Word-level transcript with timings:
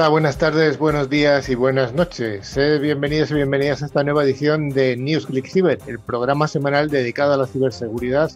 Hola, 0.00 0.08
buenas 0.08 0.38
tardes, 0.38 0.78
buenos 0.78 1.10
días 1.10 1.50
y 1.50 1.54
buenas 1.54 1.92
noches. 1.92 2.56
bienvenidos 2.80 3.30
y 3.32 3.34
bienvenidas 3.34 3.82
a 3.82 3.84
esta 3.84 4.02
nueva 4.02 4.24
edición 4.24 4.70
de 4.70 4.96
News 4.96 5.26
Click 5.26 5.46
Cyber, 5.46 5.78
el 5.86 5.98
programa 5.98 6.48
semanal 6.48 6.88
dedicado 6.88 7.34
a 7.34 7.36
la 7.36 7.46
ciberseguridad 7.46 8.30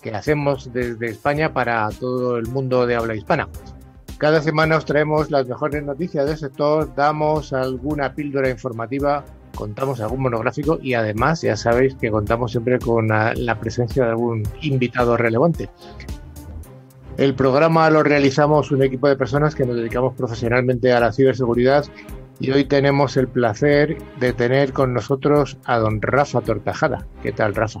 que 0.00 0.14
hacemos 0.14 0.72
desde 0.72 1.08
España 1.08 1.52
para 1.52 1.90
todo 1.90 2.38
el 2.38 2.46
mundo 2.46 2.86
de 2.86 2.96
habla 2.96 3.14
hispana. 3.14 3.50
Cada 4.16 4.40
semana 4.40 4.78
os 4.78 4.86
traemos 4.86 5.30
las 5.30 5.46
mejores 5.46 5.84
noticias 5.84 6.26
del 6.26 6.38
sector, 6.38 6.94
damos 6.94 7.52
alguna 7.52 8.14
píldora 8.14 8.48
informativa, 8.48 9.22
contamos 9.54 10.00
algún 10.00 10.22
monográfico 10.22 10.78
y 10.80 10.94
además 10.94 11.42
ya 11.42 11.54
sabéis 11.54 11.96
que 11.96 12.10
contamos 12.10 12.52
siempre 12.52 12.78
con 12.78 13.08
la 13.08 13.60
presencia 13.60 14.04
de 14.04 14.10
algún 14.12 14.42
invitado 14.62 15.18
relevante. 15.18 15.68
El 17.20 17.34
programa 17.34 17.90
lo 17.90 18.02
realizamos 18.02 18.70
un 18.70 18.82
equipo 18.82 19.06
de 19.06 19.14
personas 19.14 19.54
que 19.54 19.66
nos 19.66 19.76
dedicamos 19.76 20.14
profesionalmente 20.14 20.90
a 20.90 21.00
la 21.00 21.12
ciberseguridad 21.12 21.84
y 22.40 22.50
hoy 22.50 22.64
tenemos 22.64 23.18
el 23.18 23.28
placer 23.28 23.98
de 24.18 24.32
tener 24.32 24.72
con 24.72 24.94
nosotros 24.94 25.58
a 25.66 25.76
don 25.76 26.00
Rafa 26.00 26.40
Tortajada. 26.40 27.06
¿Qué 27.22 27.32
tal, 27.32 27.54
Rafa? 27.54 27.80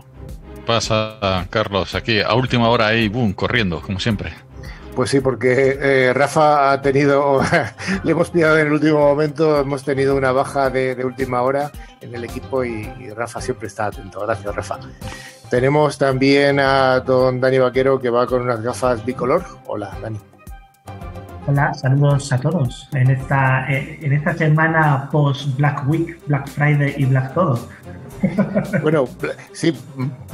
Pasa, 0.66 1.46
Carlos, 1.48 1.94
aquí 1.94 2.20
a 2.20 2.34
última 2.34 2.68
hora 2.68 2.88
ahí, 2.88 3.08
boom, 3.08 3.32
corriendo, 3.32 3.80
como 3.80 3.98
siempre. 3.98 4.34
Pues 4.94 5.08
sí, 5.08 5.20
porque 5.20 5.78
eh, 5.80 6.12
Rafa 6.12 6.72
ha 6.72 6.82
tenido, 6.82 7.40
le 8.04 8.12
hemos 8.12 8.28
pillado 8.28 8.58
en 8.58 8.66
el 8.66 8.74
último 8.74 8.98
momento, 8.98 9.58
hemos 9.60 9.84
tenido 9.84 10.16
una 10.16 10.32
baja 10.32 10.68
de, 10.68 11.02
última 11.02 11.40
hora 11.40 11.72
en 12.02 12.14
el 12.14 12.24
equipo 12.24 12.62
y, 12.62 12.92
y 13.00 13.08
Rafa 13.08 13.40
siempre 13.40 13.68
está 13.68 13.86
atento. 13.86 14.20
Gracias, 14.20 14.54
Rafa. 14.54 14.80
Tenemos 15.50 15.98
también 15.98 16.60
a 16.60 17.00
don 17.00 17.40
Dani 17.40 17.58
Vaquero 17.58 17.98
que 17.98 18.08
va 18.08 18.24
con 18.24 18.42
unas 18.42 18.62
gafas 18.62 19.04
bicolor. 19.04 19.42
Hola, 19.66 19.90
Dani. 20.00 20.16
Hola, 21.48 21.74
saludos 21.74 22.32
a 22.32 22.38
todos. 22.38 22.88
En 22.92 23.10
esta, 23.10 23.68
eh, 23.68 23.98
en 24.00 24.12
esta 24.12 24.32
semana 24.34 25.08
post 25.10 25.56
Black 25.56 25.88
Week, 25.88 26.20
Black 26.28 26.46
Friday 26.46 26.94
y 26.96 27.04
Black 27.04 27.34
Todo. 27.34 27.58
Bueno, 28.82 29.08
sí, 29.52 29.74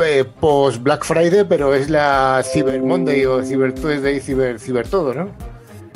eh, 0.00 0.25
post 0.41 0.83
Black 0.83 1.05
Friday, 1.05 1.44
pero 1.48 1.72
es 1.72 1.89
la 1.89 2.42
Cyber 2.44 2.83
Monday 2.83 3.25
o 3.25 3.42
Cyber 3.42 3.72
Tuesday, 3.75 4.20
Cyber, 4.20 4.59
Cyber 4.59 4.87
Todo, 4.89 5.14
¿no? 5.14 5.28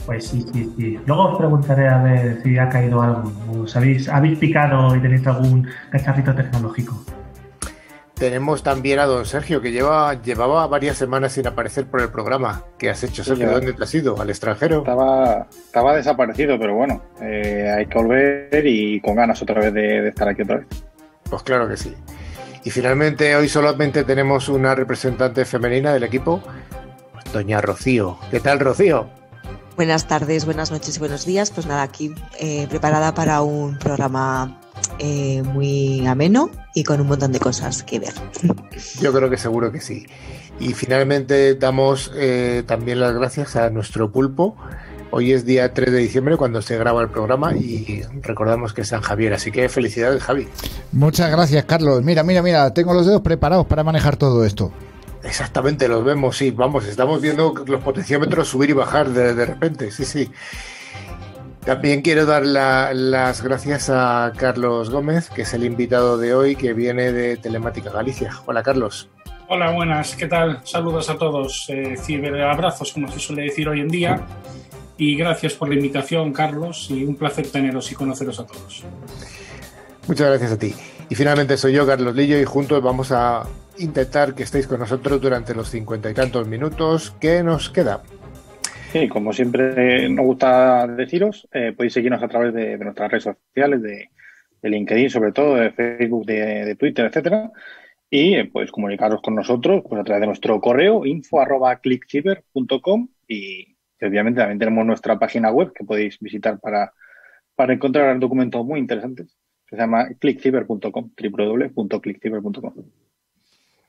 Pues 0.06 0.28
sí, 0.28 0.46
sí, 0.52 0.72
sí. 0.76 0.98
Luego 1.04 1.32
os 1.32 1.38
preguntaré 1.38 1.88
a 1.88 1.98
ver 1.98 2.42
si 2.42 2.56
ha 2.56 2.68
caído 2.68 3.02
algo. 3.02 3.30
¿Os 3.64 3.76
habéis, 3.76 4.08
habéis 4.08 4.38
picado 4.38 4.96
y 4.96 5.00
tenéis 5.00 5.26
algún 5.26 5.68
cacharrito 5.90 6.34
tecnológico? 6.34 7.04
Tenemos 8.20 8.62
también 8.62 8.98
a 8.98 9.06
don 9.06 9.24
Sergio, 9.24 9.62
que 9.62 9.72
lleva, 9.72 10.12
llevaba 10.20 10.66
varias 10.66 10.98
semanas 10.98 11.32
sin 11.32 11.46
aparecer 11.46 11.86
por 11.86 12.02
el 12.02 12.10
programa. 12.10 12.66
¿Qué 12.78 12.90
has 12.90 13.02
hecho, 13.02 13.24
Sergio? 13.24 13.50
¿Dónde 13.50 13.72
te 13.72 13.82
has 13.82 13.94
ido? 13.94 14.20
¿Al 14.20 14.28
extranjero? 14.28 14.80
Estaba, 14.80 15.48
estaba 15.50 15.96
desaparecido, 15.96 16.58
pero 16.58 16.74
bueno, 16.74 17.02
eh, 17.22 17.74
hay 17.74 17.86
que 17.86 17.96
volver 17.96 18.66
y 18.66 19.00
con 19.00 19.16
ganas 19.16 19.40
otra 19.40 19.62
vez 19.62 19.72
de, 19.72 20.08
estar 20.08 20.28
aquí 20.28 20.42
otra 20.42 20.58
vez. 20.58 20.66
Pues 21.30 21.42
claro 21.44 21.66
que 21.66 21.78
sí. 21.78 21.94
Y 22.62 22.68
finalmente, 22.68 23.34
hoy 23.36 23.48
solamente 23.48 24.04
tenemos 24.04 24.50
una 24.50 24.74
representante 24.74 25.46
femenina 25.46 25.94
del 25.94 26.02
equipo, 26.02 26.42
doña 27.32 27.62
Rocío. 27.62 28.18
¿Qué 28.30 28.40
tal, 28.40 28.60
Rocío? 28.60 29.08
Buenas 29.76 30.08
tardes, 30.08 30.44
buenas 30.44 30.70
noches 30.70 30.94
y 30.94 30.98
buenos 30.98 31.24
días. 31.24 31.50
Pues 31.52 31.66
nada, 31.66 31.80
aquí 31.80 32.14
eh, 32.38 32.66
preparada 32.68 33.14
para 33.14 33.40
un 33.40 33.78
programa 33.78 34.59
eh, 34.98 35.42
muy 35.42 36.06
ameno 36.06 36.50
y 36.74 36.84
con 36.84 37.00
un 37.00 37.08
montón 37.08 37.32
de 37.32 37.40
cosas 37.40 37.82
que 37.82 37.98
ver. 37.98 38.12
Yo 39.00 39.12
creo 39.12 39.30
que 39.30 39.36
seguro 39.36 39.72
que 39.72 39.80
sí. 39.80 40.06
Y 40.58 40.74
finalmente 40.74 41.54
damos 41.54 42.12
eh, 42.14 42.62
también 42.66 43.00
las 43.00 43.14
gracias 43.14 43.56
a 43.56 43.70
nuestro 43.70 44.12
pulpo. 44.12 44.56
Hoy 45.12 45.32
es 45.32 45.44
día 45.44 45.74
3 45.74 45.92
de 45.92 45.98
diciembre 45.98 46.36
cuando 46.36 46.62
se 46.62 46.78
graba 46.78 47.02
el 47.02 47.08
programa 47.08 47.56
y 47.56 48.02
recordamos 48.22 48.72
que 48.72 48.82
es 48.82 48.88
San 48.88 49.00
Javier, 49.00 49.32
así 49.32 49.50
que 49.50 49.68
felicidades 49.68 50.22
Javi. 50.22 50.46
Muchas 50.92 51.30
gracias 51.30 51.64
Carlos. 51.64 52.04
Mira, 52.04 52.22
mira, 52.22 52.42
mira, 52.42 52.72
tengo 52.72 52.94
los 52.94 53.06
dedos 53.06 53.20
preparados 53.20 53.66
para 53.66 53.82
manejar 53.82 54.16
todo 54.16 54.44
esto. 54.44 54.70
Exactamente, 55.22 55.88
los 55.88 56.04
vemos, 56.04 56.36
sí, 56.36 56.50
vamos, 56.50 56.86
estamos 56.86 57.20
viendo 57.20 57.52
los 57.66 57.82
potenciómetros 57.82 58.48
subir 58.48 58.70
y 58.70 58.72
bajar 58.72 59.10
de, 59.10 59.34
de 59.34 59.46
repente, 59.46 59.90
sí, 59.90 60.04
sí. 60.04 60.30
También 61.64 62.00
quiero 62.00 62.24
dar 62.24 62.44
las 62.46 63.42
gracias 63.42 63.90
a 63.90 64.32
Carlos 64.36 64.90
Gómez, 64.90 65.28
que 65.28 65.42
es 65.42 65.54
el 65.54 65.64
invitado 65.64 66.16
de 66.16 66.34
hoy, 66.34 66.56
que 66.56 66.72
viene 66.72 67.12
de 67.12 67.36
Telemática 67.36 67.90
Galicia. 67.90 68.32
Hola, 68.46 68.62
Carlos. 68.62 69.08
Hola, 69.48 69.72
buenas, 69.72 70.14
¿qué 70.16 70.26
tal? 70.26 70.60
Saludos 70.64 71.10
a 71.10 71.18
todos. 71.18 71.66
Eh, 71.68 71.96
ciberabrazos, 71.96 72.92
como 72.92 73.10
se 73.10 73.18
suele 73.18 73.42
decir 73.42 73.68
hoy 73.68 73.80
en 73.80 73.88
día. 73.88 74.20
Y 74.96 75.16
gracias 75.16 75.54
por 75.54 75.68
la 75.68 75.74
invitación, 75.74 76.32
Carlos, 76.32 76.86
y 76.90 77.04
un 77.04 77.16
placer 77.16 77.46
teneros 77.50 77.90
y 77.90 77.94
conoceros 77.94 78.38
a 78.40 78.46
todos. 78.46 78.84
Muchas 80.06 80.28
gracias 80.28 80.52
a 80.52 80.58
ti. 80.58 80.74
Y 81.08 81.14
finalmente 81.14 81.56
soy 81.56 81.72
yo, 81.72 81.86
Carlos 81.86 82.14
Lillo, 82.14 82.38
y 82.40 82.44
juntos 82.44 82.82
vamos 82.82 83.12
a 83.12 83.42
intentar 83.78 84.34
que 84.34 84.44
estéis 84.44 84.66
con 84.66 84.78
nosotros 84.80 85.20
durante 85.20 85.54
los 85.54 85.68
cincuenta 85.68 86.10
y 86.10 86.14
tantos 86.14 86.46
minutos 86.46 87.14
que 87.20 87.42
nos 87.42 87.70
queda. 87.70 88.02
Sí, 88.92 89.08
como 89.08 89.32
siempre 89.32 90.08
nos 90.08 90.26
gusta 90.26 90.86
deciros, 90.88 91.48
eh, 91.52 91.72
podéis 91.76 91.92
seguirnos 91.92 92.22
a 92.22 92.28
través 92.28 92.52
de, 92.52 92.76
nuestras 92.78 93.10
redes 93.10 93.24
sociales, 93.24 93.82
de, 93.82 94.10
LinkedIn 94.62 95.10
sobre 95.10 95.32
todo, 95.32 95.54
de 95.54 95.70
Facebook, 95.70 96.26
de, 96.26 96.74
Twitter, 96.76 97.06
etcétera, 97.06 97.52
y 98.10 98.34
eh, 98.34 98.46
podéis 98.46 98.72
comunicaros 98.72 99.22
con 99.22 99.36
nosotros 99.36 99.82
pues, 99.88 100.00
a 100.00 100.04
través 100.04 100.20
de 100.22 100.26
nuestro 100.26 100.60
correo 100.60 101.06
info 101.06 101.40
arroba 101.40 101.80
y, 103.28 103.76
obviamente 104.02 104.40
también 104.40 104.58
tenemos 104.58 104.84
nuestra 104.84 105.18
página 105.18 105.52
web 105.52 105.72
que 105.72 105.84
podéis 105.84 106.18
visitar 106.18 106.58
para, 106.58 106.92
para 107.54 107.72
encontrar 107.74 108.18
documentos 108.18 108.64
muy 108.66 108.80
interesantes 108.80 109.36
se 109.70 109.76
llama 109.76 110.08
clickciber.com, 110.18 111.10
www.clickciber.com. 111.16 112.74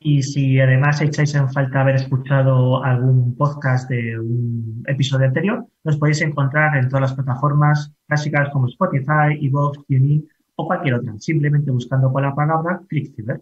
Y 0.04 0.24
si 0.24 0.60
además 0.60 1.00
echáis 1.00 1.36
en 1.36 1.48
falta 1.54 1.82
haber 1.82 1.94
escuchado 1.94 2.84
algún 2.84 3.38
podcast 3.38 3.88
de 3.88 4.20
un 4.20 4.84
episodio 4.88 5.28
anterior, 5.28 5.64
nos 5.84 5.98
podéis 5.98 6.22
encontrar 6.22 6.76
en 6.76 6.90
todas 6.90 7.02
las 7.02 7.14
plataformas 7.14 7.94
clásicas 8.08 8.50
como 8.52 8.68
Spotify, 8.68 9.38
Evox, 9.40 9.86
TuneIn 9.86 10.28
o 10.56 10.66
cualquier 10.66 10.96
otra, 10.96 11.14
simplemente 11.20 11.70
buscando 11.70 12.12
con 12.12 12.24
la 12.24 12.34
palabra 12.34 12.82
ClickCiber. 12.90 13.42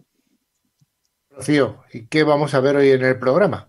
Rocío, 1.30 1.78
¿y 1.94 2.02
qué 2.08 2.24
vamos 2.24 2.52
a 2.52 2.60
ver 2.60 2.76
hoy 2.76 2.90
en 2.90 3.06
el 3.06 3.18
programa? 3.18 3.66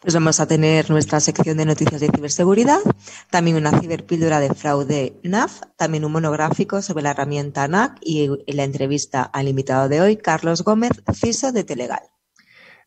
Pues 0.00 0.12
vamos 0.12 0.38
a 0.38 0.46
tener 0.46 0.90
nuestra 0.90 1.20
sección 1.20 1.56
de 1.56 1.64
noticias 1.64 2.02
de 2.02 2.10
ciberseguridad, 2.14 2.80
también 3.30 3.56
una 3.56 3.80
ciberpíldora 3.80 4.40
de 4.40 4.52
fraude 4.52 5.18
NAF, 5.22 5.62
también 5.78 6.04
un 6.04 6.12
monográfico 6.12 6.82
sobre 6.82 7.04
la 7.04 7.12
herramienta 7.12 7.66
NAC 7.68 7.96
y 8.02 8.28
la 8.52 8.64
entrevista 8.64 9.22
al 9.22 9.48
invitado 9.48 9.88
de 9.88 10.02
hoy, 10.02 10.18
Carlos 10.18 10.62
Gómez, 10.62 10.90
CISO 11.10 11.50
de 11.50 11.64
Telegal. 11.64 12.13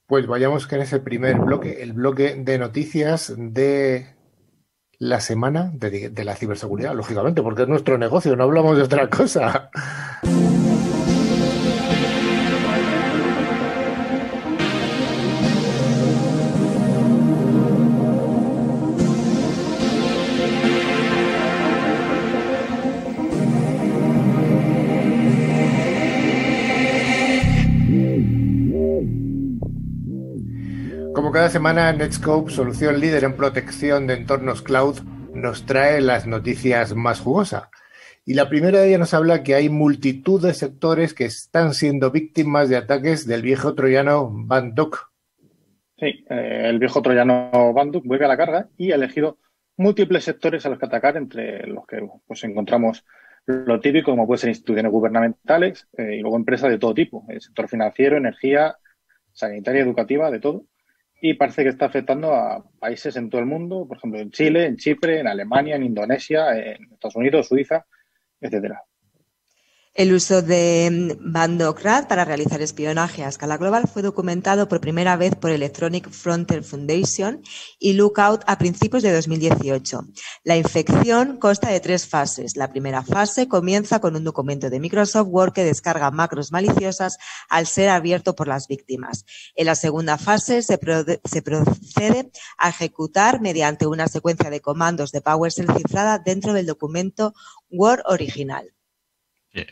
Pues 0.08 0.26
vayamos 0.26 0.68
con 0.68 0.80
ese 0.80 1.00
primer 1.02 1.38
bloque, 1.38 1.84
el 1.84 1.92
bloque 1.92 2.36
de 2.36 2.58
noticias 2.58 3.34
de 3.38 4.16
la 5.00 5.20
semana 5.20 5.70
de, 5.74 6.10
de 6.10 6.24
la 6.24 6.36
ciberseguridad, 6.36 6.96
lógicamente, 6.96 7.42
porque 7.42 7.64
es 7.64 7.68
nuestro 7.68 7.98
negocio, 7.98 8.36
no 8.38 8.46
hablamos 8.46 8.78
de 8.78 8.84
otra 8.84 9.10
cosa. 9.10 9.70
Cada 31.26 31.50
semana, 31.50 31.92
Netscope, 31.92 32.52
solución 32.52 33.00
líder 33.00 33.24
en 33.24 33.36
protección 33.36 34.06
de 34.06 34.14
entornos 34.14 34.62
cloud, 34.62 35.00
nos 35.34 35.66
trae 35.66 36.00
las 36.00 36.28
noticias 36.28 36.96
más 36.96 37.20
jugosas. 37.20 37.70
Y 38.24 38.36
la 38.36 38.48
primera 38.50 38.80
de 38.80 38.88
ellas 38.88 39.00
nos 39.00 39.14
habla 39.16 39.44
que 39.44 39.56
hay 39.56 39.68
multitud 39.68 40.42
de 40.42 40.54
sectores 40.54 41.14
que 41.16 41.26
están 41.26 41.74
siendo 41.74 42.12
víctimas 42.12 42.70
de 42.70 42.78
ataques 42.78 43.26
del 43.26 43.42
viejo 43.42 43.74
troyano 43.74 44.30
Banduk. 44.32 45.12
Sí, 45.98 46.24
eh, 46.30 46.64
el 46.66 46.78
viejo 46.78 47.02
troyano 47.02 47.74
Banduk 47.74 48.06
vuelve 48.06 48.26
a 48.26 48.30
la 48.30 48.38
carga 48.38 48.70
y 48.78 48.92
ha 48.92 48.96
elegido 48.96 49.40
múltiples 49.76 50.24
sectores 50.24 50.66
a 50.66 50.70
los 50.70 50.78
que 50.78 50.86
atacar, 50.86 51.18
entre 51.18 51.66
los 51.66 51.86
que 51.88 52.08
pues, 52.28 52.44
encontramos 52.44 53.04
lo 53.48 53.80
típico, 53.80 54.12
como 54.12 54.28
puede 54.28 54.40
ser 54.40 54.50
instituciones 54.50 54.92
gubernamentales 54.92 55.88
eh, 55.98 56.18
y 56.18 56.20
luego 56.22 56.38
empresas 56.38 56.70
de 56.70 56.78
todo 56.78 56.94
tipo, 56.94 57.26
el 57.28 57.42
sector 57.42 57.68
financiero, 57.68 58.18
energía, 58.18 58.78
sanitaria, 59.34 59.82
educativa, 59.82 60.30
de 60.30 60.40
todo 60.40 60.66
y 61.22 61.34
parece 61.34 61.64
que 61.64 61.70
está 61.70 61.86
afectando 61.86 62.34
a 62.34 62.64
países 62.80 63.16
en 63.16 63.30
todo 63.30 63.42
el 63.42 63.48
mundo, 63.48 63.88
por 63.88 63.98
ejemplo 63.98 64.20
en 64.20 64.32
Chile, 64.32 64.66
en 64.66 64.78
Chipre, 64.78 65.20
en 65.20 65.28
Alemania, 65.28 65.76
en 65.76 65.84
Indonesia, 65.84 66.58
en 66.58 66.94
Estados 66.94 67.16
Unidos, 67.16 67.48
Suiza, 67.48 67.86
etcétera. 68.40 68.84
El 69.98 70.14
uso 70.14 70.44
de 70.44 71.18
Bandocrat 71.22 72.08
para 72.08 72.24
realizar 72.24 72.62
espionaje 72.62 73.24
a 73.24 73.30
escala 73.30 73.58
global 73.58 73.90
fue 73.92 74.04
documentado 74.04 74.68
por 74.68 74.80
primera 74.80 75.18
vez 75.18 75.34
por 75.34 75.50
Electronic 75.50 76.12
Frontier 76.12 76.64
Foundation 76.64 77.42
y 77.80 77.94
Lookout 77.94 78.44
a 78.46 78.60
principios 78.60 79.02
de 79.02 79.12
2018. 79.12 80.02
La 80.44 80.56
infección 80.56 81.38
consta 81.38 81.72
de 81.72 81.80
tres 81.80 82.06
fases. 82.06 82.56
La 82.56 82.70
primera 82.70 83.02
fase 83.02 83.48
comienza 83.48 84.00
con 84.00 84.16
un 84.16 84.24
documento 84.24 84.70
de 84.70 84.80
Microsoft 84.80 85.30
Word 85.32 85.54
que 85.54 85.64
descarga 85.64 86.12
macros 86.12 86.52
maliciosas 86.52 87.18
al 87.50 87.66
ser 87.66 87.90
abierto 87.90 88.36
por 88.36 88.48
las 88.48 88.68
víctimas. 88.68 89.26
En 89.56 89.66
la 89.66 89.74
segunda 89.74 90.20
fase 90.20 90.62
se, 90.62 90.80
se 91.24 91.42
procede 91.42 92.32
a 92.60 92.70
ejecutar 92.70 93.42
mediante 93.42 93.88
una 93.88 94.08
secuencia 94.08 94.52
de 94.52 94.62
comandos 94.62 95.12
de 95.12 95.22
PowerShell 95.22 95.76
cifrada 95.76 96.20
dentro 96.20 96.54
del 96.54 96.68
documento 96.68 97.34
Word 97.72 98.04
original. 98.06 98.77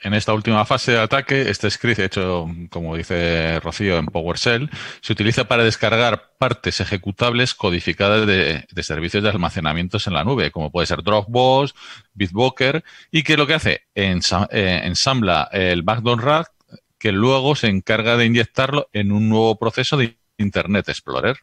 En 0.04 0.16
esta 0.16 0.34
última 0.34 0.66
fase 0.66 0.94
de 0.94 1.00
ataque, 1.00 1.48
este 1.48 1.70
script 1.70 2.00
hecho, 2.00 2.48
como 2.72 2.96
dice 2.96 3.60
Rocío, 3.60 3.98
en 3.98 4.08
PowerShell, 4.08 4.68
se 5.00 5.14
utiliza 5.14 5.48
para 5.48 5.64
descargar 5.64 6.32
partes 6.40 6.82
ejecutables 6.82 7.54
codificadas 7.54 8.26
de, 8.26 8.66
servicios 8.82 9.22
de 9.22 9.30
almacenamientos 9.30 10.08
en 10.08 10.14
la 10.14 10.24
nube, 10.24 10.50
como 10.50 10.72
puede 10.72 10.88
ser 10.88 11.04
Dropbox, 11.04 11.76
Bitbucket, 12.16 12.84
y 13.12 13.22
que 13.22 13.38
lo 13.38 13.46
que 13.46 13.54
hace, 13.54 13.82
eh, 13.94 14.82
ensambla 14.84 15.50
el 15.52 15.84
backdoor 15.84 16.24
rack 16.24 16.52
que 16.98 17.12
luego 17.12 17.56
se 17.56 17.68
encarga 17.68 18.18
de 18.18 18.26
inyectarlo 18.26 18.88
en 18.92 19.12
un 19.12 19.30
nuevo 19.30 19.60
proceso 19.60 19.98
de 19.98 20.18
Internet 20.40 20.90
Explorer. 20.90 21.38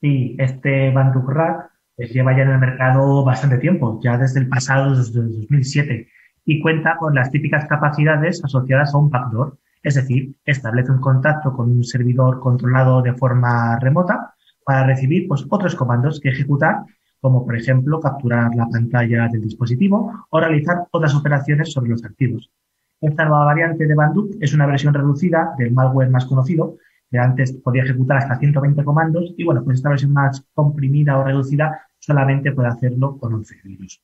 Sí, 0.00 0.36
este 0.38 0.90
backdoor 0.90 1.34
rack 1.34 1.70
pues, 1.96 2.10
lleva 2.12 2.34
ya 2.34 2.44
en 2.44 2.52
el 2.52 2.58
mercado 2.58 3.24
bastante 3.24 3.58
tiempo, 3.58 4.00
ya 4.02 4.16
desde 4.16 4.40
el 4.40 4.48
pasado, 4.48 4.96
desde 4.96 5.20
2007 5.20 6.15
y 6.46 6.60
cuenta 6.60 6.96
con 6.96 7.14
las 7.14 7.30
típicas 7.30 7.66
capacidades 7.66 8.42
asociadas 8.42 8.94
a 8.94 8.98
un 8.98 9.10
backdoor, 9.10 9.58
es 9.82 9.96
decir, 9.96 10.34
establece 10.44 10.92
un 10.92 11.00
contacto 11.00 11.52
con 11.52 11.70
un 11.70 11.84
servidor 11.84 12.40
controlado 12.40 13.02
de 13.02 13.12
forma 13.12 13.78
remota 13.80 14.34
para 14.64 14.86
recibir 14.86 15.28
pues, 15.28 15.44
otros 15.50 15.74
comandos 15.74 16.20
que 16.20 16.30
ejecutar, 16.30 16.84
como 17.20 17.44
por 17.44 17.56
ejemplo 17.56 18.00
capturar 18.00 18.54
la 18.54 18.68
pantalla 18.68 19.28
del 19.28 19.42
dispositivo 19.42 20.12
o 20.30 20.40
realizar 20.40 20.86
otras 20.92 21.14
operaciones 21.14 21.72
sobre 21.72 21.90
los 21.90 22.04
activos. 22.04 22.50
Esta 23.00 23.24
nueva 23.24 23.44
variante 23.44 23.86
de 23.86 23.94
Bandup 23.94 24.36
es 24.40 24.54
una 24.54 24.66
versión 24.66 24.94
reducida 24.94 25.52
del 25.58 25.72
malware 25.72 26.10
más 26.10 26.26
conocido, 26.26 26.76
que 27.10 27.18
antes 27.18 27.52
podía 27.52 27.82
ejecutar 27.82 28.18
hasta 28.18 28.38
120 28.38 28.84
comandos, 28.84 29.34
y 29.36 29.44
bueno, 29.44 29.62
pues 29.64 29.78
esta 29.78 29.90
versión 29.90 30.12
más 30.12 30.44
comprimida 30.54 31.18
o 31.18 31.24
reducida 31.24 31.80
solamente 31.98 32.52
puede 32.52 32.68
hacerlo 32.68 33.16
con 33.18 33.34
11 33.34 33.56
virus. 33.64 34.00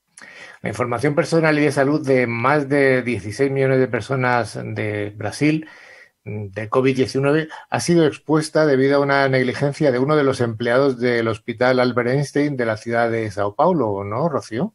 La 0.62 0.68
información 0.68 1.14
personal 1.14 1.58
y 1.58 1.62
de 1.62 1.72
salud 1.72 2.06
de 2.06 2.26
más 2.26 2.68
de 2.68 3.02
16 3.02 3.50
millones 3.50 3.78
de 3.78 3.88
personas 3.88 4.58
de 4.62 5.10
Brasil 5.16 5.68
mm, 6.24 6.48
de 6.48 6.70
COVID-19 6.70 7.48
ha 7.70 7.80
sido 7.80 8.06
expuesta 8.06 8.66
debido 8.66 8.96
a 8.96 9.00
una 9.00 9.28
negligencia 9.28 9.92
de 9.92 9.98
uno 9.98 10.16
de 10.16 10.24
los 10.24 10.40
empleados 10.40 10.98
del 10.98 11.28
Hospital 11.28 11.80
Albert 11.80 12.10
Einstein 12.10 12.56
de 12.56 12.66
la 12.66 12.76
ciudad 12.76 13.10
de 13.10 13.30
Sao 13.30 13.54
Paulo, 13.54 14.04
¿no, 14.04 14.28
Rocío? 14.28 14.74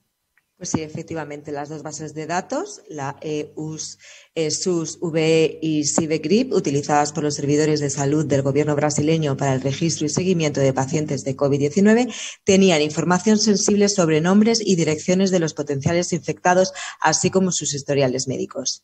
Pues 0.57 0.71
sí, 0.71 0.81
efectivamente, 0.81 1.51
las 1.51 1.69
dos 1.69 1.83
bases 1.83 2.15
de 2.15 2.25
datos, 2.25 2.81
la 2.89 3.15
EUS, 3.21 4.00
SUS, 4.36 4.98
V 5.00 5.59
y 5.62 5.83
CIBEGRIP, 5.83 6.51
utilizadas 6.51 7.13
por 7.13 7.24
los 7.24 7.36
servidores 7.36 7.80
de 7.80 7.92
salud 7.92 8.25
del 8.25 8.42
gobierno 8.42 8.75
brasileño 8.75 9.38
para 9.38 9.54
el 9.54 9.62
registro 9.62 10.07
y 10.07 10.09
seguimiento 10.09 10.59
de 10.59 10.74
pacientes 10.74 11.24
de 11.24 11.38
COVID-19, 11.38 12.12
tenían 12.44 12.81
información 12.81 13.38
sensible 13.38 13.88
sobre 13.88 14.19
nombres 14.19 14.59
y 14.59 14.75
direcciones 14.75 15.30
de 15.30 15.39
los 15.39 15.54
potenciales 15.54 16.12
infectados, 16.12 16.74
así 17.01 17.30
como 17.30 17.51
sus 17.51 17.75
historiales 17.75 18.27
médicos. 18.27 18.83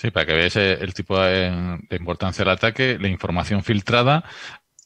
Sí, 0.00 0.12
para 0.12 0.26
que 0.26 0.34
veáis 0.34 0.54
el 0.54 0.94
tipo 0.94 1.18
de, 1.18 1.76
importancia 1.90 2.44
del 2.44 2.52
ataque, 2.52 2.98
la 3.00 3.08
información 3.08 3.64
filtrada 3.64 4.22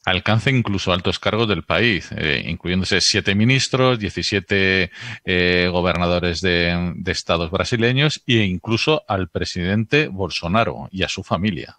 alcanza 0.05 0.49
incluso 0.49 0.91
altos 0.91 1.19
cargos 1.19 1.47
del 1.47 1.63
país, 1.63 2.11
eh, 2.17 2.43
incluyéndose 2.47 2.99
siete 3.01 3.35
ministros, 3.35 3.99
17 3.99 4.91
eh, 5.25 5.69
gobernadores 5.71 6.41
de, 6.41 6.93
estados 7.05 7.51
brasileños 7.51 8.23
e 8.27 8.43
incluso 8.43 9.03
al 9.07 9.29
presidente 9.29 10.07
Bolsonaro 10.07 10.87
y 10.91 11.03
a 11.03 11.09
su 11.09 11.23
familia. 11.23 11.77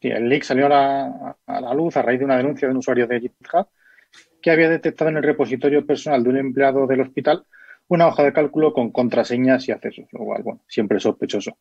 El 0.00 0.28
leak 0.28 0.42
salió 0.42 0.66
a 0.66 1.36
la, 1.46 1.74
luz 1.74 1.96
a 1.96 2.02
raíz 2.02 2.18
de 2.18 2.26
una 2.26 2.36
denuncia 2.36 2.68
de 2.68 2.72
un 2.72 2.78
usuario 2.78 3.06
de 3.06 3.20
GitHub 3.20 3.68
que 4.42 4.50
había 4.50 4.68
detectado 4.68 5.10
en 5.10 5.16
el 5.16 5.22
repositorio 5.22 5.86
personal 5.86 6.22
de 6.22 6.28
un 6.28 6.36
empleado 6.36 6.86
del 6.86 7.00
hospital 7.00 7.44
una 7.88 8.06
hoja 8.06 8.22
de 8.22 8.32
cálculo 8.32 8.72
con 8.72 8.90
contraseñas 8.90 9.68
y 9.68 9.72
accesos, 9.72 10.06
lo 10.12 10.20
cual, 10.20 10.42
bueno, 10.42 10.60
siempre 10.66 11.00
sospechoso. 11.00 11.58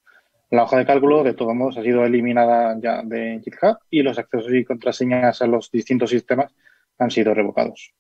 La 0.53 0.65
hoja 0.65 0.77
de 0.77 0.85
cálculo, 0.85 1.23
de 1.23 1.33
todos 1.33 1.55
modos, 1.55 1.77
ha 1.77 1.81
sido 1.81 2.05
eliminada 2.05 2.77
ya 2.79 3.01
de 3.01 3.41
GitHub 3.43 3.79
y 3.89 4.03
los 4.03 4.19
accesos 4.19 4.53
y 4.53 4.63
contraseñas 4.63 5.41
a 5.41 5.47
los 5.47 5.71
distintos 5.71 6.11
sistemas 6.11 6.51
han 6.99 7.09
sido 7.09 7.33
revocados. 7.33 7.91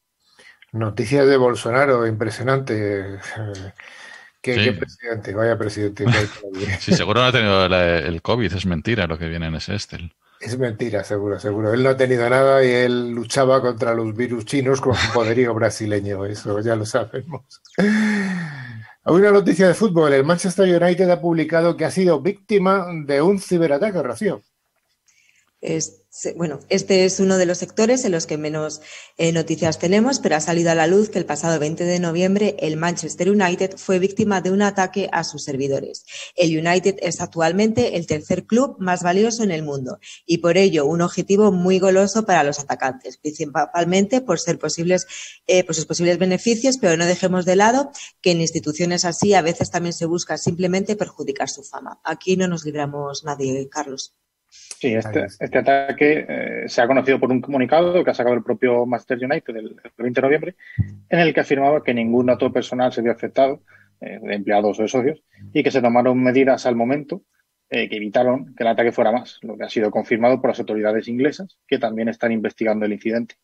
Noticias 0.71 1.25
de 1.25 1.35
Bolsonaro, 1.35 2.05
impresionante. 2.05 3.17
¿Qué, 4.39 4.71
presidente? 4.73 5.33
Vaya 5.33 5.57
presidente. 5.57 6.05
sí, 6.79 6.93
seguro 6.93 7.21
no 7.21 7.25
ha 7.25 7.31
tenido 7.31 7.65
el 7.65 8.21
COVID, 8.21 8.53
es 8.53 8.67
mentira 8.67 9.07
lo 9.07 9.17
que 9.17 9.29
viene 9.29 9.47
en 9.47 9.55
ese 9.55 9.73
Estel. 9.73 10.13
Es 10.39 10.55
mentira, 10.59 11.03
seguro, 11.03 11.39
seguro. 11.39 11.73
Él 11.73 11.81
no 11.81 11.89
ha 11.89 11.97
tenido 11.97 12.29
nada 12.29 12.63
y 12.63 12.69
él 12.69 13.15
luchaba 13.15 13.61
contra 13.61 13.95
los 13.95 14.15
virus 14.15 14.45
chinos 14.45 14.79
con 14.79 14.93
su 14.93 15.11
poderío 15.11 15.53
brasileño, 15.55 16.23
eso 16.27 16.59
ya 16.59 16.75
lo 16.75 16.85
sabemos. 16.85 17.63
Hay 19.05 19.15
una 19.15 19.31
noticia 19.31 19.67
de 19.67 19.73
fútbol. 19.73 20.13
El 20.13 20.23
Manchester 20.23 20.81
United 20.81 21.09
ha 21.09 21.19
publicado 21.19 21.75
que 21.75 21.83
ha 21.83 21.91
sido 21.91 22.21
víctima 22.21 22.85
de 23.05 23.21
un 23.21 23.37
ciberataque, 23.37 24.01
Rocío. 24.01 24.41
Bueno, 26.35 26.59
este 26.69 27.05
es 27.05 27.19
uno 27.19 27.37
de 27.37 27.45
los 27.45 27.57
sectores 27.57 28.03
en 28.05 28.11
los 28.11 28.27
que 28.27 28.37
menos 28.37 28.81
eh, 29.17 29.31
noticias 29.31 29.79
tenemos, 29.79 30.19
pero 30.19 30.35
ha 30.35 30.41
salido 30.41 30.69
a 30.69 30.75
la 30.75 30.87
luz 30.87 31.09
que 31.09 31.17
el 31.19 31.25
pasado 31.25 31.57
20 31.57 31.85
de 31.85 31.99
noviembre 31.99 32.55
el 32.59 32.75
Manchester 32.75 33.31
United 33.31 33.77
fue 33.77 33.97
víctima 33.97 34.41
de 34.41 34.51
un 34.51 34.61
ataque 34.61 35.09
a 35.11 35.23
sus 35.23 35.43
servidores. 35.43 36.05
El 36.35 36.55
United 36.55 36.97
es 37.01 37.21
actualmente 37.21 37.97
el 37.97 38.07
tercer 38.07 38.45
club 38.45 38.75
más 38.79 39.03
valioso 39.03 39.41
en 39.41 39.51
el 39.51 39.63
mundo 39.63 39.99
y 40.25 40.39
por 40.39 40.57
ello 40.57 40.85
un 40.85 41.01
objetivo 41.01 41.51
muy 41.51 41.79
goloso 41.79 42.25
para 42.25 42.43
los 42.43 42.59
atacantes, 42.59 43.17
principalmente 43.17 44.21
por 44.21 44.39
ser 44.39 44.59
posibles, 44.59 45.07
eh, 45.47 45.63
por 45.63 45.75
sus 45.75 45.85
posibles 45.85 46.19
beneficios, 46.19 46.77
pero 46.77 46.97
no 46.97 47.05
dejemos 47.05 47.45
de 47.45 47.55
lado 47.55 47.91
que 48.21 48.31
en 48.31 48.41
instituciones 48.41 49.05
así 49.05 49.33
a 49.33 49.41
veces 49.41 49.71
también 49.71 49.93
se 49.93 50.05
busca 50.05 50.37
simplemente 50.37 50.95
perjudicar 50.95 51.49
su 51.49 51.63
fama. 51.63 52.01
Aquí 52.03 52.37
no 52.37 52.47
nos 52.47 52.65
libramos 52.65 53.23
nadie, 53.23 53.67
Carlos. 53.69 54.13
Sí, 54.83 54.93
este, 54.93 55.27
este 55.39 55.59
ataque 55.59 56.25
eh, 56.27 56.63
se 56.67 56.81
ha 56.81 56.87
conocido 56.87 57.17
por 57.17 57.31
un 57.31 57.39
comunicado 57.39 58.03
que 58.03 58.11
ha 58.11 58.13
sacado 58.13 58.35
el 58.35 58.43
propio 58.43 58.85
Master 58.85 59.17
United 59.17 59.55
el, 59.55 59.77
20 59.97 60.19
de 60.19 60.27
noviembre, 60.27 60.55
en 61.07 61.19
el 61.19 61.33
que 61.33 61.39
afirmaba 61.39 61.81
que 61.81 61.93
ningún 61.93 62.25
dato 62.25 62.51
personal 62.51 62.91
se 62.91 63.01
vio 63.01 63.13
afectado, 63.13 63.61
eh, 64.01 64.19
de 64.21 64.35
empleados 64.35 64.77
o 64.77 64.81
de 64.81 64.89
socios, 64.89 65.23
y 65.53 65.63
que 65.63 65.71
se 65.71 65.81
tomaron 65.81 66.21
medidas 66.21 66.65
al 66.65 66.75
momento 66.75 67.21
eh, 67.69 67.87
que 67.87 67.95
evitaron 67.95 68.53
que 68.55 68.63
el 68.63 68.67
ataque 68.67 68.91
fuera 68.91 69.13
más, 69.13 69.39
lo 69.41 69.57
que 69.57 69.63
ha 69.63 69.69
sido 69.69 69.89
confirmado 69.89 70.41
por 70.41 70.49
las 70.49 70.59
autoridades 70.59 71.07
inglesas, 71.07 71.57
que 71.65 71.79
también 71.79 72.09
están 72.09 72.33
investigando 72.33 72.85
el 72.85 72.91
incidente. 72.91 73.35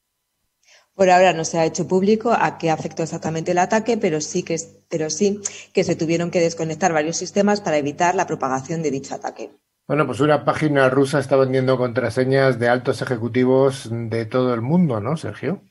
Por 0.93 1.09
ahora 1.09 1.31
no 1.31 1.45
se 1.45 1.57
ha 1.57 1.63
hecho 1.65 1.87
público 1.87 2.33
a 2.37 2.57
qué 2.57 2.69
afectó 2.69 3.03
exactamente 3.03 3.51
el 3.51 3.59
ataque, 3.59 3.97
pero 3.97 4.19
sí 4.19 4.43
que, 4.43 4.57
pero 4.89 5.09
sí 5.09 5.39
que 5.73 5.85
se 5.85 5.95
tuvieron 5.95 6.31
que 6.31 6.41
desconectar 6.41 6.91
varios 6.91 7.15
sistemas 7.15 7.61
para 7.61 7.77
evitar 7.77 8.13
la 8.13 8.27
propagación 8.27 8.83
de 8.83 8.91
dicho 8.91 9.15
ataque. 9.15 9.51
Bueno, 9.89 10.05
pues 10.05 10.19
una 10.19 10.45
página 10.45 10.87
rusa 10.87 11.17
está 11.17 11.35
vendiendo 11.35 11.75
contraseñas 11.75 12.59
de 12.59 12.69
altos 12.69 13.01
ejecutivos 13.01 13.89
de 13.91 14.27
todo 14.27 14.53
el 14.53 14.61
mundo, 14.61 15.01
¿no, 15.01 15.17
Sergio? 15.17 15.63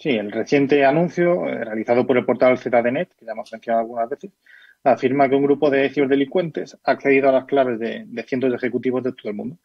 Sí, 0.00 0.10
el 0.10 0.32
reciente 0.32 0.84
anuncio 0.84 1.46
eh, 1.46 1.64
realizado 1.64 2.04
por 2.04 2.16
el 2.16 2.24
portal 2.24 2.58
ZDNet, 2.58 3.14
que 3.16 3.24
ya 3.24 3.30
hemos 3.30 3.52
mencionado 3.52 3.82
algunas 3.82 4.10
veces, 4.10 4.32
afirma 4.82 5.28
que 5.28 5.36
un 5.36 5.44
grupo 5.44 5.70
de 5.70 5.88
ciberdelincuentes 5.90 6.76
ha 6.82 6.90
accedido 6.90 7.28
a 7.28 7.32
las 7.32 7.44
claves 7.44 7.78
de, 7.78 8.04
cientos 8.26 8.50
de 8.50 8.56
ejecutivos 8.56 9.04
de 9.04 9.12
todo 9.12 9.28
el 9.30 9.36
mundo. 9.36 9.58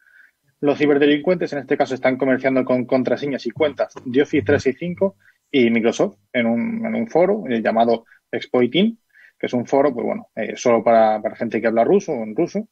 Los 0.59 0.77
ciberdelincuentes 0.77 1.51
en 1.53 1.59
este 1.59 1.75
caso 1.75 1.95
están 1.95 2.17
comerciando 2.17 2.63
con 2.63 2.85
contraseñas 2.85 3.47
y 3.47 3.49
cuentas 3.49 3.95
de 4.05 4.21
Office 4.21 4.45
365 4.45 5.15
y 5.49 5.71
Microsoft 5.71 6.17
en 6.33 6.45
un, 6.45 7.07
foro 7.07 7.45
eh, 7.49 7.63
llamado 7.63 8.05
Exploiting, 8.31 8.99
que 9.39 9.47
es 9.47 9.53
un 9.53 9.65
foro, 9.65 9.91
pues 9.91 10.05
bueno, 10.05 10.29
eh, 10.35 10.53
solo 10.55 10.83
para 10.83 11.19
gente 11.35 11.59
que 11.59 11.65
habla 11.65 11.83
ruso 11.83 12.11
o 12.11 12.21
en 12.21 12.35
ruso, 12.35 12.67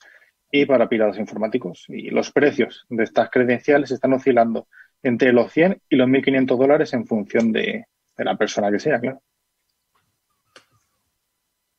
y 0.52 0.66
para 0.66 0.90
piratas 0.90 1.20
informáticos. 1.20 1.86
Y 1.90 2.10
los 2.10 2.32
precios 2.32 2.86
de 2.90 3.04
estas 3.04 3.30
credenciales 3.30 3.92
están 3.92 4.14
oscilando 4.14 4.68
entre 5.04 5.32
los 5.32 5.52
100 5.52 5.82
y 5.90 5.96
los 5.96 6.08
1.500 6.08 6.58
dólares 6.58 6.94
en 6.94 7.06
función 7.06 7.52
de, 7.52 7.86
la 8.18 8.36
persona 8.36 8.70
que 8.70 8.80
sea, 8.80 9.00
claro. 9.00 9.22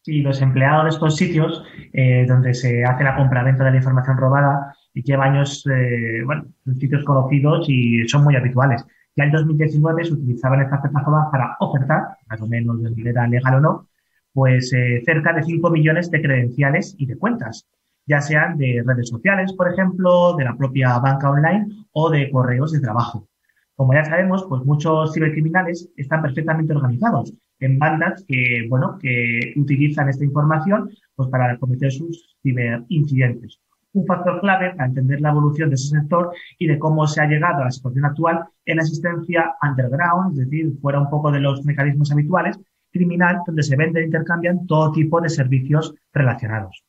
Y 0.07 0.23
los 0.23 0.41
empleados 0.41 0.85
de 0.85 0.91
estos 0.91 1.17
sitios, 1.17 1.62
eh, 1.93 2.25
donde 2.27 2.55
se 2.55 2.85
hace 2.85 3.05
la 3.05 3.17
compra-venta 3.17 3.65
de 3.65 3.73
la 3.73 3.77
información 3.77 4.17
robada, 4.17 4.75
y 4.95 5.03
lleva 5.03 5.27
años, 5.27 5.65
eh, 5.67 6.23
bueno, 6.25 6.47
sitios 6.79 7.05
conocidos 7.05 7.67
y 7.69 8.09
son 8.09 8.25
muy 8.25 8.35
habituales. 8.35 8.85
Ya 9.15 9.25
en 9.25 9.33
2019 9.33 10.05
se 10.05 10.15
utilizaban 10.15 10.62
estas 10.62 10.81
plataformas 10.81 11.29
para 11.31 11.57
ofertar, 11.61 12.17
más 12.27 12.41
o 12.41 12.47
menos 12.47 12.83
de 12.83 12.91
manera 12.91 13.27
legal 13.27 13.57
o 13.57 13.61
no, 13.61 13.89
pues 14.33 14.73
eh, 14.73 15.03
cerca 15.05 15.35
de 15.35 15.43
5 15.43 15.71
millones 15.71 16.11
de 16.11 16.23
credenciales 16.23 16.95
y 16.99 17.07
de 17.07 17.19
cuentas 17.19 17.69
ya 18.11 18.21
sean 18.21 18.59
de 18.59 18.83
redes 18.85 19.09
sociales, 19.09 19.52
por 19.52 19.73
ejemplo, 19.73 20.35
de 20.37 20.45
la 20.45 20.57
propia 20.57 20.99
banca 20.99 21.31
online 21.31 21.87
o 21.93 22.11
de 22.11 22.29
correos 22.31 22.73
de 22.73 22.81
trabajo. 22.81 23.29
Como 23.76 23.95
ya 23.95 24.05
sabemos, 24.05 24.45
pues 24.49 24.64
muchos 24.64 25.14
cibercriminales 25.14 25.88
están 25.97 26.21
perfectamente 26.21 26.75
organizados 26.75 27.33
en 27.61 27.79
bandas 27.79 28.25
que, 28.26 28.67
bueno, 28.69 28.99
que 29.00 29.55
utilizan 29.57 30.09
esta 30.09 30.25
información 30.25 30.90
pues 31.14 31.29
para 31.29 31.57
cometer 31.59 31.93
sus 31.93 32.37
ciberincidentes. 32.43 33.61
Un 33.93 34.07
factor 34.07 34.40
clave 34.40 34.71
para 34.71 34.87
entender 34.87 35.21
la 35.21 35.31
evolución 35.31 35.69
de 35.71 35.76
ese 35.76 35.88
sector 35.88 36.33
y 36.59 36.67
de 36.67 36.79
cómo 36.79 37.07
se 37.07 37.21
ha 37.21 37.26
llegado 37.26 37.62
a 37.62 37.67
la 37.67 37.71
situación 37.71 38.05
actual 38.05 38.45
en 38.64 38.76
la 38.76 38.83
existencia 38.83 39.55
underground, 39.62 40.33
es 40.33 40.49
decir, 40.49 40.73
fuera 40.83 41.00
un 41.00 41.11
poco 41.11 41.31
de 41.31 41.40
los 41.40 41.64
mecanismos 41.64 42.11
habituales, 42.11 42.59
criminal, 42.93 43.38
donde 43.47 43.62
se 43.62 43.76
venden 43.76 44.02
e 44.02 44.07
intercambian 44.07 44.67
todo 44.67 44.90
tipo 44.93 45.21
de 45.21 45.29
servicios 45.29 45.95
relacionados. 46.12 46.85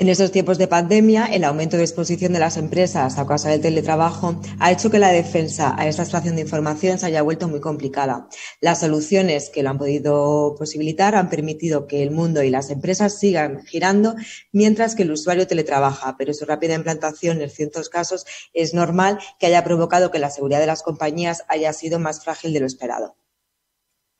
En 0.00 0.08
estos 0.08 0.32
tiempos 0.32 0.56
de 0.56 0.66
pandemia, 0.66 1.26
el 1.26 1.44
aumento 1.44 1.76
de 1.76 1.82
exposición 1.82 2.32
de 2.32 2.38
las 2.38 2.56
empresas 2.56 3.18
a 3.18 3.26
causa 3.26 3.50
del 3.50 3.60
teletrabajo 3.60 4.40
ha 4.58 4.72
hecho 4.72 4.90
que 4.90 4.98
la 4.98 5.12
defensa 5.12 5.74
a 5.76 5.86
esta 5.86 6.00
extracción 6.00 6.36
de 6.36 6.40
información 6.40 6.98
se 6.98 7.04
haya 7.04 7.20
vuelto 7.20 7.48
muy 7.48 7.60
complicada. 7.60 8.26
Las 8.62 8.80
soluciones 8.80 9.50
que 9.50 9.62
lo 9.62 9.68
han 9.68 9.76
podido 9.76 10.54
posibilitar 10.56 11.16
han 11.16 11.28
permitido 11.28 11.86
que 11.86 12.02
el 12.02 12.12
mundo 12.12 12.42
y 12.42 12.48
las 12.48 12.70
empresas 12.70 13.18
sigan 13.18 13.62
girando 13.66 14.14
mientras 14.52 14.94
que 14.94 15.02
el 15.02 15.10
usuario 15.10 15.46
teletrabaja, 15.46 16.16
pero 16.16 16.32
su 16.32 16.46
rápida 16.46 16.74
implantación 16.74 17.42
en 17.42 17.50
ciertos 17.50 17.90
casos 17.90 18.24
es 18.54 18.72
normal 18.72 19.18
que 19.38 19.48
haya 19.48 19.64
provocado 19.64 20.10
que 20.10 20.18
la 20.18 20.30
seguridad 20.30 20.60
de 20.60 20.66
las 20.66 20.82
compañías 20.82 21.42
haya 21.46 21.74
sido 21.74 21.98
más 21.98 22.24
frágil 22.24 22.54
de 22.54 22.60
lo 22.60 22.66
esperado. 22.66 23.16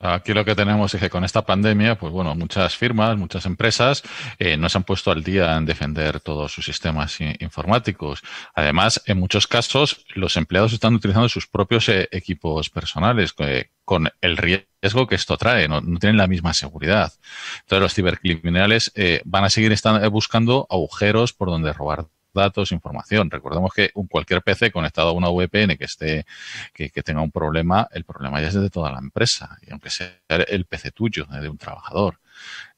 Aquí 0.03 0.33
lo 0.33 0.47
que 0.47 0.55
tenemos 0.55 0.95
es 0.95 1.01
que 1.01 1.11
con 1.11 1.25
esta 1.25 1.45
pandemia, 1.45 1.99
pues 1.99 2.11
bueno, 2.11 2.35
muchas 2.35 2.75
firmas, 2.75 3.19
muchas 3.19 3.45
empresas 3.45 4.03
eh, 4.39 4.57
no 4.57 4.71
se 4.71 4.79
han 4.79 4.85
puesto 4.85 5.11
al 5.11 5.23
día 5.23 5.55
en 5.59 5.67
defender 5.67 6.21
todos 6.21 6.53
sus 6.53 6.65
sistemas 6.65 7.19
informáticos. 7.39 8.23
Además, 8.55 9.03
en 9.05 9.19
muchos 9.19 9.47
casos, 9.47 10.07
los 10.15 10.39
empleados 10.39 10.73
están 10.73 10.95
utilizando 10.95 11.29
sus 11.29 11.47
propios 11.47 11.87
eh, 11.91 12.09
equipos 12.13 12.71
personales 12.71 13.35
eh, 13.41 13.69
con 13.85 14.09
el 14.23 14.39
riesgo 14.39 15.07
que 15.07 15.17
esto 15.17 15.37
trae. 15.37 15.69
No, 15.69 15.83
tienen 15.99 16.17
la 16.17 16.27
misma 16.27 16.55
seguridad. 16.55 17.13
Entonces, 17.61 17.83
los 17.83 17.95
cibercriminales 17.95 18.93
van 19.27 19.45
a 19.45 19.51
seguir 19.51 19.77
buscando 20.11 20.67
agujeros 20.71 21.35
por 21.35 21.49
donde 21.49 21.75
robar 21.75 22.07
datos, 22.33 22.73
información. 22.73 23.31
Recordemos 23.31 23.73
que 23.75 23.91
un, 23.95 24.07
cualquier 24.07 24.43
PC 24.43 24.71
conectado 24.71 25.11
a 25.11 25.13
una 25.13 25.29
VPN 25.29 25.77
que 25.77 25.85
esté, 25.85 26.25
que, 26.73 26.91
tenga 27.03 27.23
un 27.23 27.31
problema, 27.31 27.89
el 27.93 28.05
problema 28.05 28.41
ya 28.41 28.49
es 28.49 28.55
de 28.55 28.71
toda 28.71 28.93
la 28.93 28.99
empresa, 28.99 29.59
y 29.67 29.73
aunque 29.73 29.91
sea 29.91 30.11
el 30.29 30.65
PC 30.67 30.91
tuyo, 30.93 31.27
de 31.27 31.49
un 31.49 31.59
trabajador. 31.59 32.19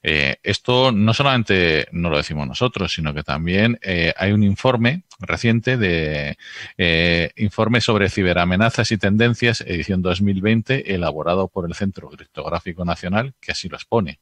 Eh, 0.03 0.37
esto 0.43 0.91
no 0.91 1.15
solamente 1.15 1.87
no 1.93 2.11
lo 2.11 2.17
decimos 2.17 2.47
nosotros, 2.47 2.93
sino 2.93 3.15
que 3.15 3.23
también 3.23 3.79
eh, 3.83 4.13
hay 4.17 4.33
un 4.33 4.43
informe 4.43 5.05
reciente 5.21 5.77
de 5.77 6.37
eh, 6.77 7.31
informe 7.37 7.81
sobre 7.81 8.11
ciberamenazas 8.11 8.91
y 8.91 8.99
tendencias, 8.99 9.61
edición 9.61 10.03
2020, 10.03 10.95
elaborado 10.95 11.49
por 11.49 11.67
el 11.67 11.75
Centro 11.75 12.09
Criptográfico 12.09 12.85
Nacional, 12.85 13.35
que 13.41 13.53
así 13.53 13.69
lo 13.69 13.77
expone. 13.77 14.21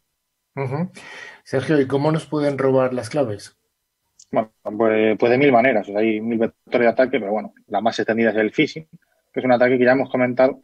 Sergio, 1.44 1.80
¿y 1.80 1.86
cómo 1.86 2.12
nos 2.12 2.26
pueden 2.26 2.58
robar 2.58 2.92
las 2.92 3.08
claves? 3.08 3.56
Bueno, 4.30 4.52
pues, 4.62 5.18
pues, 5.18 5.30
de 5.30 5.38
mil 5.38 5.52
maneras. 5.52 5.88
hay 5.88 6.20
mil 6.20 6.38
vectores 6.38 6.86
de 6.86 6.88
ataque, 6.88 7.18
pero 7.18 7.32
bueno, 7.32 7.52
la 7.66 7.80
más 7.80 7.98
extendida 7.98 8.30
es 8.30 8.36
el 8.36 8.52
phishing, 8.52 8.86
que 9.32 9.40
es 9.40 9.44
un 9.44 9.52
ataque 9.52 9.76
que 9.76 9.84
ya 9.84 9.92
hemos 9.92 10.10
comentado 10.10 10.60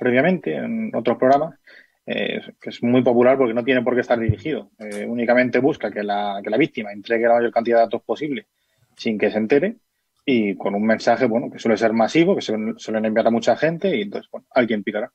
previamente 0.00 0.54
en 0.56 0.94
otros 0.94 1.18
programas, 1.18 1.58
eh, 2.06 2.40
que 2.60 2.70
es 2.70 2.82
muy 2.82 3.02
popular 3.02 3.36
porque 3.36 3.54
no 3.54 3.64
tiene 3.64 3.82
por 3.82 3.94
qué 3.94 4.00
estar 4.00 4.18
dirigido. 4.18 4.70
Eh, 4.78 5.06
únicamente 5.06 5.58
busca 5.58 5.90
que 5.90 6.02
la, 6.02 6.40
que 6.42 6.50
la 6.50 6.56
víctima 6.56 6.92
entregue 6.92 7.28
la 7.28 7.34
mayor 7.34 7.52
cantidad 7.52 7.78
de 7.78 7.82
datos 7.84 8.02
posible 8.02 8.46
sin 8.96 9.18
que 9.18 9.30
se 9.30 9.38
entere 9.38 9.76
y 10.24 10.56
con 10.56 10.74
un 10.74 10.86
mensaje, 10.86 11.26
bueno, 11.26 11.50
que 11.50 11.58
suele 11.58 11.76
ser 11.76 11.92
masivo, 11.92 12.34
que 12.34 12.42
se 12.42 12.54
suelen 12.76 13.04
enviar 13.04 13.26
a 13.26 13.30
mucha 13.30 13.56
gente 13.56 13.94
y 13.96 14.02
entonces, 14.02 14.30
bueno, 14.30 14.46
alguien 14.50 14.82
picará. 14.82 15.12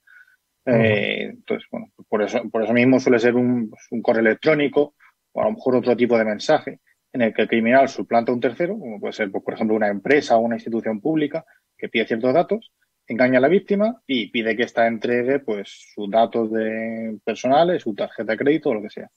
Eh, 0.66 1.30
entonces, 1.32 1.68
bueno, 1.72 1.88
por 2.08 2.22
eso, 2.22 2.48
por 2.50 2.63
eso 2.63 2.74
mismo 2.74 3.00
suele 3.00 3.20
ser 3.20 3.36
un, 3.36 3.70
pues, 3.70 3.88
un 3.92 4.01
correo 4.01 4.22
electrónico 4.22 4.96
o 5.32 5.42
a 5.42 5.46
lo 5.46 5.51
mejor 5.54 5.75
otro 5.77 5.96
tipo 5.96 6.18
de 6.18 6.25
mensaje 6.25 6.80
en 7.14 7.22
el 7.22 7.34
que 7.34 7.44
el 7.44 7.48
criminal 7.48 7.90
suplanta 7.90 8.32
a 8.32 8.36
un 8.36 8.42
tercero, 8.42 8.78
como 8.78 9.00
puede 9.00 9.14
ser, 9.14 9.32
pues, 9.32 9.44
por 9.44 9.54
ejemplo, 9.54 9.76
una 9.76 9.88
empresa 9.88 10.36
o 10.38 10.40
una 10.40 10.56
institución 10.56 11.02
pública 11.02 11.46
que 11.78 11.90
pide 11.90 12.08
ciertos 12.08 12.34
datos, 12.34 12.72
engaña 13.08 13.38
a 13.38 13.42
la 13.42 13.48
víctima 13.48 14.02
y 14.06 14.28
pide 14.28 14.56
que 14.56 14.64
ésta 14.64 14.88
entregue 14.88 15.40
pues 15.40 15.94
sus 15.94 16.10
datos 16.12 16.52
de 16.52 17.18
personales, 17.24 17.84
su 17.84 17.96
tarjeta 17.96 18.34
de 18.34 18.38
crédito 18.38 18.70
o 18.70 18.74
lo 18.74 18.82
que 18.82 18.90
sea. 18.90 19.10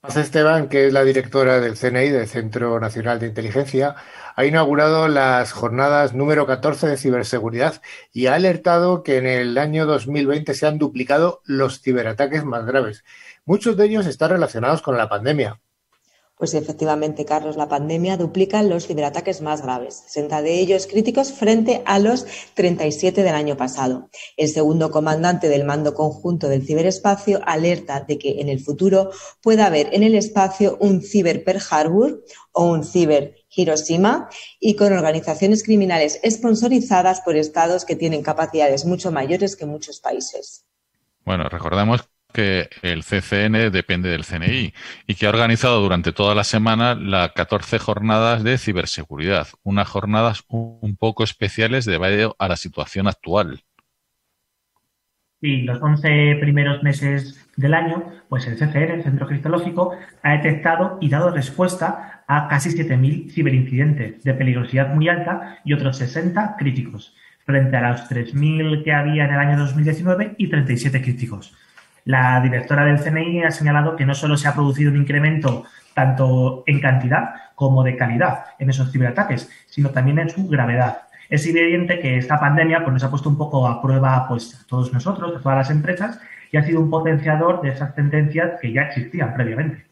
Paz 0.00 0.16
Esteban, 0.16 0.68
que 0.68 0.88
es 0.88 0.92
la 0.92 1.04
directora 1.04 1.60
del 1.60 1.76
CNI, 1.76 2.08
del 2.08 2.26
Centro 2.26 2.80
Nacional 2.80 3.20
de 3.20 3.28
Inteligencia, 3.28 3.94
ha 4.34 4.44
inaugurado 4.44 5.06
las 5.06 5.52
jornadas 5.52 6.12
número 6.12 6.44
14 6.44 6.88
de 6.88 6.96
ciberseguridad 6.96 7.80
y 8.12 8.26
ha 8.26 8.34
alertado 8.34 9.04
que 9.04 9.18
en 9.18 9.26
el 9.26 9.56
año 9.58 9.86
2020 9.86 10.54
se 10.54 10.66
han 10.66 10.78
duplicado 10.78 11.40
los 11.44 11.80
ciberataques 11.80 12.44
más 12.44 12.66
graves. 12.66 13.04
Muchos 13.44 13.76
de 13.76 13.86
ellos 13.86 14.06
están 14.06 14.30
relacionados 14.30 14.82
con 14.82 14.96
la 14.96 15.08
pandemia. 15.08 15.60
Pues 16.42 16.54
efectivamente, 16.54 17.24
Carlos, 17.24 17.56
la 17.56 17.68
pandemia 17.68 18.16
duplica 18.16 18.64
los 18.64 18.88
ciberataques 18.88 19.42
más 19.42 19.62
graves, 19.62 20.02
60 20.08 20.42
de 20.42 20.58
ellos 20.58 20.88
críticos 20.88 21.30
frente 21.30 21.82
a 21.86 22.00
los 22.00 22.26
37 22.54 23.22
del 23.22 23.36
año 23.36 23.56
pasado. 23.56 24.10
El 24.36 24.48
segundo 24.48 24.90
comandante 24.90 25.48
del 25.48 25.62
mando 25.62 25.94
conjunto 25.94 26.48
del 26.48 26.66
ciberespacio 26.66 27.40
alerta 27.46 28.00
de 28.00 28.18
que 28.18 28.40
en 28.40 28.48
el 28.48 28.58
futuro 28.58 29.12
pueda 29.40 29.66
haber 29.66 29.94
en 29.94 30.02
el 30.02 30.16
espacio 30.16 30.78
un 30.80 31.00
ciber 31.00 31.44
Pearl 31.44 31.62
Harbor 31.70 32.24
o 32.50 32.64
un 32.64 32.82
ciber 32.82 33.36
Hiroshima 33.54 34.28
y 34.58 34.74
con 34.74 34.92
organizaciones 34.92 35.62
criminales 35.62 36.20
sponsorizadas 36.28 37.20
por 37.20 37.36
estados 37.36 37.84
que 37.84 37.94
tienen 37.94 38.24
capacidades 38.24 38.84
mucho 38.84 39.12
mayores 39.12 39.54
que 39.54 39.66
muchos 39.66 40.00
países. 40.00 40.66
Bueno, 41.24 41.48
recordemos 41.48 42.00
que 42.32 42.68
el 42.82 43.04
CCN 43.04 43.70
depende 43.70 44.08
del 44.08 44.24
CNI 44.24 44.72
y 45.06 45.14
que 45.14 45.26
ha 45.26 45.30
organizado 45.30 45.80
durante 45.80 46.12
toda 46.12 46.34
la 46.34 46.44
semana 46.44 46.94
las 46.94 47.32
14 47.32 47.78
jornadas 47.78 48.42
de 48.42 48.58
ciberseguridad, 48.58 49.48
unas 49.62 49.88
jornadas 49.88 50.44
un 50.48 50.96
poco 50.98 51.24
especiales 51.24 51.84
debido 51.84 52.36
a 52.38 52.48
la 52.48 52.56
situación 52.56 53.06
actual. 53.08 53.62
Y 55.40 55.62
los 55.62 55.82
11 55.82 56.36
primeros 56.40 56.84
meses 56.84 57.48
del 57.56 57.74
año, 57.74 58.04
pues 58.28 58.46
el 58.46 58.56
CCN, 58.56 58.92
el 58.92 59.02
Centro 59.02 59.26
Cristológico, 59.26 59.96
ha 60.22 60.32
detectado 60.32 60.98
y 61.00 61.08
dado 61.08 61.30
respuesta 61.30 62.22
a 62.28 62.46
casi 62.48 62.70
7.000 62.70 63.32
ciberincidentes 63.32 64.22
de 64.22 64.34
peligrosidad 64.34 64.94
muy 64.94 65.08
alta 65.08 65.58
y 65.64 65.72
otros 65.72 65.98
60 65.98 66.56
críticos, 66.58 67.16
frente 67.44 67.76
a 67.76 67.90
los 67.90 68.08
3.000 68.08 68.84
que 68.84 68.92
había 68.92 69.24
en 69.24 69.32
el 69.32 69.38
año 69.38 69.58
2019 69.58 70.36
y 70.38 70.48
37 70.48 71.02
críticos. 71.02 71.56
La 72.04 72.40
directora 72.40 72.84
del 72.84 73.00
CNI 73.00 73.44
ha 73.44 73.50
señalado 73.50 73.96
que 73.96 74.06
no 74.06 74.14
solo 74.14 74.36
se 74.36 74.48
ha 74.48 74.54
producido 74.54 74.90
un 74.90 74.98
incremento 74.98 75.64
tanto 75.94 76.64
en 76.66 76.80
cantidad 76.80 77.34
como 77.54 77.84
de 77.84 77.96
calidad 77.96 78.46
en 78.58 78.70
esos 78.70 78.90
ciberataques, 78.90 79.50
sino 79.66 79.90
también 79.90 80.18
en 80.18 80.30
su 80.30 80.48
gravedad. 80.48 81.02
Es 81.28 81.46
evidente 81.46 82.00
que 82.00 82.18
esta 82.18 82.40
pandemia 82.40 82.80
pues, 82.80 82.92
nos 82.92 83.04
ha 83.04 83.10
puesto 83.10 83.28
un 83.28 83.38
poco 83.38 83.66
a 83.66 83.80
prueba 83.80 84.26
pues, 84.28 84.60
a 84.60 84.66
todos 84.66 84.92
nosotros, 84.92 85.36
a 85.36 85.40
todas 85.40 85.58
las 85.58 85.70
empresas, 85.70 86.20
y 86.50 86.56
ha 86.56 86.62
sido 86.62 86.80
un 86.80 86.90
potenciador 86.90 87.62
de 87.62 87.70
esas 87.70 87.94
tendencias 87.94 88.60
que 88.60 88.72
ya 88.72 88.82
existían 88.82 89.32
previamente. 89.32 89.91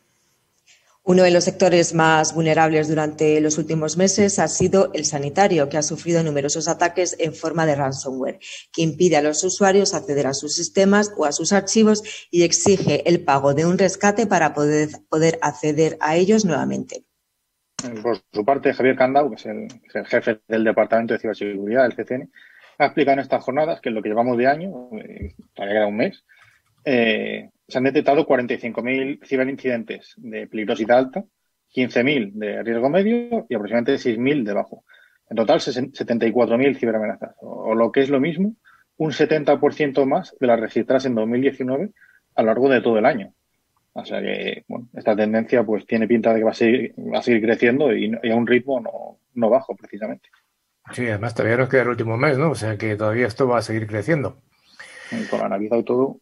Uno 1.02 1.22
de 1.22 1.30
los 1.30 1.44
sectores 1.44 1.94
más 1.94 2.34
vulnerables 2.34 2.86
durante 2.88 3.40
los 3.40 3.56
últimos 3.56 3.96
meses 3.96 4.38
ha 4.38 4.48
sido 4.48 4.90
el 4.92 5.06
sanitario, 5.06 5.70
que 5.70 5.78
ha 5.78 5.82
sufrido 5.82 6.22
numerosos 6.22 6.68
ataques 6.68 7.16
en 7.18 7.32
forma 7.32 7.64
de 7.64 7.74
ransomware, 7.74 8.38
que 8.70 8.82
impide 8.82 9.16
a 9.16 9.22
los 9.22 9.42
usuarios 9.42 9.94
acceder 9.94 10.26
a 10.26 10.34
sus 10.34 10.54
sistemas 10.54 11.10
o 11.16 11.24
a 11.24 11.32
sus 11.32 11.54
archivos 11.54 12.28
y 12.30 12.42
exige 12.42 13.08
el 13.08 13.24
pago 13.24 13.54
de 13.54 13.64
un 13.64 13.78
rescate 13.78 14.26
para 14.26 14.52
poder, 14.52 14.90
acceder 15.40 15.96
a 16.00 16.16
ellos 16.16 16.44
nuevamente. 16.44 17.04
Por 18.02 18.18
su 18.30 18.44
parte, 18.44 18.74
Javier 18.74 18.96
Candau, 18.96 19.30
que 19.30 19.36
es 19.36 19.46
el, 19.46 20.06
jefe 20.06 20.42
del 20.48 20.64
Departamento 20.64 21.14
de 21.14 21.20
Ciberseguridad 21.20 21.88
del 21.88 21.96
CCN, 21.96 22.30
ha 22.76 22.84
explicado 22.84 23.14
en 23.14 23.20
estas 23.20 23.42
jornadas 23.42 23.80
que 23.80 23.88
en 23.88 23.94
lo 23.94 24.02
que 24.02 24.10
llevamos 24.10 24.36
de 24.36 24.46
año, 24.46 24.90
eh, 24.98 25.34
todavía 25.54 25.76
queda 25.76 25.86
un 25.86 25.96
mes, 25.96 26.24
eh, 26.84 27.48
se 27.70 27.78
han 27.78 27.84
detectado 27.84 28.26
45.000 28.26 29.24
ciberincidentes 29.24 30.14
de 30.16 30.46
peligrosidad 30.46 30.98
alta, 30.98 31.24
15.000 31.74 32.32
de 32.32 32.62
riesgo 32.62 32.88
medio 32.88 33.46
y 33.48 33.54
aproximadamente 33.54 33.94
6.000 33.94 34.44
de 34.44 34.52
bajo. 34.52 34.84
En 35.28 35.36
total, 35.36 35.60
74.000 35.60 36.76
ciberamenazas, 36.76 37.36
o, 37.40 37.74
lo 37.74 37.92
que 37.92 38.00
es 38.00 38.10
lo 38.10 38.18
mismo, 38.18 38.56
un 38.96 39.12
70% 39.12 40.04
más 40.04 40.34
de 40.40 40.46
las 40.48 40.58
registradas 40.58 41.06
en 41.06 41.14
2019 41.14 41.92
a 42.34 42.42
lo 42.42 42.46
largo 42.46 42.68
de 42.68 42.80
todo 42.80 42.98
el 42.98 43.06
año. 43.06 43.32
O 43.92 44.04
sea 44.04 44.20
que, 44.20 44.64
bueno, 44.66 44.88
esta 44.94 45.14
tendencia 45.14 45.64
pues 45.64 45.86
tiene 45.86 46.08
pinta 46.08 46.32
de 46.32 46.40
que 46.40 46.44
va 46.44 46.50
a 46.50 46.54
seguir, 46.54 46.94
va 46.98 47.20
a 47.20 47.22
seguir 47.22 47.42
creciendo 47.42 47.92
y, 47.92 48.12
a 48.12 48.34
un 48.34 48.46
ritmo 48.46 48.80
no, 48.80 49.18
no, 49.34 49.50
bajo, 49.50 49.76
precisamente. 49.76 50.28
Sí, 50.92 51.06
además 51.06 51.34
todavía 51.34 51.58
nos 51.58 51.68
queda 51.68 51.82
el 51.82 51.88
último 51.88 52.16
mes, 52.16 52.36
¿no? 52.36 52.50
O 52.50 52.54
sea 52.56 52.76
que 52.76 52.96
todavía 52.96 53.26
esto 53.26 53.46
va 53.46 53.58
a 53.58 53.62
seguir 53.62 53.86
creciendo. 53.86 54.42
con 55.30 55.40
la 55.40 55.48
Navidad 55.48 55.78
y 55.78 55.84
todo. 55.84 56.20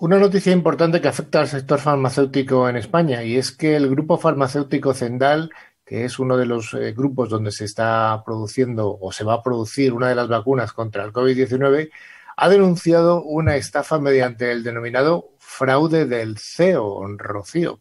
Una 0.00 0.18
noticia 0.18 0.50
importante 0.50 1.02
que 1.02 1.08
afecta 1.08 1.40
al 1.40 1.48
sector 1.48 1.78
farmacéutico 1.78 2.70
en 2.70 2.76
España 2.78 3.22
y 3.22 3.36
es 3.36 3.52
que 3.52 3.76
el 3.76 3.90
grupo 3.90 4.16
farmacéutico 4.16 4.94
Zendal, 4.94 5.50
que 5.84 6.06
es 6.06 6.18
uno 6.18 6.38
de 6.38 6.46
los 6.46 6.72
eh, 6.72 6.92
grupos 6.92 7.28
donde 7.28 7.52
se 7.52 7.66
está 7.66 8.22
produciendo 8.24 8.96
o 8.98 9.12
se 9.12 9.24
va 9.24 9.34
a 9.34 9.42
producir 9.42 9.92
una 9.92 10.08
de 10.08 10.14
las 10.14 10.28
vacunas 10.28 10.72
contra 10.72 11.04
el 11.04 11.12
COVID-19, 11.12 11.90
ha 12.34 12.48
denunciado 12.48 13.22
una 13.22 13.56
estafa 13.56 13.98
mediante 13.98 14.50
el 14.52 14.62
denominado 14.64 15.34
fraude 15.38 16.06
del 16.06 16.38
CEO, 16.38 17.06
Rocío. 17.18 17.80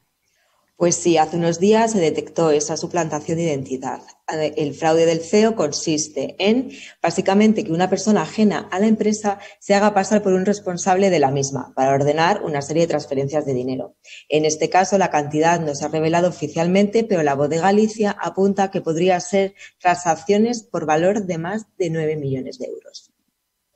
Pues 0.80 0.96
sí, 0.96 1.18
hace 1.18 1.36
unos 1.36 1.60
días 1.60 1.92
se 1.92 2.00
detectó 2.00 2.52
esa 2.52 2.78
suplantación 2.78 3.38
de 3.38 3.44
identidad. 3.44 4.00
El 4.30 4.74
fraude 4.74 5.06
del 5.06 5.20
CEO 5.20 5.54
consiste 5.54 6.38
en, 6.40 6.72
básicamente, 7.04 7.66
que 7.66 7.74
una 7.74 7.90
persona 7.90 8.22
ajena 8.22 8.70
a 8.72 8.80
la 8.80 8.88
empresa 8.88 9.40
se 9.60 9.74
haga 9.74 9.94
pasar 9.94 10.24
por 10.24 10.32
un 10.32 10.46
responsable 10.46 11.10
de 11.10 11.20
la 11.20 11.32
misma 11.32 11.74
para 11.76 11.94
ordenar 11.94 12.44
una 12.46 12.62
serie 12.62 12.84
de 12.84 12.88
transferencias 12.88 13.46
de 13.46 13.56
dinero. 13.56 13.98
En 14.30 14.46
este 14.46 14.70
caso, 14.70 14.98
la 14.98 15.10
cantidad 15.10 15.60
no 15.60 15.76
se 15.76 15.84
ha 15.84 15.90
revelado 15.90 16.30
oficialmente, 16.30 17.04
pero 17.04 17.24
la 17.24 17.36
voz 17.36 17.50
de 17.50 17.58
Galicia 17.58 18.12
apunta 18.18 18.72
que 18.72 18.80
podría 18.80 19.20
ser 19.20 19.56
transacciones 19.82 20.64
por 20.64 20.86
valor 20.86 21.26
de 21.26 21.40
más 21.40 21.66
de 21.78 21.90
9 21.90 22.16
millones 22.16 22.58
de 22.58 22.68
euros. 22.68 23.09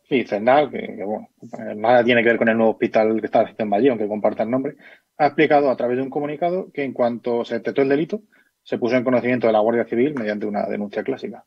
Sí, 0.09 0.23
Zendal, 0.25 0.69
que, 0.69 1.03
bueno, 1.03 1.29
nada 1.75 2.03
tiene 2.03 2.21
que 2.21 2.29
ver 2.29 2.37
con 2.37 2.49
el 2.49 2.57
nuevo 2.57 2.73
hospital 2.73 3.19
que 3.19 3.27
está 3.27 3.45
en 3.57 3.69
Valle, 3.69 3.89
aunque 3.89 4.07
comparta 4.07 4.43
el 4.43 4.51
nombre, 4.51 4.75
ha 5.17 5.27
explicado 5.27 5.69
a 5.69 5.77
través 5.77 5.97
de 5.97 6.03
un 6.03 6.09
comunicado 6.09 6.71
que 6.73 6.83
en 6.83 6.93
cuanto 6.93 7.45
se 7.45 7.55
detectó 7.55 7.81
el 7.81 7.89
delito, 7.89 8.21
se 8.63 8.77
puso 8.77 8.95
en 8.95 9.03
conocimiento 9.03 9.47
de 9.47 9.53
la 9.53 9.59
Guardia 9.59 9.85
Civil 9.85 10.13
mediante 10.15 10.45
una 10.45 10.65
denuncia 10.67 11.03
clásica. 11.03 11.45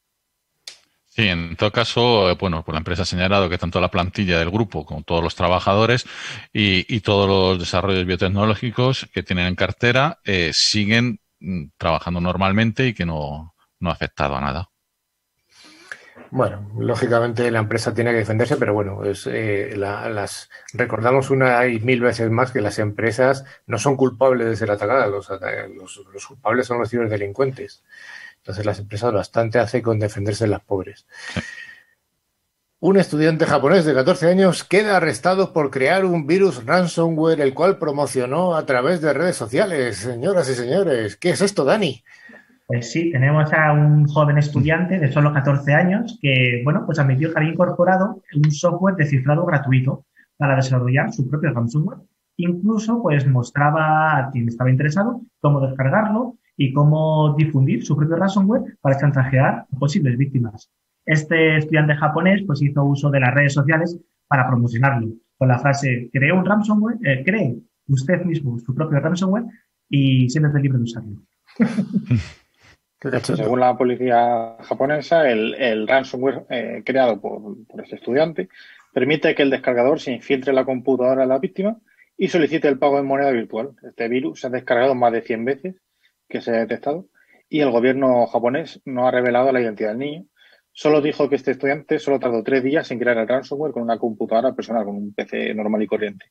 Sí, 1.17 1.29
en 1.29 1.57
todo 1.57 1.73
caso, 1.73 2.31
eh, 2.31 2.37
bueno, 2.39 2.63
pues 2.63 2.75
la 2.75 2.81
empresa 2.81 3.03
ha 3.03 3.07
señalado 3.07 3.49
que 3.49 3.57
tanto 3.57 3.81
la 3.81 3.91
plantilla 3.91 4.39
del 4.39 4.51
grupo 4.51 4.85
como 4.85 5.03
todos 5.03 5.23
los 5.23 5.35
trabajadores 5.35 6.07
y, 6.53 7.01
todos 7.01 7.27
los 7.27 7.59
desarrollos 7.59 8.05
biotecnológicos 8.05 9.09
que 9.15 9.23
tienen 9.23 9.47
en 9.47 9.55
cartera 9.55 10.19
eh, 10.25 10.51
siguen 10.53 11.21
mm, 11.41 11.69
trabajando 11.79 12.21
normalmente 12.21 12.89
y 12.89 12.93
que 12.93 13.07
no, 13.07 13.55
no 13.81 13.91
ha 13.91 13.95
afectado 13.95 14.37
a 14.37 14.43
nada. 14.43 14.69
Bueno, 16.37 16.71
lógicamente 16.79 17.51
la 17.51 17.61
empresa 17.61 17.95
tiene 17.95 18.11
que 18.11 18.19
defenderse, 18.19 18.59
pero 18.59 18.75
bueno, 18.75 19.03
es, 19.07 19.27
eh, 19.27 19.73
las 19.75 20.51
recordamos 20.75 21.31
una 21.31 21.67
y 21.67 21.81
mil 21.81 22.03
veces 22.03 22.31
más 22.31 22.53
que 22.53 22.61
las 22.61 22.79
empresas 22.79 23.47
no 23.67 23.79
son 23.79 23.97
culpables 23.97 24.47
de 24.47 24.55
ser 24.55 24.71
atacadas, 24.71 25.09
los, 25.09 25.31
los, 26.13 26.27
culpables 26.27 26.67
son 26.67 26.79
los 26.79 26.91
ciberdelincuentes. 26.91 27.83
Entonces 28.37 28.67
las 28.67 28.79
empresas 28.79 29.15
bastante 29.15 29.59
hacen 29.61 29.81
con 29.81 29.99
defenderse 29.99 30.45
de 30.45 30.51
las 30.51 30.61
pobres. 30.61 31.07
Un 32.81 32.99
estudiante 32.99 33.47
japonés 33.47 33.87
de 33.87 33.95
14 33.95 34.29
años 34.29 34.63
queda 34.63 34.99
arrestado 34.99 35.55
por 35.55 35.71
crear 35.71 36.05
un 36.05 36.27
virus 36.27 36.67
ransomware 36.67 37.41
el 37.41 37.55
cual 37.55 37.79
promocionó 37.79 38.57
a 38.57 38.67
través 38.67 39.01
de 39.01 39.15
redes 39.15 39.37
sociales. 39.37 39.97
Señoras 39.97 40.51
y 40.51 40.55
señores, 40.55 41.17
¿qué 41.17 41.31
es 41.31 41.41
esto, 41.41 41.65
Dani? 41.65 42.05
Pues 42.67 42.91
sí, 42.91 43.13
tenemos 43.13 43.53
a 43.53 43.73
un 43.73 44.07
joven 44.07 44.39
estudiante 44.39 44.99
de 44.99 45.13
solo 45.13 45.33
14 45.33 45.73
años 45.73 46.19
que, 46.21 46.63
bueno, 46.65 46.85
pues 46.85 46.99
admitió 46.99 47.33
que 47.33 47.39
había 47.39 47.53
incorporado 47.53 48.23
un 48.35 48.51
software 48.51 48.97
de 48.97 49.07
cifrado 49.07 49.47
gratuito 49.47 50.05
para 50.37 50.57
desarrollar 50.57 51.13
su 51.13 51.29
propio 51.31 51.53
ransomware. 51.53 52.01
Incluso, 52.39 53.01
pues 53.03 53.25
mostraba 53.27 54.19
a 54.19 54.31
quien 54.33 54.49
estaba 54.49 54.71
interesado 54.71 55.21
cómo 55.41 55.61
descargarlo 55.61 56.39
y 56.57 56.73
cómo 56.73 57.35
difundir 57.39 57.85
su 57.85 57.97
propio 57.97 58.17
ransomware 58.17 58.77
para 58.81 58.99
chantajear 58.99 59.67
a 59.73 59.79
posibles 59.79 60.19
víctimas. 60.19 60.69
Este 61.05 61.59
estudiante 61.59 61.95
japonés, 61.95 62.43
pues 62.47 62.63
hizo 62.63 62.85
uso 62.85 63.11
de 63.11 63.21
las 63.21 63.33
redes 63.33 63.55
sociales 63.55 63.97
para 64.27 64.49
promocionarlo 64.49 65.13
con 65.39 65.49
la 65.49 65.59
frase, 65.61 66.11
cree 66.13 66.33
un 66.33 66.45
ransomware, 66.45 66.99
eh, 67.05 67.23
cree 67.25 67.57
usted 67.89 68.25
mismo 68.25 68.59
su 68.59 68.75
propio 68.75 68.99
ransomware 68.99 69.45
y 69.89 70.29
siéntete 70.29 70.61
libre 70.61 70.79
de 70.79 70.85
usarlo. 70.85 71.23
Según 73.01 73.61
la 73.61 73.77
policía 73.77 74.57
japonesa, 74.61 75.29
el, 75.31 75.87
ransomware 75.87 76.47
eh, 76.49 76.83
creado 76.85 77.21
por, 77.21 77.57
este 77.83 77.97
estudiante 77.97 78.49
permite 78.93 79.35
que 79.35 79.43
el 79.43 79.51
descargador 79.51 80.01
se 80.01 80.13
infiltre 80.13 80.51
en 80.51 80.57
la 80.57 80.65
computadora 80.65 81.23
de 81.23 81.29
la 81.29 81.39
víctima 81.39 81.79
y 82.17 82.29
solicite 82.29 82.69
el 82.69 82.79
pago 82.79 82.99
en 82.99 83.05
moneda 83.05 83.31
virtual. 83.31 83.73
Este 83.87 84.09
virus 84.09 84.41
se 84.41 84.47
ha 84.47 84.51
descargado 84.51 84.95
más 84.95 85.13
de 85.13 85.21
100 85.21 85.45
veces 85.45 85.75
que 86.27 86.41
se 86.41 86.51
ha 86.51 86.61
detectado 86.61 87.07
y 87.51 87.61
el 87.61 87.71
gobierno 87.71 88.27
japonés 88.27 88.81
no 88.87 89.07
ha 89.07 89.11
revelado 89.11 89.53
la 89.53 89.61
identidad 89.61 89.91
del 89.91 89.99
niño. 89.99 90.25
Solo 90.73 91.03
dijo 91.03 91.29
que 91.29 91.37
este 91.37 91.51
estudiante 91.51 91.99
solo 91.99 92.19
tardó 92.19 92.43
tres 92.43 92.63
días 92.63 92.91
en 92.91 92.99
crear 92.99 93.19
el 93.19 93.29
ransomware 93.29 93.73
con 93.73 93.83
una 93.83 93.99
computadora 93.99 94.55
personal, 94.55 94.85
con 94.87 94.97
un 94.97 95.15
PC 95.15 95.55
normal 95.55 95.83
y 95.83 95.87
corriente. 95.87 96.27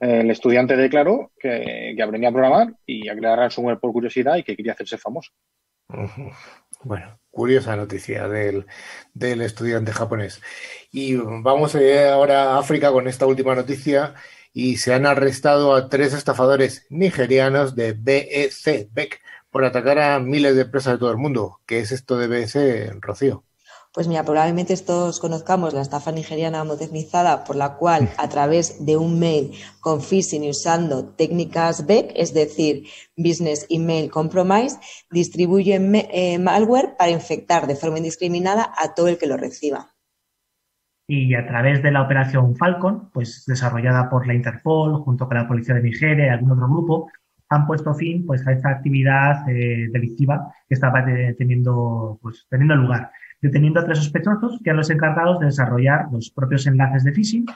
El 0.00 0.30
estudiante 0.30 0.76
declaró 0.76 1.32
que, 1.38 1.94
que 1.96 2.02
aprendía 2.02 2.28
a 2.28 2.32
programar 2.32 2.74
y 2.84 3.08
a 3.08 3.16
crear 3.16 3.38
ransomware 3.38 3.78
por 3.78 3.92
curiosidad 3.92 4.36
y 4.36 4.42
que 4.42 4.56
quería 4.56 4.72
hacerse 4.72 4.98
famoso. 4.98 5.30
Bueno, 6.82 7.18
curiosa 7.30 7.76
noticia 7.76 8.28
del, 8.28 8.66
del, 9.14 9.40
estudiante 9.40 9.92
japonés. 9.92 10.40
Y 10.92 11.16
vamos 11.16 11.74
ahora 11.74 12.54
a 12.54 12.58
África 12.58 12.92
con 12.92 13.08
esta 13.08 13.26
última 13.26 13.54
noticia. 13.54 14.14
Y 14.52 14.78
se 14.78 14.94
han 14.94 15.06
arrestado 15.06 15.74
a 15.74 15.88
tres 15.88 16.14
estafadores 16.14 16.86
nigerianos 16.90 17.74
de 17.76 17.92
BEC, 17.94 18.88
BEC, 18.92 19.20
por 19.50 19.64
atacar 19.64 19.98
a 19.98 20.20
miles 20.20 20.54
de 20.56 20.62
empresas 20.62 20.94
de 20.94 20.98
todo 20.98 21.10
el 21.10 21.18
mundo. 21.18 21.60
¿Qué 21.66 21.80
es 21.80 21.92
esto 21.92 22.18
de 22.18 22.28
BEC, 22.28 22.98
Rocío? 23.00 23.45
Pues 23.96 24.08
mira, 24.08 24.24
probablemente 24.24 24.76
todos 24.76 25.20
conozcamos 25.20 25.72
la 25.72 25.80
estafa 25.80 26.12
nigeriana 26.12 26.62
modernizada 26.64 27.44
por 27.44 27.56
la 27.56 27.76
cual 27.76 28.10
a 28.18 28.28
través 28.28 28.84
de 28.84 28.98
un 28.98 29.18
mail 29.18 29.52
con 29.80 30.02
phishing 30.02 30.44
y 30.44 30.50
usando 30.50 31.14
técnicas 31.14 31.86
BEC, 31.86 32.12
es 32.14 32.34
decir, 32.34 32.82
Business 33.16 33.66
Email 33.70 34.10
Compromise, 34.10 34.76
distribuyen 35.10 35.94
eh, 35.94 36.38
malware 36.38 36.94
para 36.98 37.10
infectar 37.10 37.66
de 37.66 37.74
forma 37.74 37.96
indiscriminada 37.96 38.70
a 38.76 38.92
todo 38.94 39.08
el 39.08 39.16
que 39.16 39.28
lo 39.28 39.38
reciba. 39.38 39.94
Y 41.08 41.34
a 41.34 41.46
través 41.46 41.82
de 41.82 41.90
la 41.90 42.02
operación 42.02 42.54
Falcon, 42.54 43.08
pues 43.14 43.44
desarrollada 43.46 44.10
por 44.10 44.26
la 44.26 44.34
Interpol 44.34 45.04
junto 45.04 45.26
con 45.26 45.38
la 45.38 45.48
Policía 45.48 45.74
de 45.74 45.82
Nigeria 45.82 46.26
y 46.26 46.28
algún 46.28 46.50
otro 46.50 46.68
grupo, 46.68 47.10
han 47.48 47.66
puesto 47.66 47.94
fin 47.94 48.26
pues 48.26 48.46
a 48.46 48.52
esta 48.52 48.68
actividad 48.68 49.48
eh, 49.48 49.88
delictiva 49.90 50.52
que 50.68 50.74
estaba 50.74 51.02
teniendo, 51.38 52.18
pues, 52.20 52.46
teniendo 52.50 52.76
lugar 52.76 53.10
deteniendo 53.40 53.80
a 53.80 53.84
tres 53.84 53.98
sospechosos 53.98 54.58
que 54.62 54.70
eran 54.70 54.78
los 54.78 54.90
encargados 54.90 55.40
de 55.40 55.46
desarrollar 55.46 56.06
los 56.12 56.30
propios 56.30 56.66
enlaces 56.66 57.04
de 57.04 57.12
phishing, 57.12 57.46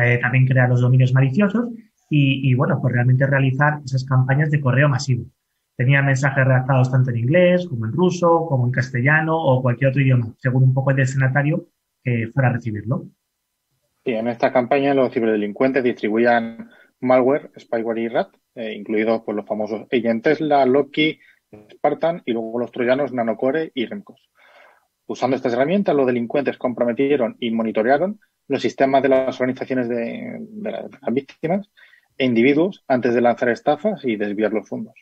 eh, 0.00 0.18
también 0.20 0.46
crear 0.46 0.68
los 0.68 0.80
dominios 0.80 1.12
maliciosos 1.12 1.68
y, 2.14 2.52
bueno, 2.52 2.78
pues 2.78 2.92
realmente 2.92 3.26
realizar 3.26 3.80
esas 3.86 4.04
campañas 4.04 4.50
de 4.50 4.60
correo 4.60 4.86
masivo. 4.86 5.24
Tenían 5.78 6.04
mensajes 6.04 6.44
redactados 6.44 6.90
tanto 6.90 7.08
en 7.08 7.16
inglés 7.16 7.66
como 7.66 7.86
en 7.86 7.92
ruso, 7.92 8.44
como 8.46 8.66
en 8.66 8.70
castellano 8.70 9.34
o 9.34 9.62
cualquier 9.62 9.90
otro 9.90 10.02
idioma, 10.02 10.34
según 10.36 10.64
un 10.64 10.74
poco 10.74 10.90
el 10.90 10.98
destinatario 10.98 11.68
que 12.04 12.28
fuera 12.34 12.50
a 12.50 12.52
recibirlo. 12.52 13.06
Y 14.04 14.12
en 14.12 14.28
esta 14.28 14.52
campaña 14.52 14.92
los 14.92 15.10
ciberdelincuentes 15.10 15.82
distribuían 15.82 16.68
malware, 17.00 17.50
spyware 17.58 17.98
y 17.98 18.08
rat, 18.08 18.28
eh, 18.56 18.74
incluidos 18.74 19.22
por 19.22 19.34
los 19.34 19.46
famosos 19.46 19.86
Agent 19.90 20.22
Tesla, 20.22 20.66
Loki, 20.66 21.18
Spartan 21.72 22.22
y 22.24 22.32
luego 22.32 22.58
los 22.58 22.72
troyanos 22.72 23.12
Nanocore 23.12 23.70
y 23.74 23.86
Remcos. 23.86 24.30
Usando 25.12 25.36
estas 25.36 25.52
herramientas, 25.52 25.94
los 25.94 26.06
delincuentes 26.06 26.56
comprometieron 26.56 27.36
y 27.38 27.50
monitorearon 27.50 28.18
los 28.48 28.62
sistemas 28.62 29.02
de 29.02 29.10
las 29.10 29.38
organizaciones 29.38 29.86
de, 29.86 30.40
las 30.62 31.12
víctimas 31.12 31.68
e 32.16 32.24
individuos 32.24 32.82
antes 32.88 33.12
de 33.12 33.20
lanzar 33.20 33.50
estafas 33.50 34.02
y 34.06 34.16
desviar 34.16 34.54
los 34.54 34.66
fondos. 34.66 34.94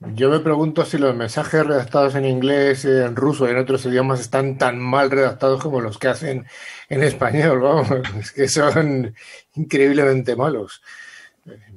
Yo 0.00 0.30
me 0.30 0.40
pregunto 0.40 0.84
si 0.84 0.98
los 0.98 1.14
mensajes 1.14 1.64
redactados 1.64 2.16
en 2.16 2.24
inglés, 2.24 2.84
en 2.84 3.14
ruso 3.14 3.46
y 3.46 3.52
en 3.52 3.58
otros 3.58 3.86
idiomas 3.86 4.18
están 4.18 4.58
tan 4.58 4.80
mal 4.80 5.12
redactados 5.12 5.62
como 5.62 5.80
los 5.80 5.96
que 5.98 6.08
hacen 6.08 6.46
en 6.88 7.02
español. 7.04 7.60
Vamos, 7.62 7.88
es 8.18 8.32
que 8.32 8.48
son 8.48 9.14
increíblemente 9.54 10.34
malos. 10.34 10.82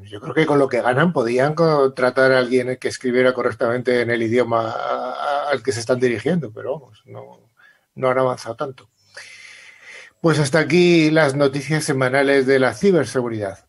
Yo 0.10 0.20
creo 0.20 0.34
que 0.34 0.46
con 0.48 0.58
lo 0.58 0.68
que 0.68 0.82
ganan 0.82 1.14
podían 1.14 1.54
contratar 1.54 2.32
a 2.32 2.40
alguien 2.40 2.78
que 2.78 2.88
escribiera 2.88 3.32
correctamente 3.34 4.02
en 4.02 4.10
el 4.10 4.24
idioma 4.24 4.74
al 5.52 5.62
que 5.62 5.72
se 5.72 5.82
están 5.82 6.00
dirigiendo, 6.00 6.52
pero 6.52 6.80
vamos, 6.80 7.04
no, 7.06 7.43
no 7.96 8.10
han 8.10 8.18
avanzado 8.18 8.56
tanto. 8.56 8.90
Pues 10.22 10.40
hasta 10.40 10.60
aquí 10.60 11.12
las 11.12 11.36
noticias 11.36 11.84
semanales 11.84 12.46
de 12.46 12.60
la 12.60 12.74
ciberseguridad. 12.74 13.66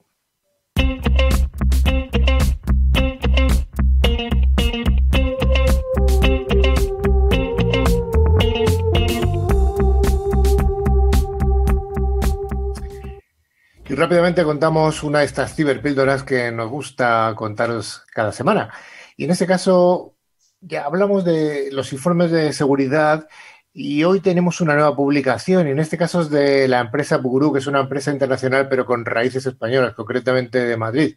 Y 13.86 13.96
rápidamente 13.96 14.44
contamos 14.44 15.02
una 15.02 15.20
de 15.20 15.26
estas 15.26 15.54
ciberpíldoras 15.54 16.22
que 16.22 16.50
nos 16.50 16.70
gusta 16.70 17.34
contaros 17.36 18.04
cada 18.12 18.32
semana. 18.32 18.72
Y 19.16 19.24
en 19.24 19.30
este 19.32 19.46
caso 19.46 20.14
ya 20.60 20.84
hablamos 20.84 21.24
de 21.24 21.68
los 21.72 21.92
informes 21.92 22.30
de 22.30 22.52
seguridad 22.52 23.28
Y 23.76 24.04
hoy 24.04 24.20
tenemos 24.20 24.60
una 24.60 24.74
nueva 24.74 24.94
publicación, 24.94 25.66
y 25.66 25.72
en 25.72 25.80
este 25.80 25.98
caso 25.98 26.20
es 26.20 26.30
de 26.30 26.68
la 26.68 26.78
empresa 26.78 27.16
Buguru, 27.16 27.52
que 27.52 27.58
es 27.58 27.66
una 27.66 27.80
empresa 27.80 28.12
internacional, 28.12 28.68
pero 28.68 28.86
con 28.86 29.04
raíces 29.04 29.46
españolas, 29.46 29.94
concretamente 29.94 30.64
de 30.64 30.76
Madrid. 30.76 31.16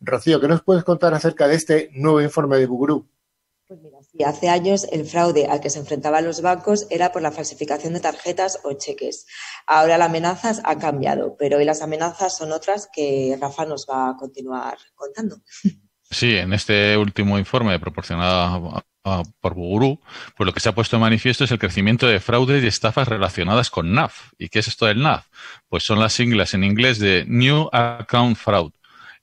Rocío, 0.00 0.40
¿qué 0.40 0.48
nos 0.48 0.62
puedes 0.62 0.84
contar 0.84 1.12
acerca 1.12 1.46
de 1.46 1.56
este 1.56 1.90
nuevo 1.92 2.22
informe 2.22 2.56
de 2.56 2.64
Buguru? 2.64 3.06
Pues 3.66 3.82
mira, 3.82 3.98
sí, 4.02 4.24
hace 4.24 4.48
años 4.48 4.86
el 4.90 5.04
fraude 5.04 5.48
al 5.48 5.60
que 5.60 5.68
se 5.68 5.80
enfrentaban 5.80 6.24
los 6.24 6.40
bancos 6.40 6.86
era 6.88 7.12
por 7.12 7.20
la 7.20 7.30
falsificación 7.30 7.92
de 7.92 8.00
tarjetas 8.00 8.60
o 8.64 8.72
cheques. 8.72 9.26
Ahora 9.66 9.98
las 9.98 10.08
amenazas 10.08 10.62
han 10.64 10.80
cambiado, 10.80 11.36
pero 11.36 11.58
hoy 11.58 11.66
las 11.66 11.82
amenazas 11.82 12.34
son 12.34 12.52
otras 12.52 12.88
que 12.90 13.36
Rafa 13.38 13.66
nos 13.66 13.86
va 13.86 14.08
a 14.08 14.16
continuar 14.16 14.78
contando. 14.94 15.42
Sí, 16.10 16.36
en 16.36 16.54
este 16.54 16.96
último 16.96 17.38
informe 17.38 17.78
proporcionado 17.78 18.82
por 19.40 19.54
Buguru, 19.54 20.00
pues 20.36 20.46
lo 20.46 20.52
que 20.52 20.60
se 20.60 20.68
ha 20.68 20.74
puesto 20.74 20.96
en 20.96 21.02
manifiesto 21.02 21.44
es 21.44 21.50
el 21.50 21.58
crecimiento 21.58 22.06
de 22.06 22.20
fraudes 22.20 22.62
y 22.62 22.66
estafas 22.66 23.08
relacionadas 23.08 23.70
con 23.70 23.92
NAF. 23.92 24.32
¿Y 24.38 24.48
qué 24.48 24.60
es 24.60 24.68
esto 24.68 24.86
del 24.86 25.02
NAF? 25.02 25.26
Pues 25.68 25.84
son 25.84 25.98
las 25.98 26.12
siglas 26.12 26.54
en 26.54 26.64
inglés 26.64 26.98
de 26.98 27.24
New 27.26 27.68
Account 27.72 28.36
Fraud. 28.36 28.72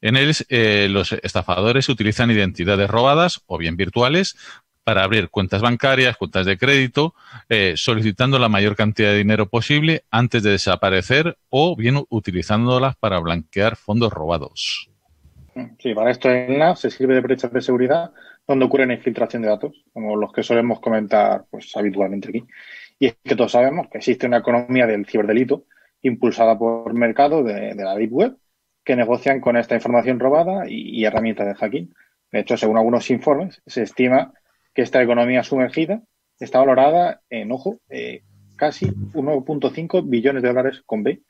En 0.02 0.16
él, 0.16 0.36
eh, 0.50 0.88
los 0.90 1.12
estafadores 1.14 1.90
utilizan 1.90 2.30
identidades 2.30 2.90
robadas 2.90 3.42
o 3.48 3.58
bien 3.58 3.76
virtuales 3.76 4.36
para 4.84 5.04
abrir 5.04 5.30
cuentas 5.30 5.64
bancarias, 5.64 6.18
cuentas 6.18 6.46
de 6.46 6.60
crédito, 6.60 7.16
eh, 7.50 7.74
solicitando 7.76 8.38
la 8.38 8.50
mayor 8.50 8.76
cantidad 8.76 9.10
de 9.10 9.18
dinero 9.18 9.50
posible 9.50 10.06
antes 10.12 10.44
de 10.44 10.52
desaparecer 10.52 11.38
o 11.50 11.76
bien 11.76 12.06
utilizándolas 12.10 12.96
para 12.96 13.20
blanquear 13.20 13.76
fondos 13.78 14.14
robados. 14.14 14.92
Sí, 15.80 15.94
para 15.94 16.12
esto 16.12 16.30
en 16.30 16.58
NAF 16.58 16.80
se 16.80 16.92
sirve 16.92 17.14
de 17.14 17.22
brechas 17.22 17.52
de 17.52 17.62
seguridad 17.62 18.12
donde 18.46 18.66
ocurre 18.66 18.86
la 18.86 18.94
infiltración 18.94 19.42
de 19.42 19.48
datos, 19.48 19.86
como 19.94 20.18
los 20.18 20.34
que 20.34 20.44
solemos 20.44 20.82
comentar 20.82 21.46
pues, 21.50 21.72
habitualmente 21.76 22.30
aquí. 22.30 22.44
Y 23.00 23.08
es 23.08 23.18
que 23.24 23.36
todos 23.36 23.54
sabemos 23.54 23.88
que 23.90 24.00
existe 24.00 24.28
una 24.28 24.38
economía 24.38 24.86
del 24.86 25.06
ciberdelito 25.06 25.66
impulsada 26.02 26.58
por 26.58 26.94
mercados 26.94 27.46
de, 27.46 27.74
la 27.76 27.96
Deep 27.96 28.12
Web 28.12 28.38
que 28.84 28.96
negocian 28.96 29.40
con 29.40 29.58
esta 29.58 29.76
información 29.76 30.20
robada 30.20 30.66
y, 30.68 31.04
herramientas 31.06 31.48
de 31.48 31.56
hacking. 31.56 31.94
De 32.32 32.40
hecho, 32.42 32.58
según 32.58 32.78
algunos 32.78 33.10
informes, 33.10 33.62
se 33.66 33.82
estima 33.82 34.34
que 34.74 34.84
esta 34.84 35.02
economía 35.02 35.44
sumergida 35.44 36.04
está 36.38 36.60
valorada 36.60 37.22
en, 37.30 37.52
ojo, 37.52 37.80
eh, 37.90 38.24
casi 38.58 38.88
1.5 38.88 40.04
billones 40.08 40.44
de 40.44 40.50
dólares 40.50 40.84
con 40.86 41.02
B, 41.02 41.22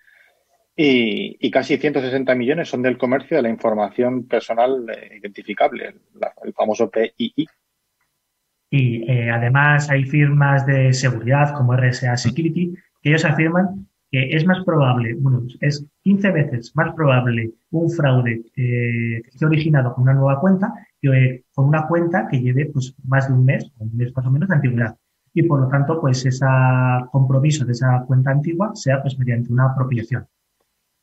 y, 0.77 1.51
casi 1.51 1.77
160 1.77 2.35
millones 2.35 2.69
son 2.69 2.81
del 2.81 2.97
comercio 2.97 3.37
de 3.37 3.43
la 3.43 3.49
información 3.49 4.27
personal 4.27 4.85
eh, 4.89 5.17
identificable, 5.17 5.95
el, 6.43 6.53
famoso 6.53 6.89
PII. 6.89 7.47
Y 8.69 9.09
eh, 9.09 9.29
además 9.31 9.89
hay 9.89 10.03
firmas 10.03 10.65
de 10.65 10.91
seguridad 10.91 11.53
como 11.53 11.77
RSA 11.77 12.17
Security 12.17 12.73
que 13.01 13.09
ellos 13.09 13.23
afirman 13.23 13.87
que 14.11 14.35
es 14.35 14.45
más 14.45 14.63
probable, 14.65 15.13
bueno, 15.15 15.43
es 15.61 15.85
15 16.03 16.31
veces 16.31 16.75
más 16.75 16.93
probable 16.93 17.51
un 17.71 17.89
fraude 17.89 18.43
eh, 18.55 19.21
que 19.23 19.29
esté 19.29 19.45
originado 19.45 19.93
con 19.93 20.03
una 20.03 20.13
nueva 20.13 20.39
cuenta 20.39 20.73
que 21.01 21.43
con 21.53 21.65
una 21.67 21.87
cuenta 21.87 22.27
que 22.29 22.39
lleve 22.39 22.67
pues 22.67 22.95
más 23.03 23.27
de 23.27 23.33
un 23.33 23.45
mes, 23.45 23.71
un 23.79 23.95
mes 23.95 24.15
más 24.15 24.25
o 24.25 24.31
menos 24.31 24.49
de 24.49 24.55
antigüedad. 24.55 24.95
Y 25.33 25.43
por 25.43 25.59
lo 25.59 25.67
tanto, 25.67 25.99
pues 25.99 26.25
ese 26.25 26.45
compromiso 27.11 27.65
de 27.65 27.73
esa 27.73 28.03
cuenta 28.07 28.31
antigua 28.31 28.71
sea 28.73 29.01
pues 29.01 29.17
mediante 29.19 29.51
una 29.51 29.65
apropiación. 29.71 30.27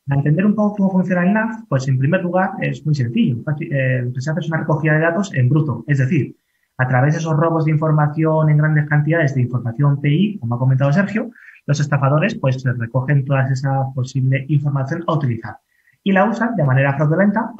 Para 0.07 0.19
entender 0.19 0.45
un 0.45 0.55
poco 0.55 0.75
cómo 0.75 0.91
funciona 0.91 1.25
el 1.25 1.33
NAF, 1.33 1.61
pues 1.69 1.87
en 1.87 1.97
primer 1.97 2.23
lugar 2.23 2.51
es 2.61 2.85
muy 2.85 2.93
sencillo. 2.93 3.37
Eh, 3.59 4.11
se 4.17 4.31
hace 4.31 4.47
una 4.47 4.59
recogida 4.59 4.93
de 4.93 4.99
datos 4.99 5.33
en 5.33 5.49
bruto, 5.49 5.83
es 5.87 5.97
decir, 5.97 6.35
a 6.77 6.87
través 6.87 7.13
de 7.13 7.19
esos 7.19 7.35
robos 7.37 7.65
de 7.65 7.71
información 7.71 8.49
en 8.49 8.57
grandes 8.57 8.89
cantidades 8.89 9.35
de 9.35 9.41
información 9.41 10.01
PI, 10.01 10.39
como 10.39 10.55
ha 10.55 10.59
comentado 10.59 10.91
Sergio, 10.91 11.29
los 11.65 11.79
estafadores 11.79 12.35
pues 12.35 12.61
recogen 12.63 13.23
toda 13.23 13.47
esa 13.49 13.85
posible 13.93 14.45
información 14.49 15.03
a 15.07 15.13
utilizar 15.13 15.57
y 16.03 16.11
la 16.11 16.25
usan 16.25 16.55
de 16.55 16.63
manera 16.63 16.93
fraudulenta 16.93 17.53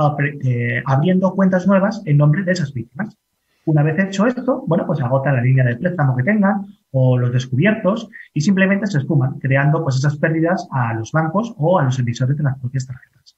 eh, 0.43 0.83
abriendo 0.85 1.33
cuentas 1.33 1.65
nuevas 1.65 2.01
en 2.05 2.17
nombre 2.17 2.43
de 2.43 2.51
esas 2.51 2.73
víctimas. 2.73 3.17
Una 3.65 3.83
vez 3.83 3.97
hecho 3.99 4.27
esto, 4.27 4.63
bueno, 4.67 4.85
pues 4.85 4.99
agota 4.99 5.31
la 5.31 5.41
línea 5.41 5.63
de 5.63 5.77
préstamo 5.77 6.15
que 6.17 6.23
tengan 6.23 6.65
o 6.93 7.17
los 7.17 7.31
descubiertos 7.31 8.07
y 8.33 8.41
simplemente 8.41 8.87
se 8.87 8.99
esfuman, 8.99 9.39
creando 9.39 9.83
pues 9.83 9.95
esas 9.95 10.17
pérdidas 10.17 10.67
a 10.71 10.93
los 10.93 11.11
bancos 11.11 11.53
o 11.57 11.79
a 11.79 11.83
los 11.83 11.97
emisores 11.99 12.37
de 12.37 12.43
las 12.43 12.57
propias 12.59 12.87
tarjetas. 12.87 13.35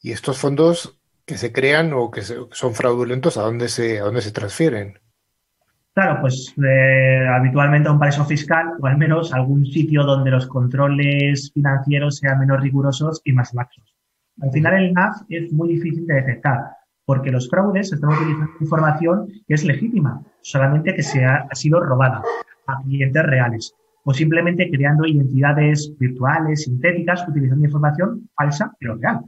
¿Y 0.00 0.12
estos 0.12 0.38
fondos 0.38 0.98
que 1.26 1.36
se 1.36 1.52
crean 1.52 1.92
o 1.92 2.10
que 2.10 2.22
son 2.22 2.74
fraudulentos, 2.74 3.36
a 3.36 3.42
dónde 3.42 3.68
se, 3.68 3.98
a 3.98 4.04
dónde 4.04 4.22
se 4.22 4.30
transfieren? 4.30 4.98
Claro, 5.94 6.20
pues 6.22 6.54
eh, 6.64 7.26
habitualmente 7.28 7.88
a 7.88 7.92
un 7.92 7.98
paraíso 7.98 8.24
fiscal 8.24 8.72
o 8.80 8.86
al 8.86 8.98
menos 8.98 9.32
algún 9.32 9.66
sitio 9.66 10.04
donde 10.04 10.30
los 10.30 10.46
controles 10.46 11.52
financieros 11.52 12.18
sean 12.18 12.38
menos 12.38 12.60
rigurosos 12.60 13.20
y 13.24 13.32
más 13.32 13.52
laxos. 13.54 13.94
Al 14.40 14.50
final 14.50 14.74
el 14.74 14.92
NAF 14.92 15.22
es 15.28 15.52
muy 15.52 15.68
difícil 15.68 16.06
de 16.06 16.14
detectar 16.14 16.58
porque 17.04 17.30
los 17.30 17.48
fraudes 17.48 17.92
están 17.92 18.10
utilizando 18.10 18.50
información 18.60 19.28
que 19.46 19.54
es 19.54 19.64
legítima, 19.64 20.22
solamente 20.40 20.94
que 20.94 21.02
se 21.02 21.24
ha, 21.24 21.46
sido 21.52 21.80
robada 21.80 22.22
a 22.66 22.82
clientes 22.82 23.22
reales 23.22 23.74
o 24.04 24.12
simplemente 24.12 24.70
creando 24.70 25.06
identidades 25.06 25.92
virtuales, 25.98 26.64
sintéticas, 26.64 27.26
utilizando 27.26 27.64
información 27.64 28.28
falsa 28.36 28.74
pero 28.78 28.96
real. 28.96 29.20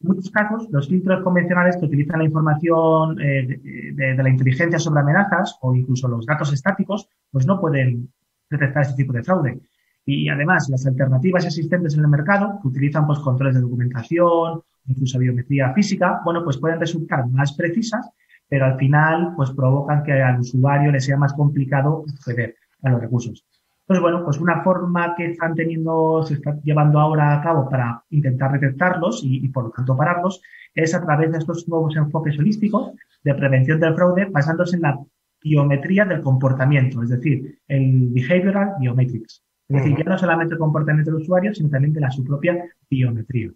En 0.00 0.08
muchos 0.08 0.30
casos, 0.30 0.68
los 0.70 0.88
filtros 0.88 1.22
convencionales 1.22 1.76
que 1.76 1.86
utilizan 1.86 2.18
la 2.18 2.24
información 2.24 3.20
eh, 3.20 3.92
de, 3.94 4.14
la 4.14 4.28
inteligencia 4.28 4.78
sobre 4.78 5.00
amenazas 5.00 5.58
o 5.60 5.74
incluso 5.74 6.08
los 6.08 6.26
datos 6.26 6.52
estáticos, 6.52 7.08
pues 7.30 7.46
no 7.46 7.60
pueden 7.60 8.10
detectar 8.50 8.82
este 8.82 8.96
tipo 8.96 9.12
de 9.12 9.22
fraude. 9.22 9.60
Y 10.06 10.28
además, 10.28 10.68
las 10.70 10.86
alternativas 10.86 11.44
existentes 11.44 11.94
en 11.94 12.00
el 12.00 12.08
mercado, 12.08 12.58
que 12.60 12.68
utilizan 12.68 13.06
pues, 13.06 13.18
controles 13.18 13.54
de 13.54 13.60
documentación, 13.60 14.62
incluso 14.86 15.18
biometría 15.18 15.72
física, 15.74 16.20
bueno, 16.24 16.42
pues 16.42 16.56
pueden 16.56 16.80
resultar 16.80 17.28
más 17.28 17.52
precisas, 17.52 18.10
pero 18.48 18.64
al 18.64 18.78
final 18.78 19.34
pues 19.36 19.50
provocan 19.50 20.02
que 20.02 20.14
al 20.14 20.40
usuario 20.40 20.90
le 20.90 21.00
sea 21.00 21.18
más 21.18 21.34
complicado 21.34 22.04
acceder 22.08 22.56
a 22.82 22.90
los 22.90 23.00
recursos. 23.00 23.44
Entonces, 23.80 24.02
bueno, 24.02 24.24
pues 24.24 24.38
una 24.38 24.62
forma 24.62 25.14
que 25.16 25.26
están 25.26 25.54
teniendo, 25.54 26.22
se 26.22 26.34
está 26.34 26.60
llevando 26.62 27.00
ahora 27.00 27.34
a 27.34 27.42
cabo 27.42 27.68
para 27.68 28.04
intentar 28.10 28.52
detectarlos 28.52 29.24
y, 29.24 29.44
y 29.44 29.48
por 29.48 29.64
lo 29.64 29.70
tanto 29.70 29.96
pararlos, 29.96 30.40
es 30.74 30.94
a 30.94 31.02
través 31.02 31.32
de 31.32 31.38
estos 31.38 31.68
nuevos 31.68 31.96
enfoques 31.96 32.38
holísticos 32.38 32.92
de 33.24 33.34
prevención 33.34 33.80
del 33.80 33.94
fraude 33.94 34.26
basándose 34.26 34.76
en 34.76 34.82
la 34.82 34.98
biometría 35.42 36.04
del 36.04 36.20
comportamiento, 36.20 37.02
es 37.02 37.08
decir, 37.08 37.58
el 37.66 38.10
behavioral 38.10 38.74
biometrics. 38.78 39.42
Es 39.68 39.76
decir, 39.76 39.96
ya 39.96 40.04
no 40.04 40.18
solamente 40.18 40.54
el 40.54 40.58
comportamiento 40.58 41.12
del 41.12 41.22
usuario, 41.22 41.54
sino 41.54 41.70
también 41.70 41.92
de 41.92 42.00
la 42.00 42.10
su 42.10 42.24
propia 42.24 42.64
biometría. 42.90 43.50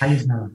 Ahí 0.00 0.14
es 0.14 0.26
nada. 0.26 0.50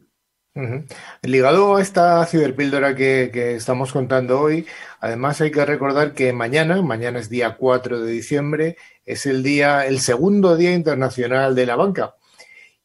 Ligado 1.22 1.76
a 1.76 1.82
esta 1.82 2.26
ciberpíldora 2.26 2.95
que, 2.95 3.30
que, 3.34 3.56
estamos 3.56 3.91
contando 3.91 4.39
hoy, 4.39 4.65
además 5.00 5.41
hay 5.41 5.52
que 5.52 5.65
recordar 5.65 6.13
que 6.13 6.34
mañana, 6.34 6.82
mañana 6.82 7.19
es 7.19 7.30
día 7.30 7.56
4 7.58 8.02
de 8.02 8.12
diciembre, 8.12 8.78
es 9.06 9.26
el 9.26 9.43
día, 9.43 9.86
el 9.86 10.00
segundo 10.00 10.56
día 10.56 10.74
internacional 10.74 11.56
de 11.56 11.65
la 11.65 11.76
banca. 11.76 12.15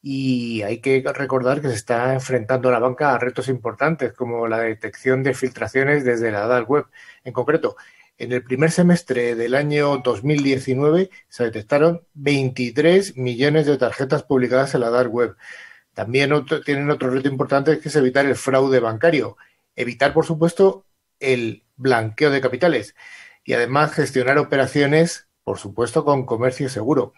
Y 0.02 0.62
hay 0.62 0.80
que 0.80 1.02
recordar 1.14 1.60
que 1.62 1.68
se 1.68 1.74
está 1.74 2.12
enfrentando 2.12 2.70
la 2.70 2.78
banca 2.78 3.14
a 3.14 3.18
retos 3.18 3.48
importantes 3.48 4.12
como 4.12 4.46
la 4.46 4.58
detección 4.60 5.22
de 5.22 5.34
filtraciones 5.34 6.04
desde 6.04 6.30
la 6.30 6.46
dark 6.46 6.70
web. 6.70 6.84
En 7.24 7.32
concreto, 7.32 7.76
en 8.18 8.32
el 8.32 8.44
primer 8.44 8.70
semestre 8.70 9.34
del 9.34 9.54
año 9.54 9.98
2019 9.98 11.10
se 11.28 11.44
detectaron 11.44 12.02
23 12.14 13.16
millones 13.16 13.66
de 13.66 13.76
tarjetas 13.76 14.22
publicadas 14.22 14.74
en 14.74 14.82
la 14.82 14.90
dark 14.90 15.12
web 15.12 15.36
también 15.94 16.30
tienen 16.64 16.90
otro 16.90 17.10
reto 17.10 17.28
importante 17.28 17.78
que 17.78 17.88
es 17.88 17.96
evitar 17.96 18.26
el 18.26 18.36
fraude 18.36 18.80
bancario. 18.80 19.36
Evitar, 19.76 20.12
por 20.12 20.26
supuesto, 20.26 20.84
el 21.20 21.64
blanqueo 21.76 22.30
de 22.30 22.40
capitales 22.40 22.94
y 23.44 23.52
además 23.52 23.92
gestionar 23.92 24.38
operaciones, 24.38 25.28
por 25.44 25.58
supuesto, 25.58 26.04
con 26.04 26.26
comercio 26.26 26.68
seguro. 26.68 27.12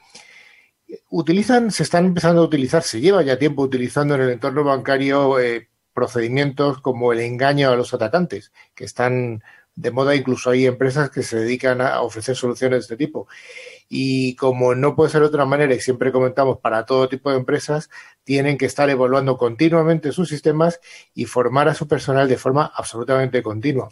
Utilizan, 1.11 1.71
se 1.71 1.83
están 1.83 2.07
empezando 2.07 2.43
a 2.43 2.45
utilizar, 2.45 2.83
se 2.83 3.01
lleva 3.01 3.23
ya 3.23 3.39
tiempo 3.39 3.63
utilizando 3.63 4.15
en 4.15 4.23
el 4.23 4.31
entorno 4.31 4.63
bancario 4.63 5.41
eh, 5.41 5.69
procedimientos 5.93 6.81
como 6.81 7.13
el 7.13 7.21
engaño 7.21 7.71
a 7.71 7.77
los 7.77 7.95
atacantes, 7.95 8.53
que 8.75 8.85
están 8.85 9.43
de 9.75 9.91
moda, 9.91 10.15
incluso 10.15 10.51
hay 10.51 10.67
empresas 10.67 11.11
que 11.11 11.23
se 11.23 11.39
dedican 11.39 11.81
a 11.81 12.01
ofrecer 12.01 12.37
soluciones 12.37 12.79
de 12.79 12.95
este 12.95 12.97
tipo. 12.97 13.29
Y 13.89 14.35
como 14.37 14.75
no 14.75 14.97
puede 14.97 15.11
ser 15.11 15.21
de 15.21 15.29
otra 15.29 15.45
manera, 15.45 15.75
y 15.75 15.81
siempre 15.81 16.13
comentamos 16.13 16.59
para 16.59 16.87
todo 16.87 17.09
tipo 17.09 17.31
de 17.31 17.37
empresas, 17.37 17.91
tienen 18.25 18.59
que 18.59 18.67
estar 18.67 18.91
evaluando 18.91 19.37
continuamente 19.37 20.13
sus 20.13 20.29
sistemas 20.29 20.81
y 21.15 21.27
formar 21.27 21.69
a 21.69 21.75
su 21.75 21.87
personal 21.87 22.29
de 22.29 22.37
forma 22.37 22.73
absolutamente 22.75 23.43
continua. 23.43 23.89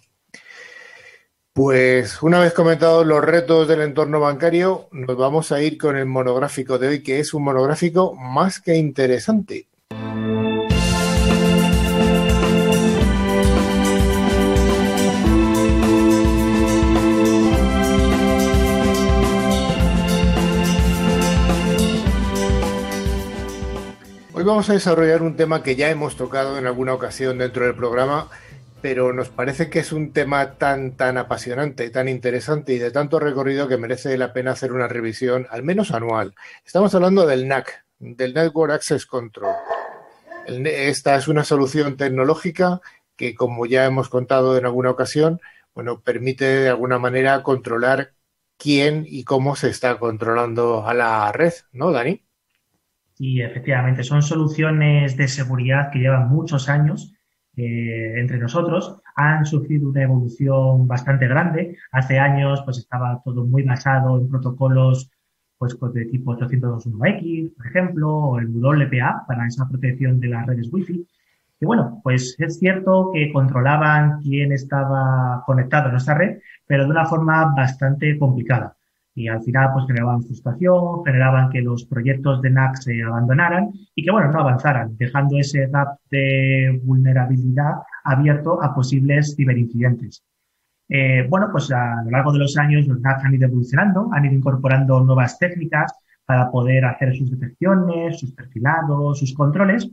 Pues 1.52 2.20
una 2.20 2.40
vez 2.40 2.52
comentados 2.52 3.06
los 3.06 3.24
retos 3.24 3.68
del 3.68 3.82
entorno 3.82 4.18
bancario, 4.18 4.88
nos 4.90 5.16
vamos 5.16 5.52
a 5.52 5.62
ir 5.62 5.78
con 5.78 5.96
el 5.96 6.06
monográfico 6.06 6.78
de 6.78 6.88
hoy, 6.88 7.02
que 7.04 7.20
es 7.20 7.32
un 7.32 7.44
monográfico 7.44 8.14
más 8.16 8.60
que 8.60 8.74
interesante. 8.74 9.68
Vamos 24.44 24.68
a 24.68 24.74
desarrollar 24.74 25.22
un 25.22 25.36
tema 25.36 25.62
que 25.62 25.74
ya 25.74 25.90
hemos 25.90 26.16
tocado 26.16 26.58
en 26.58 26.66
alguna 26.66 26.92
ocasión 26.92 27.38
dentro 27.38 27.64
del 27.64 27.74
programa, 27.74 28.28
pero 28.82 29.12
nos 29.12 29.30
parece 29.30 29.70
que 29.70 29.78
es 29.78 29.92
un 29.92 30.12
tema 30.12 30.58
tan, 30.58 30.96
tan 30.96 31.16
apasionante, 31.16 31.88
tan 31.88 32.08
interesante 32.08 32.74
y 32.74 32.78
de 32.78 32.90
tanto 32.90 33.18
recorrido 33.18 33.68
que 33.68 33.78
merece 33.78 34.18
la 34.18 34.32
pena 34.34 34.52
hacer 34.52 34.72
una 34.72 34.86
revisión, 34.86 35.46
al 35.50 35.62
menos 35.62 35.92
anual. 35.92 36.34
Estamos 36.64 36.94
hablando 36.94 37.26
del 37.26 37.48
NAC, 37.48 37.86
del 37.98 38.34
Network 38.34 38.72
Access 38.72 39.06
Control. 39.06 39.54
esta 40.46 41.16
es 41.16 41.28
una 41.28 41.44
solución 41.44 41.96
tecnológica 41.96 42.80
que, 43.16 43.34
como 43.34 43.64
ya 43.64 43.86
hemos 43.86 44.10
contado 44.10 44.58
en 44.58 44.66
alguna 44.66 44.90
ocasión, 44.90 45.40
bueno, 45.74 46.00
permite 46.02 46.44
de 46.44 46.68
alguna 46.68 46.98
manera 46.98 47.42
controlar 47.42 48.12
quién 48.58 49.06
y 49.08 49.24
cómo 49.24 49.56
se 49.56 49.70
está 49.70 49.98
controlando 49.98 50.86
a 50.86 50.92
la 50.92 51.32
red, 51.32 51.54
¿no, 51.72 51.92
Dani? 51.92 52.24
Sí, 53.14 53.40
efectivamente, 53.40 54.02
son 54.02 54.22
soluciones 54.22 55.16
de 55.16 55.28
seguridad 55.28 55.90
que 55.90 56.00
llevan 56.00 56.28
muchos 56.28 56.68
años 56.68 57.14
eh, 57.56 58.14
entre 58.16 58.38
nosotros. 58.38 59.00
Han 59.14 59.46
sufrido 59.46 59.88
una 59.88 60.02
evolución 60.02 60.88
bastante 60.88 61.28
grande. 61.28 61.76
Hace 61.92 62.18
años, 62.18 62.62
pues 62.64 62.78
estaba 62.78 63.22
todo 63.24 63.44
muy 63.46 63.62
basado 63.62 64.18
en 64.18 64.28
protocolos 64.28 65.10
pues 65.58 65.78
de 65.94 66.06
tipo 66.06 66.36
802.1x, 66.36 67.54
por 67.56 67.66
ejemplo, 67.66 68.10
o 68.10 68.38
el 68.40 68.48
WPA 68.48 69.24
para 69.26 69.46
esa 69.46 69.68
protección 69.68 70.18
de 70.18 70.28
las 70.28 70.46
redes 70.46 70.68
Wi-Fi. 70.72 71.06
Y 71.60 71.64
bueno, 71.64 72.00
pues 72.02 72.34
es 72.38 72.58
cierto 72.58 73.10
que 73.14 73.32
controlaban 73.32 74.20
quién 74.20 74.52
estaba 74.52 75.42
conectado 75.46 75.88
a 75.88 75.92
nuestra 75.92 76.14
red, 76.14 76.38
pero 76.66 76.84
de 76.84 76.90
una 76.90 77.06
forma 77.06 77.54
bastante 77.56 78.18
complicada. 78.18 78.76
Y 79.14 79.28
al 79.28 79.42
final, 79.42 79.70
pues 79.72 79.86
generaban 79.86 80.22
frustración, 80.22 81.04
generaban 81.04 81.50
que 81.50 81.62
los 81.62 81.84
proyectos 81.84 82.42
de 82.42 82.50
NAC 82.50 82.76
se 82.76 83.02
abandonaran 83.02 83.72
y 83.94 84.04
que, 84.04 84.10
bueno, 84.10 84.30
no 84.32 84.40
avanzaran, 84.40 84.96
dejando 84.96 85.38
ese 85.38 85.66
gap 85.68 85.98
de 86.10 86.80
vulnerabilidad 86.82 87.74
abierto 88.04 88.62
a 88.62 88.74
posibles 88.74 89.34
ciberincidentes. 89.36 90.24
Eh, 90.88 91.26
bueno, 91.30 91.48
pues 91.50 91.70
a 91.70 92.02
lo 92.04 92.10
largo 92.10 92.32
de 92.32 92.40
los 92.40 92.56
años 92.56 92.86
los 92.86 93.00
NAC 93.00 93.24
han 93.24 93.34
ido 93.34 93.46
evolucionando, 93.46 94.10
han 94.12 94.24
ido 94.24 94.34
incorporando 94.34 95.00
nuevas 95.00 95.38
técnicas 95.38 95.92
para 96.26 96.50
poder 96.50 96.84
hacer 96.84 97.14
sus 97.14 97.30
detecciones, 97.30 98.18
sus 98.18 98.32
perfilados, 98.32 99.18
sus 99.18 99.34
controles 99.34 99.90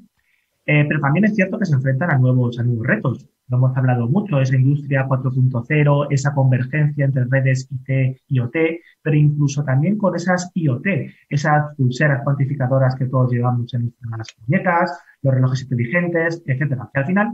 eh, 0.65 0.85
pero 0.87 0.99
también 0.99 1.25
es 1.25 1.35
cierto 1.35 1.57
que 1.57 1.65
se 1.65 1.75
enfrentan 1.75 2.11
a 2.11 2.17
nuevos, 2.17 2.59
a 2.59 2.63
nuevos 2.63 2.85
retos. 2.85 3.27
Lo 3.47 3.57
hemos 3.57 3.75
hablado 3.75 4.07
mucho, 4.07 4.39
esa 4.39 4.55
industria 4.55 5.07
4.0, 5.07 6.07
esa 6.09 6.33
convergencia 6.33 7.03
entre 7.03 7.25
redes 7.25 7.67
IT 7.69 8.21
y 8.27 8.39
OT, 8.39 8.55
pero 9.01 9.17
incluso 9.17 9.63
también 9.63 9.97
con 9.97 10.15
esas 10.15 10.49
IoT, 10.53 10.85
esas 11.29 11.75
pulseras 11.75 12.23
cuantificadoras 12.23 12.95
que 12.95 13.07
todos 13.07 13.31
llevamos 13.31 13.73
en 13.73 13.93
nuestras 14.01 14.37
muñecas, 14.47 14.99
los 15.21 15.33
relojes 15.33 15.63
inteligentes, 15.63 16.41
etcétera, 16.45 16.89
que 16.93 16.99
al 16.99 17.05
final 17.05 17.31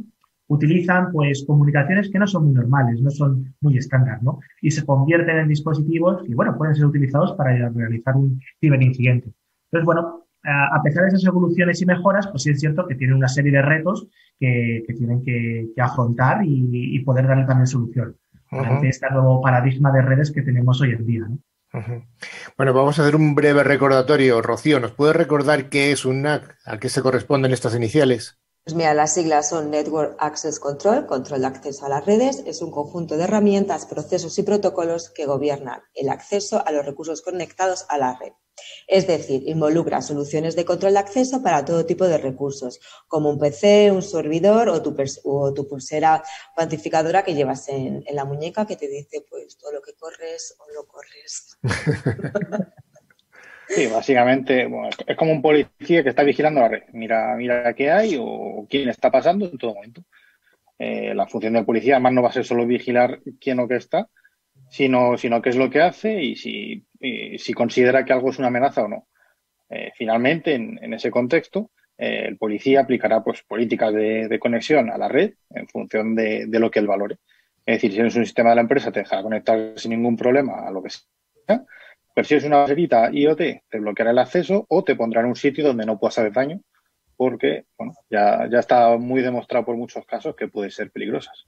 utilizan 0.47 1.11
pues 1.11 1.43
comunicaciones 1.45 2.09
que 2.09 2.19
no 2.19 2.25
son 2.25 2.45
muy 2.45 2.53
normales, 2.53 3.01
no 3.01 3.11
son 3.11 3.53
muy 3.61 3.77
estándar, 3.77 4.23
¿no? 4.23 4.39
Y 4.61 4.71
se 4.71 4.85
convierten 4.85 5.37
en 5.37 5.49
dispositivos 5.49 6.23
y 6.27 6.33
bueno, 6.33 6.57
pueden 6.57 6.75
ser 6.75 6.85
utilizados 6.85 7.33
para 7.33 7.69
realizar 7.69 8.15
un 8.15 8.39
ciberincidente. 8.59 9.33
Entonces, 9.65 9.85
bueno, 9.85 10.26
a 10.47 10.81
pesar 10.81 11.03
de 11.03 11.09
esas 11.09 11.25
evoluciones 11.25 11.81
y 11.81 11.85
mejoras, 11.85 12.27
pues 12.27 12.43
sí 12.43 12.51
es 12.51 12.59
cierto 12.59 12.87
que 12.87 12.95
tiene 12.95 13.13
una 13.13 13.27
serie 13.27 13.51
de 13.51 13.61
retos 13.61 14.07
que, 14.39 14.83
tienen 14.97 15.23
que, 15.23 15.69
afrontar 15.77 16.41
y, 16.43 16.99
poder 16.99 17.27
darle 17.27 17.45
también 17.45 17.67
solución 17.67 18.15
ante 18.49 18.89
este 18.89 19.09
nuevo 19.09 19.41
paradigma 19.41 19.91
de 19.91 20.01
redes 20.01 20.31
que 20.31 20.41
tenemos 20.41 20.79
hoy 20.81 20.91
en 20.91 21.05
día. 21.05 21.27
Bueno, 22.57 22.73
vamos 22.73 22.97
a 22.97 23.01
hacer 23.01 23.15
un 23.15 23.35
breve 23.35 23.63
recordatorio. 23.63 24.41
Rocío, 24.41 24.79
¿nos 24.79 24.91
puede 24.91 25.13
recordar 25.13 25.69
qué 25.69 25.91
es 25.91 26.05
un 26.05 26.21
NAC? 26.21 26.57
¿A 26.65 26.77
qué 26.79 26.89
se 26.89 27.01
corresponden 27.01 27.51
estas 27.51 27.75
iniciales? 27.75 28.39
Pues 28.63 28.75
mira, 28.75 28.93
las 28.93 29.13
siglas 29.13 29.49
son 29.49 29.71
Network 29.71 30.15
Access 30.19 30.59
Control, 30.59 31.05
control 31.05 31.41
de 31.41 31.47
acceso 31.47 31.85
a 31.85 31.89
las 31.89 32.05
redes. 32.05 32.43
Es 32.45 32.61
un 32.61 32.71
conjunto 32.71 33.15
de 33.15 33.23
herramientas, 33.23 33.85
procesos 33.85 34.37
y 34.39 34.43
protocolos 34.43 35.09
que 35.09 35.25
gobiernan 35.25 35.81
el 35.93 36.09
acceso 36.09 36.65
a 36.65 36.71
los 36.71 36.85
recursos 36.85 37.21
conectados 37.21 37.85
a 37.89 37.97
la 37.97 38.17
red. 38.19 38.33
Es 38.87 39.07
decir, 39.07 39.43
involucra 39.47 40.01
soluciones 40.01 40.55
de 40.55 40.65
control 40.65 40.93
de 40.93 40.99
acceso 40.99 41.43
para 41.43 41.65
todo 41.65 41.85
tipo 41.85 42.07
de 42.07 42.17
recursos, 42.17 42.79
como 43.07 43.29
un 43.29 43.39
PC, 43.39 43.91
un 43.91 44.01
servidor 44.01 44.69
o 44.69 44.81
tu, 44.81 44.95
pulsera 45.67 46.23
cuantificadora 46.55 47.23
que 47.23 47.35
llevas 47.35 47.67
en, 47.69 48.03
la 48.11 48.25
muñeca 48.25 48.65
que 48.65 48.75
te 48.75 48.87
dice 48.87 49.25
pues 49.29 49.57
todo 49.57 49.73
lo 49.73 49.81
que 49.81 49.93
corres 49.93 50.55
o 50.59 50.65
no 50.73 50.87
corres. 50.87 51.57
Sí, 53.69 53.85
básicamente 53.87 54.65
es 55.05 55.17
como 55.17 55.33
un 55.33 55.41
policía 55.41 56.01
que 56.01 56.07
está 56.07 56.23
vigilando 56.23 56.61
la 56.61 56.69
red. 56.69 56.83
Mira, 56.93 57.35
mira 57.35 57.73
qué 57.73 57.91
hay 57.91 58.17
o 58.17 58.65
quién 58.69 58.87
está 58.87 59.11
pasando 59.11 59.45
en 59.45 59.57
todo 59.57 59.75
momento. 59.75 60.03
Eh, 60.79 61.13
la 61.13 61.27
función 61.27 61.53
del 61.53 61.65
policía 61.65 61.95
además 61.95 62.13
no 62.13 62.21
va 62.21 62.29
a 62.29 62.33
ser 62.33 62.45
solo 62.45 62.65
vigilar 62.65 63.19
quién 63.41 63.59
o 63.59 63.67
qué 63.67 63.75
está, 63.75 64.09
sino, 64.69 65.17
sino 65.17 65.41
qué 65.41 65.49
es 65.49 65.55
lo 65.55 65.69
que 65.69 65.81
hace 65.81 66.23
y 66.23 66.35
si, 66.35 66.85
si 66.99 67.53
considera 67.53 68.05
que 68.05 68.13
algo 68.13 68.29
es 68.29 68.39
una 68.39 68.47
amenaza 68.47 68.83
o 68.83 68.87
no. 68.87 69.07
Eh, 69.69 69.91
finalmente, 69.95 70.53
en, 70.53 70.93
ese 70.93 71.11
contexto, 71.11 71.71
eh, 71.97 72.25
el 72.27 72.37
policía 72.37 72.81
aplicará 72.81 73.23
pues, 73.23 73.43
políticas 73.43 73.93
de, 73.93 74.37
conexión 74.39 74.89
a 74.89 74.97
la 74.97 75.07
red 75.07 75.33
en 75.49 75.67
función 75.67 76.15
de, 76.15 76.47
lo 76.51 76.71
que 76.71 76.79
él 76.79 76.87
valore. 76.87 77.17
Es 77.65 77.77
decir, 77.77 77.91
si 77.91 77.99
eres 77.99 78.15
un 78.15 78.25
sistema 78.25 78.51
de 78.51 78.55
la 78.55 78.61
empresa, 78.61 78.91
te 78.91 79.01
dejará 79.01 79.23
conectar 79.23 79.73
sin 79.75 79.91
ningún 79.91 80.15
problema 80.15 80.65
a 80.65 80.71
lo 80.71 80.81
que 80.81 80.89
sea. 80.89 81.65
Pero 82.13 82.27
si 82.27 82.35
es 82.35 82.45
una 82.45 82.57
baserita 82.57 83.11
IoT, 83.11 83.37
te 83.69 83.79
bloqueará 83.79 84.11
el 84.11 84.19
acceso 84.19 84.65
o 84.69 84.83
te 84.83 84.95
pondrá 84.95 85.21
en 85.21 85.27
un 85.27 85.35
sitio 85.35 85.65
donde 85.65 85.85
no 85.85 85.99
puedas 85.99 86.17
hacer 86.17 86.31
daño, 86.31 86.61
porque 87.15 87.65
bueno, 87.77 87.93
ya, 88.09 88.47
ya 88.49 88.59
está 88.59 88.97
muy 88.97 89.21
demostrado 89.21 89.65
por 89.65 89.75
muchos 89.75 90.05
casos 90.05 90.35
que 90.35 90.47
puede 90.47 90.71
ser 90.71 90.91
peligrosas. 90.91 91.45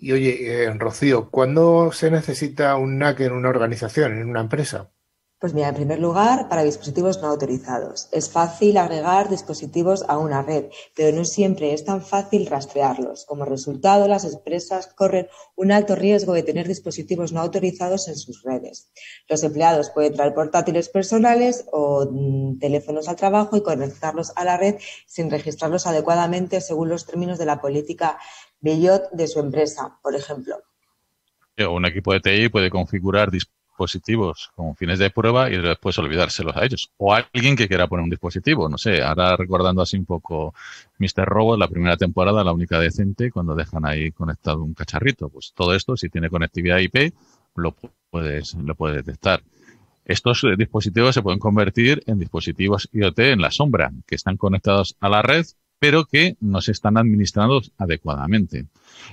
Y 0.00 0.12
oye, 0.12 0.64
eh, 0.64 0.72
Rocío, 0.74 1.28
¿cuándo 1.28 1.90
se 1.90 2.10
necesita 2.10 2.76
un 2.76 2.98
NAC 2.98 3.20
en 3.20 3.32
una 3.32 3.48
organización, 3.48 4.12
en 4.12 4.30
una 4.30 4.40
empresa? 4.40 4.92
Pues 5.40 5.54
mira, 5.54 5.68
en 5.68 5.76
primer 5.76 6.00
lugar, 6.00 6.48
para 6.48 6.64
dispositivos 6.64 7.22
no 7.22 7.28
autorizados. 7.28 8.08
Es 8.10 8.28
fácil 8.28 8.76
agregar 8.76 9.28
dispositivos 9.28 10.04
a 10.08 10.18
una 10.18 10.42
red, 10.42 10.64
pero 10.96 11.16
no 11.16 11.24
siempre 11.24 11.72
es 11.72 11.84
tan 11.84 12.02
fácil 12.02 12.46
rastrearlos. 12.46 13.24
Como 13.24 13.44
resultado, 13.44 14.08
las 14.08 14.24
empresas 14.24 14.88
corren 14.88 15.28
un 15.54 15.70
alto 15.70 15.94
riesgo 15.94 16.32
de 16.32 16.42
tener 16.42 16.66
dispositivos 16.66 17.32
no 17.32 17.40
autorizados 17.40 18.08
en 18.08 18.16
sus 18.16 18.42
redes. 18.42 18.90
Los 19.28 19.44
empleados 19.44 19.90
pueden 19.90 20.14
traer 20.14 20.34
portátiles 20.34 20.88
personales 20.88 21.66
o 21.70 22.08
mm, 22.10 22.58
teléfonos 22.58 23.08
al 23.08 23.14
trabajo 23.14 23.56
y 23.56 23.62
conectarlos 23.62 24.32
a 24.34 24.44
la 24.44 24.56
red 24.56 24.74
sin 25.06 25.30
registrarlos 25.30 25.86
adecuadamente 25.86 26.60
según 26.60 26.88
los 26.88 27.06
términos 27.06 27.38
de 27.38 27.46
la 27.46 27.60
política 27.60 28.18
Bellot 28.60 29.10
de 29.12 29.26
su 29.26 29.40
empresa, 29.40 29.98
por 30.02 30.14
ejemplo. 30.14 30.56
Un 31.56 31.84
equipo 31.86 32.12
de 32.12 32.20
TI 32.20 32.48
puede 32.48 32.70
configurar 32.70 33.30
dispositivos 33.30 34.50
con 34.54 34.74
fines 34.76 34.98
de 34.98 35.10
prueba 35.10 35.50
y 35.50 35.56
después 35.56 35.98
olvidárselos 35.98 36.56
a 36.56 36.64
ellos. 36.64 36.90
O 36.96 37.14
alguien 37.14 37.56
que 37.56 37.68
quiera 37.68 37.86
poner 37.86 38.04
un 38.04 38.10
dispositivo, 38.10 38.68
no 38.68 38.78
sé, 38.78 39.02
ahora 39.02 39.36
recordando 39.36 39.82
así 39.82 39.96
un 39.96 40.04
poco 40.04 40.54
Mr. 40.98 41.24
Robot, 41.24 41.58
la 41.58 41.68
primera 41.68 41.96
temporada, 41.96 42.44
la 42.44 42.52
única 42.52 42.78
decente, 42.78 43.30
cuando 43.30 43.54
dejan 43.54 43.86
ahí 43.86 44.12
conectado 44.12 44.62
un 44.62 44.74
cacharrito. 44.74 45.28
Pues 45.28 45.52
todo 45.54 45.74
esto, 45.74 45.96
si 45.96 46.08
tiene 46.08 46.30
conectividad 46.30 46.78
IP, 46.78 47.12
lo 47.56 47.74
puedes, 48.10 48.54
lo 48.54 48.74
puedes 48.74 49.04
detectar. 49.04 49.42
Estos 50.04 50.44
dispositivos 50.56 51.14
se 51.14 51.22
pueden 51.22 51.38
convertir 51.38 52.02
en 52.06 52.18
dispositivos 52.18 52.88
IoT 52.92 53.18
en 53.18 53.42
la 53.42 53.50
sombra, 53.50 53.92
que 54.06 54.14
están 54.14 54.36
conectados 54.36 54.96
a 55.00 55.08
la 55.08 55.22
red, 55.22 55.44
pero 55.78 56.04
que 56.04 56.36
no 56.40 56.60
se 56.60 56.72
están 56.72 56.96
administrando 56.96 57.60
adecuadamente. 57.78 58.66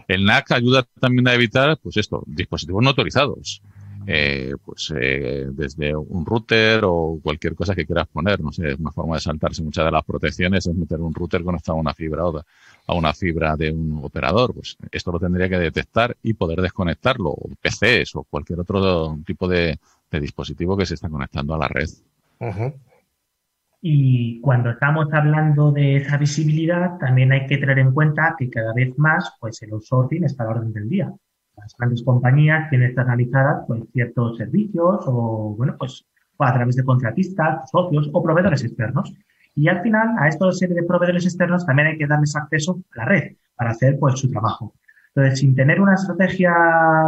El 0.08 0.26
NAC 0.26 0.52
ayuda 0.52 0.88
también 1.00 1.28
a 1.28 1.34
evitar, 1.34 1.78
pues 1.78 1.98
esto, 1.98 2.24
dispositivos 2.26 2.84
no 2.84 2.90
autorizados 2.90 3.62
eh, 4.08 4.54
pues 4.64 4.94
eh, 4.96 5.48
desde 5.50 5.96
un 5.96 6.26
router 6.26 6.82
o 6.84 7.20
cualquier 7.24 7.56
cosa 7.56 7.74
que 7.74 7.86
quieras 7.86 8.08
poner. 8.08 8.40
No 8.40 8.52
sé, 8.52 8.76
una 8.76 8.92
forma 8.92 9.16
de 9.16 9.22
saltarse 9.22 9.64
muchas 9.64 9.86
de 9.86 9.92
las 9.92 10.04
protecciones 10.04 10.68
es 10.68 10.76
meter 10.76 11.00
un 11.00 11.14
router 11.14 11.44
conectado 11.44 11.78
a 11.78 11.82
una 11.82 11.94
fibra 11.94 12.26
o 12.26 12.44
a 12.88 12.94
una 12.94 13.14
fibra 13.14 13.56
de 13.56 13.72
un 13.72 14.02
operador. 14.04 14.54
Pues 14.54 14.78
esto 14.92 15.12
lo 15.12 15.20
tendría 15.20 15.50
que 15.50 15.58
detectar 15.58 16.16
y 16.22 16.34
poder 16.34 16.62
desconectarlo, 16.62 17.30
o 17.30 17.50
PCs 17.62 18.16
o 18.16 18.24
cualquier 18.24 18.60
otro 18.60 19.18
tipo 19.26 19.48
de, 19.48 19.80
dispositivo 20.12 20.78
que 20.78 20.86
se 20.86 20.94
está 20.94 21.10
conectando 21.10 21.56
a 21.56 21.58
la 21.58 21.68
red. 21.68 21.90
Y 23.88 24.42
cuando 24.42 24.72
estamos 24.72 25.14
hablando 25.14 25.72
de 25.72 25.98
esa 25.98 26.18
visibilidad, 26.18 26.98
también 26.98 27.32
hay 27.32 27.46
que 27.46 27.60
tener 27.60 27.78
en 27.78 27.94
cuenta 27.94 28.36
que 28.38 28.50
cada 28.50 28.74
vez 28.74 28.98
más, 28.98 29.34
pues 29.40 29.62
el 29.62 29.74
outsourcing 29.74 30.24
está 30.24 30.44
a 30.44 30.48
la 30.48 30.52
orden 30.54 30.74
del 30.74 30.90
día 30.90 31.14
las 31.58 31.76
grandes 31.78 32.04
compañías 32.04 32.70
tienen 32.70 32.88
externalizadas 32.88 33.64
pues, 33.68 33.84
ciertos 33.94 34.38
servicios 34.38 35.04
o, 35.06 35.56
bueno, 35.58 35.76
pues 35.78 36.06
a 36.40 36.54
través 36.54 36.76
de 36.76 36.84
contratistas, 36.84 37.70
socios 37.70 38.10
o 38.12 38.22
proveedores 38.22 38.64
externos. 38.64 39.14
Y 39.56 39.70
al 39.70 39.82
final, 39.82 40.16
a 40.20 40.28
estos 40.28 40.60
serie 40.60 40.76
de 40.76 40.84
proveedores 40.84 41.26
externos 41.26 41.66
también 41.66 41.88
hay 41.90 41.98
que 41.98 42.08
darles 42.08 42.36
acceso 42.36 42.82
a 42.94 42.98
la 43.00 43.06
red 43.06 43.36
para 43.56 43.72
hacer 43.72 43.98
pues 44.00 44.20
su 44.20 44.30
trabajo. 44.30 44.74
Entonces, 45.14 45.40
sin 45.40 45.56
tener 45.56 45.80
una 45.80 45.94
estrategia 45.94 46.54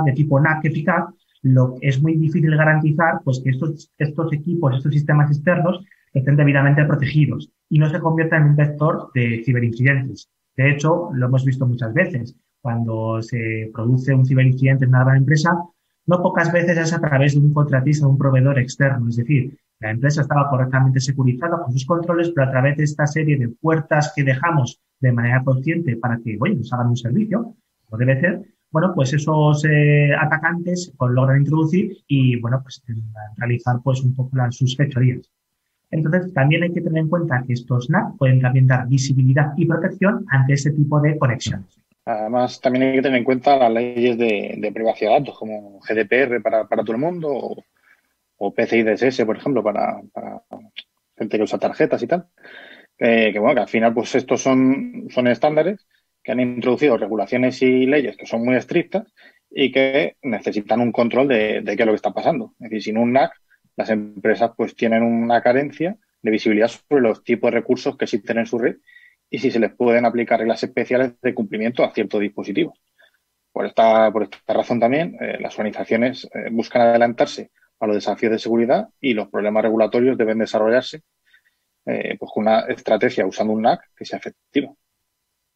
de 0.05 0.13
tipo 0.13 0.39
NAC 0.39 0.63
eficaz, 0.63 1.05
lo 1.41 1.75
es 1.81 2.01
muy 2.01 2.15
difícil 2.15 2.55
garantizar 2.55 3.19
pues 3.23 3.41
que 3.43 3.49
estos, 3.49 3.91
estos 3.97 4.31
equipos, 4.31 4.77
estos 4.77 4.93
sistemas 4.93 5.29
externos 5.29 5.85
estén 6.13 6.35
debidamente 6.35 6.85
protegidos 6.85 7.49
y 7.69 7.79
no 7.79 7.89
se 7.89 7.99
conviertan 7.99 8.43
en 8.43 8.49
un 8.49 8.55
vector 8.55 9.11
de 9.13 9.41
ciberincidentes. 9.45 10.29
De 10.55 10.71
hecho, 10.71 11.09
lo 11.13 11.27
hemos 11.27 11.45
visto 11.45 11.65
muchas 11.65 11.93
veces. 11.93 12.35
Cuando 12.61 13.21
se 13.21 13.69
produce 13.73 14.13
un 14.13 14.25
ciberincidente 14.25 14.85
en 14.85 14.89
una 14.89 15.03
gran 15.03 15.17
empresa, 15.17 15.51
no 16.07 16.21
pocas 16.21 16.51
veces 16.51 16.77
es 16.77 16.93
a 16.93 16.99
través 16.99 17.33
de 17.33 17.39
un 17.39 17.53
contratista 17.53 18.07
o 18.07 18.09
un 18.09 18.17
proveedor 18.17 18.57
externo. 18.59 19.09
Es 19.09 19.17
decir, 19.17 19.57
la 19.79 19.91
empresa 19.91 20.21
estaba 20.21 20.49
correctamente 20.49 20.99
securizada 20.99 21.61
con 21.61 21.71
sus 21.71 21.85
controles, 21.85 22.31
pero 22.33 22.47
a 22.47 22.51
través 22.51 22.77
de 22.77 22.83
esta 22.85 23.05
serie 23.05 23.37
de 23.37 23.49
puertas 23.49 24.13
que 24.15 24.23
dejamos 24.23 24.81
de 24.99 25.11
manera 25.11 25.43
consciente 25.43 25.95
para 25.97 26.17
que, 26.17 26.37
bueno, 26.37 26.55
nos 26.55 26.73
hagan 26.73 26.87
un 26.87 26.97
servicio, 26.97 27.55
como 27.85 27.99
debe 27.99 28.19
ser, 28.19 28.41
bueno, 28.71 28.93
pues 28.93 29.13
esos 29.13 29.63
eh, 29.65 30.11
atacantes 30.19 30.93
pues, 30.97 31.11
logran 31.11 31.39
introducir 31.39 31.97
y, 32.07 32.39
bueno, 32.39 32.59
pues 32.61 32.81
realizar 33.37 33.77
pues 33.83 34.01
un 34.01 34.15
poco 34.15 34.35
las, 34.35 34.55
sus 34.55 34.75
fechorías. 34.75 35.29
Entonces, 35.89 36.33
también 36.33 36.63
hay 36.63 36.73
que 36.73 36.81
tener 36.81 37.03
en 37.03 37.09
cuenta 37.09 37.43
que 37.45 37.53
estos 37.53 37.89
NAC 37.89 38.17
pueden 38.17 38.41
también 38.41 38.67
dar 38.67 38.87
visibilidad 38.87 39.53
y 39.55 39.65
protección 39.65 40.25
ante 40.29 40.53
ese 40.53 40.71
tipo 40.71 40.99
de 40.99 41.17
conexiones. 41.17 41.79
Además, 42.05 42.61
también 42.61 42.83
hay 42.83 42.95
que 42.95 43.01
tener 43.01 43.17
en 43.17 43.23
cuenta 43.23 43.57
las 43.57 43.71
leyes 43.71 44.17
de, 44.17 44.71
privacidad 44.73 45.11
de 45.11 45.19
datos, 45.19 45.37
como 45.37 45.79
GDPR 45.79 46.41
para, 46.41 46.65
todo 46.65 46.91
el 46.93 46.97
mundo 46.97 47.29
o, 47.29 47.63
o 48.37 48.53
PCI 48.53 48.83
DSS, 48.83 49.25
por 49.25 49.37
ejemplo, 49.37 49.63
para, 49.63 50.01
gente 51.17 51.37
que 51.37 51.43
usa 51.43 51.59
tarjetas 51.59 52.01
y 52.03 52.07
tal. 52.07 52.27
que 52.97 53.39
bueno, 53.39 53.55
que 53.55 53.61
al 53.61 53.67
final, 53.67 53.93
pues 53.93 54.15
estos 54.15 54.41
son, 54.41 55.07
son 55.09 55.27
estándares 55.27 55.85
que 56.23 56.33
han 56.33 56.39
introducido 56.39 56.97
regulaciones 56.97 57.61
y 57.61 57.85
leyes 57.85 58.17
que 58.17 58.25
son 58.25 58.43
muy 58.43 58.55
estrictas 58.55 59.13
y 59.49 59.71
que 59.71 60.17
necesitan 60.21 60.81
un 60.81 60.91
control 60.91 61.29
de, 61.29 61.63
qué 61.65 61.73
es 61.73 61.85
lo 61.85 61.93
que 61.93 61.95
está 61.95 62.13
pasando. 62.13 62.53
Es 62.59 62.69
decir, 62.69 62.83
sin 62.83 62.97
un 62.97 63.13
NAC, 63.13 63.31
las 63.77 63.89
empresas 63.89 64.51
pues 64.57 64.75
tienen 64.75 65.03
una 65.03 65.41
carencia 65.41 65.95
de 66.21 66.31
visibilidad 66.31 66.67
sobre 66.67 67.01
los 67.01 67.23
tipos 67.23 67.49
de 67.49 67.59
recursos 67.59 67.95
que 67.95 68.05
existen 68.05 68.39
en 68.39 68.45
su 68.45 68.59
red 68.59 68.77
y 69.29 69.39
si 69.39 69.51
se 69.51 69.59
les 69.59 69.73
pueden 69.73 70.05
aplicar 70.05 70.39
reglas 70.39 70.63
especiales 70.63 71.13
de 71.21 71.33
cumplimiento 71.33 71.83
a 71.83 71.91
ciertos 71.91 72.19
dispositivos. 72.19 72.77
Por 73.51 73.65
esta, 73.65 74.11
por 74.11 74.23
esta 74.23 74.53
razón 74.53 74.79
también, 74.79 75.17
eh, 75.21 75.37
las 75.39 75.57
organizaciones 75.57 76.25
eh, 76.25 76.49
buscan 76.51 76.81
adelantarse 76.81 77.51
a 77.79 77.87
los 77.87 77.95
desafíos 77.95 78.31
de 78.31 78.39
seguridad 78.39 78.89
y 78.99 79.13
los 79.13 79.29
problemas 79.29 79.63
regulatorios 79.63 80.17
deben 80.17 80.39
desarrollarse 80.39 81.03
eh, 81.85 82.17
pues 82.19 82.31
con 82.33 82.43
una 82.43 82.61
estrategia 82.61 83.25
usando 83.25 83.53
un 83.53 83.61
NAC 83.61 83.81
que 83.95 84.05
sea 84.05 84.19
efectiva. 84.19 84.73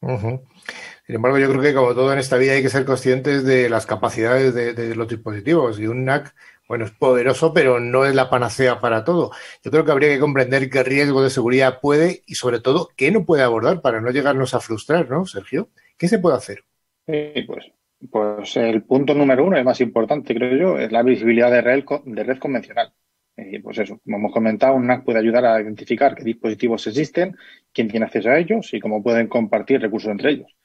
Sin 0.01 1.15
embargo, 1.15 1.37
yo 1.37 1.49
creo 1.49 1.61
que 1.61 1.73
como 1.75 1.93
todo 1.93 2.11
en 2.11 2.19
esta 2.19 2.37
vida 2.37 2.53
hay 2.53 2.63
que 2.63 2.69
ser 2.69 2.85
conscientes 2.85 3.43
de 3.43 3.69
las 3.69 3.85
capacidades 3.85 4.53
de, 4.55 4.95
los 4.95 5.07
dispositivos 5.07 5.79
y 5.79 5.87
un 5.87 6.05
NAC, 6.05 6.33
bueno, 6.71 6.85
es 6.85 6.91
poderoso, 6.91 7.53
pero 7.53 7.81
no 7.81 8.05
es 8.05 8.15
la 8.15 8.29
panacea 8.29 8.79
para 8.79 9.03
todo. 9.03 9.31
Yo 9.61 9.71
creo 9.71 9.83
que 9.83 9.91
habría 9.91 10.07
que 10.07 10.21
comprender 10.21 10.69
qué 10.69 10.83
riesgo 10.83 11.21
de 11.21 11.29
seguridad 11.29 11.81
puede 11.81 12.23
y 12.25 12.35
sobre 12.35 12.61
todo 12.61 12.87
qué 12.95 13.11
no 13.11 13.25
puede 13.25 13.43
abordar 13.43 13.81
para 13.81 13.99
no 13.99 14.09
llegarnos 14.09 14.53
a 14.53 14.61
frustrar, 14.61 15.09
¿no, 15.09 15.25
Sergio? 15.25 15.67
¿Qué 15.97 16.07
se 16.07 16.19
puede 16.19 16.37
hacer? 16.37 16.63
pues, 17.05 17.73
pues 18.09 18.55
el 18.55 18.83
punto 18.83 19.13
número 19.13 19.43
uno, 19.43 19.57
el 19.57 19.65
más 19.65 19.81
importante, 19.81 20.33
creo 20.33 20.55
yo, 20.55 20.79
es 20.79 20.93
la 20.93 21.03
visibilidad 21.03 21.51
de 21.51 21.59
red, 21.59 21.83
de 22.05 22.23
red 22.23 22.37
convencional. 22.37 22.93
Y 23.35 23.59
pues 23.59 23.77
eso, 23.79 23.99
como 24.05 24.15
hemos 24.15 24.31
comentado, 24.31 24.75
un 24.75 24.87
NAC 24.87 25.03
puede 25.03 25.19
ayudar 25.19 25.43
a 25.43 25.61
identificar 25.61 26.15
qué 26.15 26.23
dispositivos 26.23 26.87
existen, 26.87 27.35
quién 27.73 27.89
tiene 27.89 28.05
acceso 28.05 28.29
a 28.29 28.39
ellos 28.39 28.73
y 28.73 28.79
cómo 28.79 29.03
pueden 29.03 29.27
compartir 29.27 29.81
recursos 29.81 30.09
entre 30.09 30.31
ellos. 30.31 30.55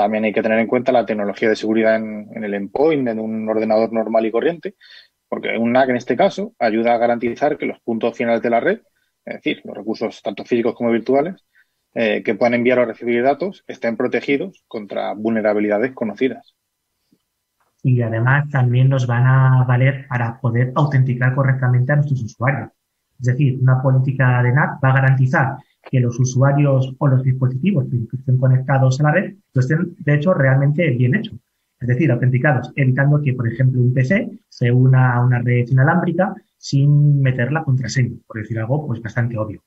También 0.00 0.24
hay 0.24 0.32
que 0.32 0.40
tener 0.40 0.58
en 0.58 0.66
cuenta 0.66 0.92
la 0.92 1.04
tecnología 1.04 1.50
de 1.50 1.56
seguridad 1.56 1.96
en, 1.96 2.42
el 2.42 2.54
endpoint, 2.54 3.06
en 3.06 3.18
un 3.18 3.46
ordenador 3.46 3.92
normal 3.92 4.24
y 4.24 4.30
corriente, 4.30 4.74
porque 5.30 5.56
un 5.56 5.72
NAC 5.72 5.88
en 5.88 5.96
este 5.96 6.16
caso 6.16 6.54
ayuda 6.58 6.92
a 6.92 6.98
garantizar 6.98 7.56
que 7.56 7.64
los 7.64 7.80
puntos 7.80 8.14
finales 8.14 8.42
de 8.42 8.50
la 8.50 8.60
red, 8.60 8.80
es 9.24 9.36
decir, 9.36 9.62
los 9.64 9.74
recursos 9.74 10.20
tanto 10.20 10.44
físicos 10.44 10.74
como 10.74 10.90
virtuales, 10.90 11.42
eh, 11.94 12.22
que 12.22 12.34
puedan 12.34 12.54
enviar 12.54 12.78
o 12.80 12.84
recibir 12.84 13.22
datos, 13.22 13.64
estén 13.66 13.96
protegidos 13.96 14.62
contra 14.68 15.14
vulnerabilidades 15.14 15.92
conocidas 15.92 16.54
y 17.82 18.02
además 18.02 18.48
también 18.50 18.88
nos 18.88 19.06
van 19.06 19.26
a 19.26 19.64
valer 19.64 20.06
para 20.08 20.40
poder 20.40 20.72
autenticar 20.74 21.34
correctamente 21.34 21.92
a 21.92 21.96
nuestros 21.96 22.22
usuarios. 22.22 22.70
Es 23.18 23.26
decir, 23.26 23.58
una 23.60 23.82
política 23.82 24.42
de 24.42 24.52
NAT 24.52 24.82
va 24.82 24.90
a 24.90 24.94
garantizar 24.94 25.56
que 25.82 26.00
los 26.00 26.18
usuarios 26.18 26.94
o 26.98 27.08
los 27.08 27.22
dispositivos 27.22 27.86
que 27.90 28.16
estén 28.16 28.38
conectados 28.38 29.00
a 29.00 29.04
la 29.04 29.12
red 29.12 29.34
lo 29.52 29.60
estén, 29.60 29.96
de 29.98 30.14
hecho, 30.14 30.34
realmente 30.34 30.90
bien 30.90 31.14
hechos. 31.14 31.38
Es 31.80 31.88
decir, 31.88 32.12
autenticados, 32.12 32.72
evitando 32.76 33.22
que, 33.22 33.32
por 33.32 33.48
ejemplo, 33.48 33.80
un 33.80 33.94
PC 33.94 34.30
se 34.48 34.70
una 34.70 35.14
a 35.14 35.24
una 35.24 35.40
red 35.40 35.66
inalámbrica 35.68 36.34
sin 36.58 37.22
meter 37.22 37.50
la 37.52 37.64
contraseña, 37.64 38.18
por 38.26 38.38
decir 38.42 38.58
algo 38.58 38.86
pues 38.86 39.00
bastante 39.00 39.38
obvio. 39.38 39.62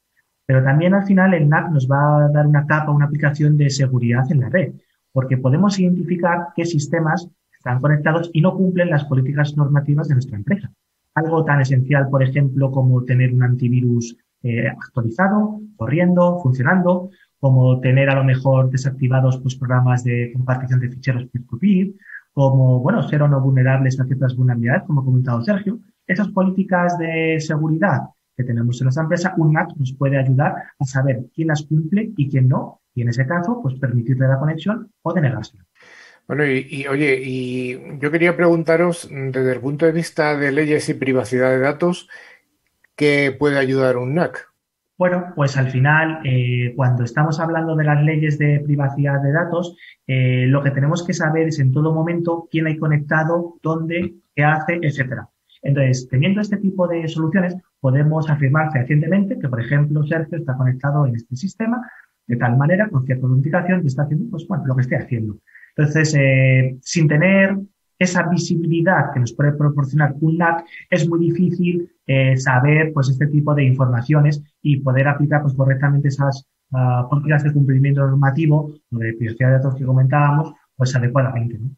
Pero 0.45 0.63
también 0.63 0.93
al 0.93 1.06
final 1.06 1.34
el 1.34 1.49
NAC 1.49 1.71
nos 1.71 1.89
va 1.89 2.26
a 2.26 2.30
dar 2.30 2.45
una 2.45 2.67
capa, 2.67 2.91
una 2.91 3.06
aplicación 3.06 3.58
de 3.58 3.69
seguridad 3.71 4.32
en 4.32 4.41
la 4.41 4.49
red, 4.49 4.73
porque 5.12 5.38
podemos 5.38 5.80
identificar 5.80 6.49
qué 6.56 6.65
sistemas 6.65 7.28
están 7.58 7.80
conectados 7.80 8.30
y 8.34 8.41
no 8.41 8.56
cumplen 8.56 8.89
las 8.89 9.06
políticas 9.06 9.56
normativas 9.58 10.08
de 10.08 10.15
nuestra 10.15 10.38
empresa. 10.38 10.71
Algo 11.15 11.43
tan 11.45 11.62
esencial, 11.62 12.10
por 12.10 12.21
ejemplo, 12.21 12.71
como 12.71 13.04
tener 13.06 13.34
un 13.34 13.41
antivirus 13.41 14.17
eh, 14.43 14.67
actualizado, 14.67 15.62
corriendo, 15.78 16.39
funcionando, 16.41 17.10
como 17.43 17.82
tener 17.82 18.10
a 18.10 18.15
lo 18.15 18.23
mejor 18.23 18.69
desactivados 18.69 19.38
pues, 19.39 19.56
programas 19.58 20.01
de 20.06 20.32
compartición 20.32 20.79
de 20.79 20.88
ficheros 20.88 21.25
peer-to-peer, 21.25 21.89
como, 22.32 22.79
bueno, 22.79 23.03
ser 23.10 23.21
o 23.21 23.27
no 23.27 23.41
vulnerables 23.41 23.99
a 23.99 24.06
ciertas 24.06 24.34
vulnerabilidades, 24.34 24.84
como 24.84 25.01
ha 25.01 25.03
comentado 25.03 25.43
Sergio. 25.43 25.79
Esas 26.08 26.29
políticas 26.29 26.97
de 26.97 27.41
seguridad 27.41 28.03
que 28.38 28.45
tenemos 28.45 28.79
en 28.79 28.86
nuestra 28.86 29.03
empresa, 29.03 29.34
un 29.36 29.51
NAT 29.51 29.75
nos 29.75 29.91
puede 29.91 30.17
ayudar 30.17 30.53
a 30.79 30.86
saber 30.86 31.25
quién 31.36 31.49
las 31.49 31.63
cumple 31.63 32.13
y 32.15 32.29
quién 32.29 32.47
no, 32.47 32.79
y 32.95 33.01
en 33.01 33.10
ese 33.10 33.27
caso, 33.27 33.60
pues 33.62 33.75
permitirle 33.75 34.25
la 34.25 34.39
conexión 34.39 34.89
o 35.01 35.13
denegársela. 35.13 35.65
Bueno, 36.25 36.45
y, 36.45 36.88
oye, 36.88 37.21
y 37.25 37.99
yo 37.99 38.10
quería 38.10 38.38
preguntaros, 38.38 39.10
desde 39.12 39.51
el 39.51 39.60
punto 39.60 39.86
de 39.86 39.91
vista 39.91 40.38
de 40.38 40.53
leyes 40.53 40.88
y 40.88 40.93
privacidad 40.93 41.49
de 41.49 41.60
datos, 41.60 42.08
¿qué 42.95 43.36
puede 43.38 43.58
ayudar 43.58 43.97
un 43.97 44.13
NAC? 44.13 44.53
Bueno, 44.97 45.34
pues 45.36 45.58
al 45.58 45.71
final, 45.71 46.19
eh, 46.23 46.73
cuando 46.75 47.03
estamos 47.03 47.39
hablando 47.39 47.75
de 47.75 47.84
las 47.84 48.03
leyes 48.03 48.38
de 48.38 48.60
privacidad 48.60 49.21
de 49.21 49.32
datos, 49.32 49.75
eh, 50.06 50.45
lo 50.47 50.62
que 50.62 50.71
tenemos 50.71 51.06
que 51.06 51.13
saber 51.13 51.47
es 51.47 51.60
en 51.60 51.71
todo 51.71 51.93
momento 51.93 52.47
quién 52.51 52.67
hay 52.67 52.77
conectado, 52.77 53.56
dónde, 53.63 54.15
qué 54.36 54.43
hace, 54.43 54.79
etcétera. 54.82 55.27
Entonces, 55.63 56.08
teniendo 56.10 56.41
este 56.41 56.58
tipo 56.58 56.88
de 56.88 57.08
soluciones, 57.08 57.56
podemos 57.79 58.29
afirmar 58.29 58.71
fehacientemente 58.71 59.39
que, 59.39 59.49
por 59.49 59.62
ejemplo, 59.62 60.03
Sergio 60.03 60.38
está 60.38 60.56
conectado 60.56 61.08
en 61.08 61.15
este 61.15 61.36
sistema 61.36 61.82
de 62.27 62.38
tal 62.38 62.56
manera, 62.58 62.88
con 62.89 63.06
cierta 63.06 63.25
autenticación, 63.25 63.82
que 63.82 63.88
está 63.88 64.03
haciendo, 64.03 64.29
pues, 64.29 64.47
bueno, 64.47 64.65
lo 64.67 64.75
que 64.75 64.82
esté 64.82 64.95
haciendo. 64.95 65.38
Entonces, 65.75 66.15
eh, 66.17 66.77
sin 66.82 67.08
tener 67.08 67.58
esa 68.04 68.24
visibilidad 68.30 69.12
que 69.13 69.20
nos 69.20 69.34
puede 69.34 69.54
proporcionar 69.54 70.16
un 70.22 70.38
NAC, 70.38 70.66
es 70.89 71.08
muy 71.08 71.20
difícil 71.20 71.89
eh, 72.06 72.38
saber 72.38 72.92
pues 72.94 73.10
este 73.10 73.28
tipo 73.28 73.54
de 73.56 73.64
informaciones 73.64 74.41
y 74.62 74.78
poder 74.78 75.08
aplicar 75.08 75.41
pues, 75.41 75.54
correctamente 75.54 76.10
esas 76.10 76.45
uh, 76.72 77.10
políticas 77.10 77.43
de 77.43 77.54
cumplimiento 77.54 78.01
normativo 78.01 78.74
o 78.91 78.97
de 78.97 79.14
privacidad 79.14 79.49
de 79.49 79.54
datos 79.56 79.76
que 79.76 79.86
comentábamos, 79.86 80.54
pues 80.76 80.95
adecuadamente. 80.95 81.58
¿no? 81.60 81.70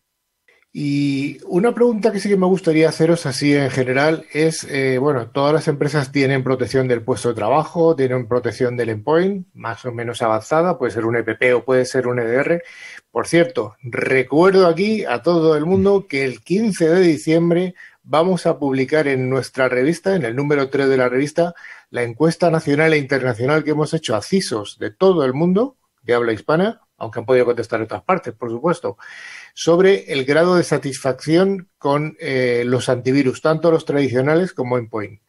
Y 0.77 1.37
una 1.47 1.73
pregunta 1.73 2.11
que 2.11 2.19
sí 2.19 2.27
que 2.27 2.35
me 2.35 2.47
gustaría 2.47 2.89
haceros 2.89 3.25
así 3.25 3.55
en 3.55 3.71
general 3.71 4.25
es, 4.33 4.65
eh, 4.65 4.97
bueno, 4.97 5.29
todas 5.29 5.53
las 5.53 5.69
empresas 5.69 6.11
tienen 6.11 6.43
protección 6.43 6.89
del 6.89 7.01
puesto 7.01 7.29
de 7.29 7.35
trabajo, 7.35 7.95
tienen 7.95 8.27
protección 8.27 8.75
del 8.75 8.89
endpoint, 8.89 9.47
más 9.53 9.85
o 9.85 9.93
menos 9.93 10.21
avanzada, 10.21 10.77
puede 10.77 10.91
ser 10.91 11.05
un 11.05 11.15
EPP 11.15 11.55
o 11.55 11.63
puede 11.63 11.85
ser 11.85 12.07
un 12.07 12.19
EDR. 12.19 12.61
Por 13.15 13.27
cierto, 13.27 13.77
recuerdo 13.81 14.67
aquí 14.67 15.05
a 15.05 15.21
todo 15.21 15.55
el 15.55 15.65
mundo 15.65 16.05
que 16.05 16.25
el 16.25 16.41
15 16.41 16.89
de 16.89 16.99
diciembre 16.99 17.73
vamos 18.03 18.45
a 18.45 18.59
publicar 18.59 19.07
en 19.07 19.29
nuestra 19.29 19.69
revista, 19.69 20.17
en 20.17 20.25
el 20.25 20.35
número 20.35 20.69
3 20.69 20.89
de 20.89 20.97
la 20.97 21.07
revista, 21.07 21.53
la 21.91 22.03
encuesta 22.03 22.51
nacional 22.51 22.91
e 22.91 22.97
internacional 22.97 23.63
que 23.63 23.71
hemos 23.71 23.93
hecho 23.93 24.17
a 24.17 24.21
CISOs 24.21 24.79
de 24.79 24.91
todo 24.91 25.23
el 25.23 25.31
mundo, 25.31 25.77
de 26.03 26.13
habla 26.13 26.33
hispana, 26.33 26.81
aunque 26.97 27.19
han 27.19 27.25
podido 27.25 27.45
contestar 27.45 27.81
otras 27.81 28.03
partes, 28.03 28.33
por 28.33 28.49
supuesto 28.49 28.97
sobre 29.53 30.11
el 30.11 30.25
grado 30.25 30.57
de 30.57 30.63
satisfacción 30.63 31.69
con 31.77 32.17
eh, 32.19 32.63
los 32.65 32.89
antivirus, 32.89 33.41
tanto 33.41 33.71
los 33.71 33.85
tradicionales 33.85 34.51
como 34.51 34.77
Endpoint. 34.77 35.21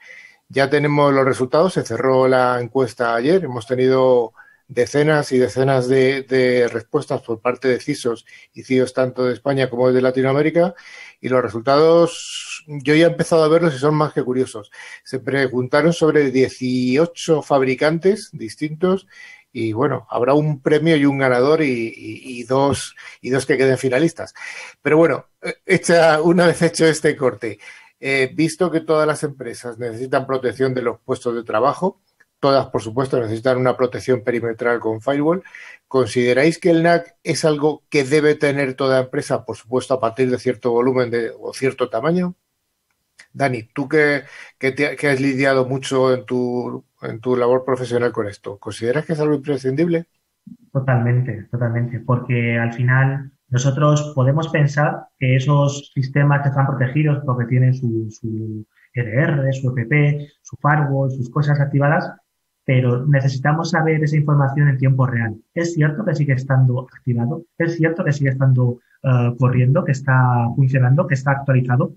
Ya 0.48 0.68
tenemos 0.68 1.14
los 1.14 1.24
resultados, 1.24 1.74
se 1.74 1.84
cerró 1.84 2.26
la 2.26 2.60
encuesta 2.60 3.14
ayer, 3.14 3.44
hemos 3.44 3.64
tenido 3.64 4.32
decenas 4.68 5.32
y 5.32 5.38
decenas 5.38 5.88
de, 5.88 6.68
respuestas 6.72 7.22
por 7.22 7.40
parte 7.40 7.68
de 7.68 7.80
CISOs 7.80 8.26
y 8.52 8.64
CIOs 8.64 8.92
tanto 8.92 9.24
de 9.24 9.34
España 9.34 9.70
como 9.70 9.92
de 9.92 10.02
Latinoamérica 10.02 10.74
y 11.20 11.28
los 11.28 11.42
resultados 11.42 12.64
yo 12.66 12.94
ya 12.94 13.06
he 13.06 13.10
empezado 13.10 13.44
a 13.44 13.48
verlos 13.48 13.74
y 13.74 13.78
son 13.78 13.94
más 13.94 14.12
que 14.12 14.24
curiosos. 14.24 14.70
Se 15.04 15.20
preguntaron 15.20 15.92
sobre 15.92 16.30
18 16.30 17.42
fabricantes 17.42 18.30
distintos 18.32 19.06
y 19.52 19.72
bueno, 19.72 20.06
habrá 20.10 20.34
un 20.34 20.60
premio 20.60 20.96
y 20.96 21.06
un 21.06 21.16
ganador 21.16 21.62
y, 21.62 22.42
dos, 22.42 22.94
y 23.22 23.30
dos 23.30 23.46
que 23.46 23.56
queden 23.56 23.78
finalistas. 23.78 24.34
Pero 24.82 24.98
bueno, 24.98 25.28
hecha, 25.64 26.20
una 26.20 26.46
vez 26.46 26.60
hecho 26.60 26.86
este 26.86 27.16
corte, 27.16 27.58
eh, 27.98 28.30
visto 28.34 28.70
que 28.70 28.80
todas 28.80 29.06
las 29.06 29.22
empresas 29.22 29.78
necesitan 29.78 30.26
protección 30.26 30.74
de 30.74 30.82
los 30.82 31.00
puestos 31.00 31.34
de 31.34 31.42
trabajo, 31.42 32.02
todas, 32.40 32.66
por 32.66 32.82
supuesto, 32.82 33.20
necesitan 33.20 33.58
una 33.58 33.76
protección 33.76 34.22
perimetral 34.22 34.80
con 34.80 35.00
firewall. 35.00 35.42
¿Consideráis 35.88 36.58
que 36.58 36.70
el 36.70 36.82
NAC 36.82 37.16
es 37.22 37.44
algo 37.44 37.84
que 37.88 38.04
debe 38.04 38.34
tener 38.34 38.74
toda 38.74 39.00
empresa, 39.00 39.44
por 39.44 39.56
supuesto, 39.56 39.94
a 39.94 40.00
partir 40.00 40.30
de 40.30 40.38
cierto 40.38 40.70
volumen 40.70 41.10
de, 41.10 41.32
o 41.38 41.52
cierto 41.52 41.88
tamaño? 41.88 42.34
Dani, 43.32 43.64
tú 43.64 43.88
que, 43.88 44.22
que, 44.58 45.08
has 45.08 45.20
lidiado 45.20 45.66
mucho 45.66 46.12
en 46.14 46.24
tu, 46.24 46.84
en 47.02 47.20
tu 47.20 47.36
labor 47.36 47.64
profesional 47.64 48.12
con 48.12 48.26
esto, 48.26 48.58
¿consideras 48.58 49.04
que 49.04 49.12
es 49.12 49.20
algo 49.20 49.34
imprescindible? 49.34 50.06
Totalmente, 50.72 51.46
totalmente, 51.50 52.00
porque 52.00 52.58
al 52.58 52.72
final 52.72 53.30
nosotros 53.48 54.12
podemos 54.14 54.48
pensar 54.48 55.08
que 55.18 55.36
esos 55.36 55.92
sistemas 55.94 56.42
que 56.42 56.48
están 56.48 56.66
protegidos 56.66 57.22
porque 57.24 57.44
tienen 57.44 57.74
su, 57.74 58.10
su 58.10 58.66
RR, 58.94 59.52
su 59.52 59.70
EPP, 59.76 60.30
su 60.42 60.56
firewall, 60.56 61.10
sus 61.10 61.30
cosas 61.30 61.60
activadas, 61.60 62.10
pero 62.66 63.06
necesitamos 63.06 63.70
saber 63.70 64.02
esa 64.02 64.16
información 64.16 64.68
en 64.68 64.76
tiempo 64.76 65.06
real. 65.06 65.36
Es 65.54 65.74
cierto 65.74 66.04
que 66.04 66.16
sigue 66.16 66.32
estando 66.32 66.80
activado, 66.80 67.44
es 67.56 67.76
cierto 67.76 68.04
que 68.04 68.12
sigue 68.12 68.30
estando 68.30 68.80
eh, 69.04 69.36
corriendo, 69.38 69.84
que 69.84 69.92
está 69.92 70.48
funcionando, 70.56 71.06
que 71.06 71.14
está 71.14 71.30
actualizado, 71.30 71.94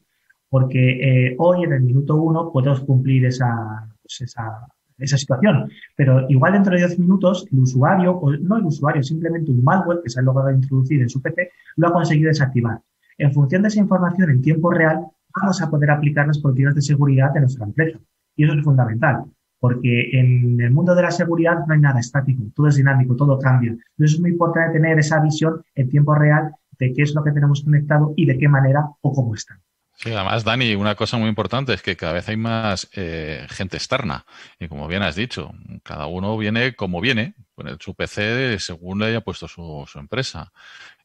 porque 0.47 1.29
eh, 1.31 1.35
hoy 1.39 1.63
en 1.63 1.73
el 1.73 1.81
minuto 1.81 2.17
uno 2.17 2.51
podemos 2.53 2.81
cumplir 2.81 3.25
esa, 3.25 3.89
pues 4.03 4.21
esa, 4.21 4.67
esa 4.99 5.17
situación, 5.17 5.71
pero 5.95 6.29
igual 6.29 6.53
dentro 6.53 6.73
de 6.73 6.85
10 6.85 6.99
minutos 6.99 7.47
el 7.51 7.59
usuario, 7.61 8.11
o 8.11 8.31
no 8.37 8.57
el 8.57 8.65
usuario, 8.65 9.01
simplemente 9.01 9.49
un 9.49 9.63
malware 9.63 10.01
que 10.03 10.11
se 10.11 10.19
ha 10.19 10.23
logrado 10.23 10.51
introducir 10.51 11.01
en 11.01 11.09
su 11.09 11.19
PC, 11.19 11.49
lo 11.77 11.87
ha 11.87 11.93
conseguido 11.93 12.27
desactivar. 12.27 12.79
En 13.17 13.33
función 13.33 13.63
de 13.63 13.69
esa 13.69 13.79
información 13.79 14.29
en 14.29 14.43
tiempo 14.43 14.69
real, 14.69 15.03
vamos 15.35 15.61
a 15.63 15.69
poder 15.69 15.89
aplicar 15.89 16.27
las 16.27 16.37
políticas 16.37 16.75
de 16.75 16.83
seguridad 16.83 17.33
de 17.33 17.39
nuestra 17.39 17.65
empresa. 17.65 17.97
Y 18.35 18.45
eso 18.45 18.53
es 18.53 18.63
fundamental 18.63 19.25
porque 19.59 20.09
en 20.19 20.59
el 20.61 20.71
mundo 20.71 20.95
de 20.95 21.01
la 21.01 21.11
seguridad 21.11 21.65
no 21.67 21.73
hay 21.73 21.79
nada 21.79 21.99
estático, 21.99 22.43
todo 22.55 22.67
es 22.67 22.75
dinámico, 22.75 23.15
todo 23.15 23.37
cambia. 23.37 23.71
Entonces 23.71 24.15
es 24.15 24.19
muy 24.19 24.31
importante 24.31 24.79
tener 24.79 24.97
esa 24.99 25.19
visión 25.19 25.63
en 25.75 25.89
tiempo 25.89 26.15
real 26.15 26.55
de 26.77 26.93
qué 26.93 27.03
es 27.03 27.13
lo 27.13 27.23
que 27.23 27.31
tenemos 27.31 27.63
conectado 27.63 28.13
y 28.15 28.25
de 28.25 28.37
qué 28.37 28.47
manera 28.47 28.85
o 29.01 29.13
cómo 29.13 29.35
está. 29.35 29.59
Sí, 30.01 30.13
además, 30.13 30.45
Dani, 30.45 30.75
una 30.75 30.95
cosa 30.95 31.17
muy 31.17 31.27
importante 31.27 31.73
es 31.73 31.81
que 31.81 31.97
cada 31.97 32.13
vez 32.13 32.29
hay 32.29 32.37
más 32.37 32.89
eh, 32.93 33.45
gente 33.49 33.75
externa. 33.75 34.25
Y 34.57 34.69
como 34.69 34.87
bien 34.87 35.03
has 35.03 35.17
dicho, 35.17 35.51
cada 35.83 36.05
uno 36.05 36.37
viene 36.37 36.73
como 36.73 37.01
viene, 37.01 37.33
con 37.53 37.77
su 37.81 37.95
PC 37.95 38.59
según 38.59 38.99
le 38.99 39.07
haya 39.07 39.19
puesto 39.19 39.49
su, 39.49 39.85
empresa. 39.95 40.53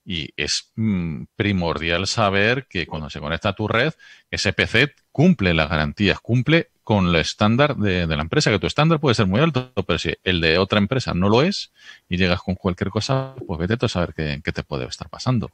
Y 0.04 0.32
es 0.36 0.70
mm, 0.76 1.24
primordial 1.34 2.06
saber 2.06 2.68
que 2.68 2.86
cuando 2.86 3.10
se 3.10 3.18
conecta 3.18 3.48
a 3.48 3.54
tu 3.54 3.66
red, 3.66 3.92
ese 4.30 4.52
PC 4.52 4.94
cumple 5.10 5.54
las 5.54 5.68
garantías, 5.68 6.20
cumple 6.20 6.70
con 6.84 7.08
el 7.08 7.16
estándar 7.16 7.76
de, 7.76 8.06
la 8.06 8.22
empresa, 8.22 8.50
que 8.50 8.58
tu 8.58 8.66
estándar 8.66 9.00
puede 9.00 9.14
ser 9.14 9.26
muy 9.26 9.40
alto, 9.40 9.72
pero 9.86 9.98
si 9.98 10.14
el 10.22 10.40
de 10.40 10.58
otra 10.58 10.78
empresa 10.78 11.14
no 11.14 11.28
lo 11.28 11.42
es 11.42 11.72
y 12.08 12.16
llegas 12.16 12.40
con 12.40 12.54
cualquier 12.54 12.90
cosa, 12.90 13.34
pues 13.46 13.58
vete 13.58 13.86
a 13.86 13.88
saber 13.88 14.14
qué, 14.14 14.40
qué 14.44 14.52
te 14.52 14.62
puede 14.62 14.84
estar 14.84 15.08
pasando. 15.08 15.50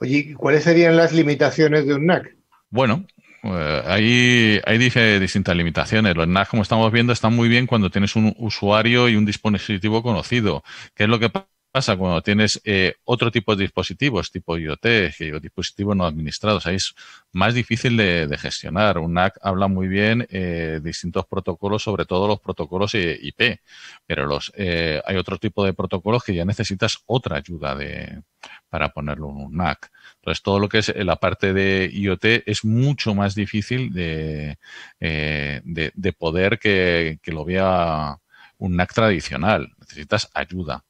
Oye, 0.00 0.34
¿cuáles 0.34 0.64
serían 0.64 0.96
las 0.96 1.12
limitaciones 1.12 1.86
de 1.86 1.94
un 1.94 2.06
NAC? 2.06 2.34
Bueno, 2.70 3.06
eh, 3.44 3.82
hay, 3.86 4.60
hay 4.64 4.78
distintas 5.20 5.56
limitaciones. 5.56 6.16
Los 6.16 6.26
NAC, 6.26 6.48
como 6.48 6.62
estamos 6.62 6.90
viendo, 6.90 7.12
están 7.12 7.34
muy 7.34 7.48
bien 7.48 7.66
cuando 7.66 7.90
tienes 7.90 8.16
un 8.16 8.34
usuario 8.38 9.08
y 9.08 9.16
un 9.16 9.26
dispositivo 9.26 10.02
conocido. 10.02 10.64
¿Qué 10.94 11.04
es 11.04 11.08
lo 11.08 11.18
que 11.18 11.30
pasa 11.30 11.46
cuando 11.74 12.22
tienes 12.22 12.60
eh, 12.64 12.94
otro 13.04 13.32
tipo 13.32 13.56
de 13.56 13.64
dispositivos, 13.64 14.30
tipo 14.30 14.56
IoT, 14.56 14.86
dispositivos 15.42 15.96
no 15.96 16.06
administrados? 16.06 16.66
Es 16.66 16.94
más 17.32 17.52
difícil 17.52 17.96
de, 17.96 18.38
gestionar. 18.38 18.98
Un 18.98 19.14
NAC 19.14 19.38
habla 19.42 19.66
muy 19.66 19.88
bien 19.88 20.24
eh, 20.30 20.80
distintos 20.82 21.26
protocolos, 21.26 21.82
sobre 21.82 22.04
todo 22.04 22.28
los 22.28 22.38
protocolos 22.38 22.94
IP, 22.94 23.58
pero 24.06 24.24
los 24.26 24.52
eh, 24.56 25.02
hay 25.04 25.16
otro 25.16 25.36
tipo 25.38 25.64
de 25.64 25.72
protocolos 25.72 26.22
que 26.22 26.34
ya 26.34 26.44
necesitas 26.44 26.98
otra 27.06 27.38
ayuda 27.38 27.74
de, 27.74 28.22
para 28.68 28.90
ponerlo 28.90 29.30
en 29.30 29.36
un 29.36 29.56
NAC. 29.56 29.90
Entonces, 30.16 30.42
todo 30.42 30.60
lo 30.60 30.68
que 30.68 30.78
es 30.78 30.94
la 30.94 31.16
parte 31.16 31.52
de 31.52 31.90
IoT 31.92 32.44
es 32.46 32.64
mucho 32.64 33.16
más 33.16 33.34
difícil 33.34 33.92
de, 33.92 34.58
eh, 35.00 35.60
de, 35.64 36.12
poder 36.12 36.60
que, 36.60 37.18
que 37.20 37.32
lo 37.32 37.44
vea 37.44 38.16
un 38.58 38.76
NAC 38.76 38.94
tradicional. 38.94 39.72
Necesitas 39.80 40.30
ayuda. 40.34 40.84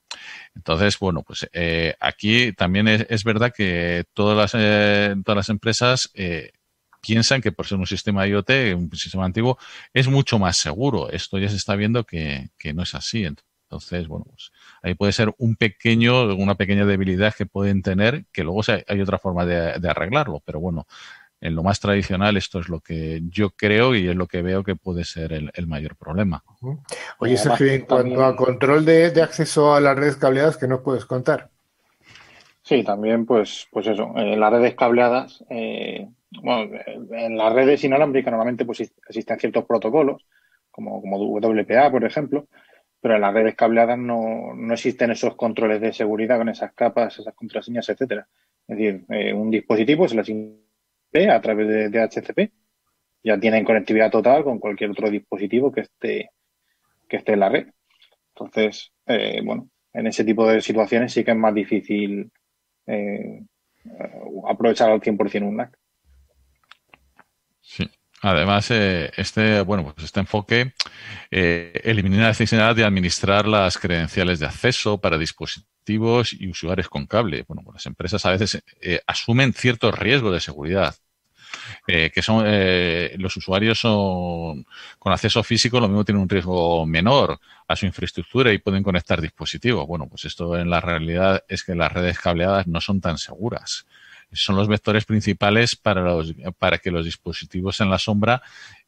Entonces, 0.54 0.98
bueno, 0.98 1.22
pues 1.22 1.48
eh, 1.52 1.94
aquí 2.00 2.52
también 2.52 2.88
es, 2.88 3.24
verdad 3.24 3.52
que 3.54 4.04
todas 4.14 4.36
las, 4.36 4.52
eh, 4.54 5.14
todas 5.24 5.36
las 5.36 5.48
empresas 5.48 6.10
eh, 6.14 6.52
piensan 7.00 7.40
que 7.40 7.52
por 7.52 7.66
ser 7.66 7.78
un 7.78 7.86
sistema 7.86 8.26
IoT, 8.26 8.50
un 8.76 8.90
sistema 8.94 9.24
antiguo, 9.24 9.58
es 9.92 10.08
mucho 10.08 10.38
más 10.38 10.56
seguro. 10.58 11.10
Esto 11.10 11.38
ya 11.38 11.48
se 11.48 11.56
está 11.56 11.76
viendo 11.76 12.04
que, 12.04 12.50
no 12.74 12.82
es 12.82 12.94
así. 12.94 13.24
Entonces, 13.24 14.06
bueno, 14.06 14.26
pues 14.28 14.52
ahí 14.82 14.94
puede 14.94 15.12
ser 15.12 15.34
un 15.38 15.56
pequeño, 15.56 16.34
una 16.34 16.54
pequeña 16.54 16.84
debilidad 16.86 17.34
que 17.34 17.46
pueden 17.46 17.82
tener, 17.82 18.24
que 18.32 18.44
luego 18.44 18.62
hay 18.86 19.00
otra 19.00 19.18
forma 19.18 19.44
de 19.44 19.88
arreglarlo. 19.88 20.40
Pero 20.44 20.60
bueno, 20.60 20.86
en 21.40 21.54
lo 21.54 21.62
más 21.62 21.80
tradicional 21.80 22.36
esto 22.36 22.60
es 22.60 22.68
lo 22.68 22.80
que 22.80 23.20
yo 23.28 23.50
creo 23.50 23.94
y 23.94 24.08
es 24.08 24.16
lo 24.16 24.26
que 24.26 24.42
veo 24.42 24.64
que 24.64 24.76
puede 24.76 25.04
ser 25.04 25.32
el, 25.32 25.66
mayor 25.66 25.96
problema. 25.96 26.42
Oye, 27.18 27.36
Sergio, 27.36 27.66
en 27.66 27.82
cuanto 27.82 28.24
a 28.24 28.34
control 28.34 28.84
de, 28.84 29.22
acceso 29.22 29.74
a 29.74 29.80
las 29.80 29.96
redes 29.96 30.16
cableadas, 30.16 30.56
¿qué 30.56 30.66
nos 30.66 30.80
puedes 30.80 31.04
contar? 31.04 31.50
Sí, 32.62 32.82
también, 32.82 33.26
pues, 33.26 33.68
pues 33.70 33.86
eso, 33.86 34.14
en 34.16 34.40
las 34.40 34.50
redes 34.50 34.74
cableadas, 34.74 35.44
eh, 35.50 36.08
bueno, 36.42 36.78
en 37.10 37.36
las 37.36 37.52
redes 37.52 37.84
inalámbricas 37.84 38.30
normalmente 38.32 38.64
pues 38.64 38.80
existen 38.80 39.38
ciertos 39.38 39.66
protocolos, 39.66 40.24
como, 40.70 41.00
como 41.02 41.18
WPA, 41.18 41.90
por 41.90 42.04
ejemplo, 42.04 42.48
pero 43.04 43.16
en 43.16 43.20
las 43.20 43.34
redes 43.34 43.54
cableadas 43.54 43.98
no, 43.98 44.54
no 44.56 44.72
existen 44.72 45.10
esos 45.10 45.36
controles 45.36 45.78
de 45.78 45.92
seguridad 45.92 46.38
con 46.38 46.48
esas 46.48 46.72
capas, 46.72 47.18
esas 47.18 47.34
contraseñas, 47.34 47.86
etcétera. 47.90 48.26
Es 48.66 48.78
decir, 48.78 49.04
eh, 49.10 49.34
un 49.34 49.50
dispositivo 49.50 50.08
se 50.08 50.16
le 50.16 50.24
a 51.30 51.40
través 51.40 51.68
de, 51.68 51.88
DHCP. 51.88 52.52
Ya 53.22 53.38
tienen 53.38 53.64
conectividad 53.64 54.10
total 54.10 54.44
con 54.44 54.58
cualquier 54.58 54.90
otro 54.90 55.10
dispositivo 55.10 55.72
que 55.72 55.82
esté, 55.82 56.30
que 57.08 57.16
esté 57.16 57.32
en 57.32 57.40
la 57.40 57.48
red. 57.48 57.68
Entonces, 58.34 58.92
eh, 59.06 59.40
bueno, 59.42 59.68
en 59.92 60.06
ese 60.06 60.24
tipo 60.24 60.46
de 60.46 60.60
situaciones 60.60 61.12
sí 61.12 61.24
que 61.24 61.30
es 61.30 61.36
más 61.36 61.54
difícil 61.54 62.30
eh, 62.86 63.42
aprovechar 64.46 64.90
al 64.90 65.00
100% 65.00 65.42
un 65.42 65.56
NAC. 65.56 65.78
Sí. 67.60 67.88
Además, 68.20 68.70
eh, 68.70 69.10
este, 69.16 69.60
bueno, 69.62 69.84
pues 69.84 70.04
este 70.04 70.20
enfoque 70.20 70.72
elimina 71.30 72.22
la 72.22 72.28
necesidad 72.28 72.74
de 72.74 72.84
administrar 72.84 73.46
las 73.46 73.76
credenciales 73.78 74.40
de 74.40 74.46
acceso 74.46 74.98
para 74.98 75.18
dispositivos 75.18 75.73
y 75.86 76.48
usuarios 76.48 76.88
con 76.88 77.06
cable. 77.06 77.44
Bueno, 77.46 77.62
pues 77.64 77.74
las 77.74 77.86
empresas 77.86 78.24
a 78.26 78.30
veces 78.30 78.62
asumen 79.06 79.52
ciertos 79.52 79.98
riesgos 79.98 80.32
de 80.32 80.40
seguridad 80.40 80.94
eh, 81.86 82.10
que 82.12 82.22
son 82.22 82.44
eh, 82.46 83.14
los 83.18 83.36
usuarios 83.36 83.78
son, 83.78 84.66
con 84.98 85.12
acceso 85.12 85.42
físico 85.42 85.80
lo 85.80 85.88
mismo 85.88 86.04
tienen 86.04 86.22
un 86.22 86.28
riesgo 86.28 86.86
menor 86.86 87.38
a 87.68 87.76
su 87.76 87.86
infraestructura 87.86 88.52
y 88.52 88.58
pueden 88.58 88.82
conectar 88.82 89.20
dispositivos. 89.20 89.86
Bueno, 89.86 90.06
pues 90.08 90.24
esto 90.24 90.56
en 90.58 90.70
la 90.70 90.80
realidad 90.80 91.44
es 91.48 91.64
que 91.64 91.74
las 91.74 91.92
redes 91.92 92.18
cableadas 92.18 92.66
no 92.66 92.80
son 92.80 93.00
tan 93.00 93.18
seguras. 93.18 93.86
Son 94.32 94.56
los 94.56 94.68
vectores 94.68 95.04
principales 95.04 95.76
para, 95.76 96.02
los, 96.02 96.34
para 96.58 96.78
que 96.78 96.90
los 96.90 97.04
dispositivos 97.04 97.80
en 97.80 97.90
la 97.90 97.98
sombra 97.98 98.42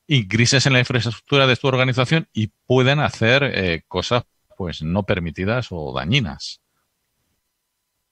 ingresen 0.09 0.61
en 0.67 0.73
la 0.73 0.79
infraestructura 0.81 1.47
de 1.47 1.57
tu 1.57 1.69
organización 1.69 2.29
y 2.33 2.49
puedan 2.67 3.01
hacer 3.01 3.43
eh, 3.45 3.83
cosas 3.87 4.25
pues 4.57 4.83
no 4.83 5.05
permitidas 5.05 5.69
o 5.71 5.93
dañinas. 5.95 6.61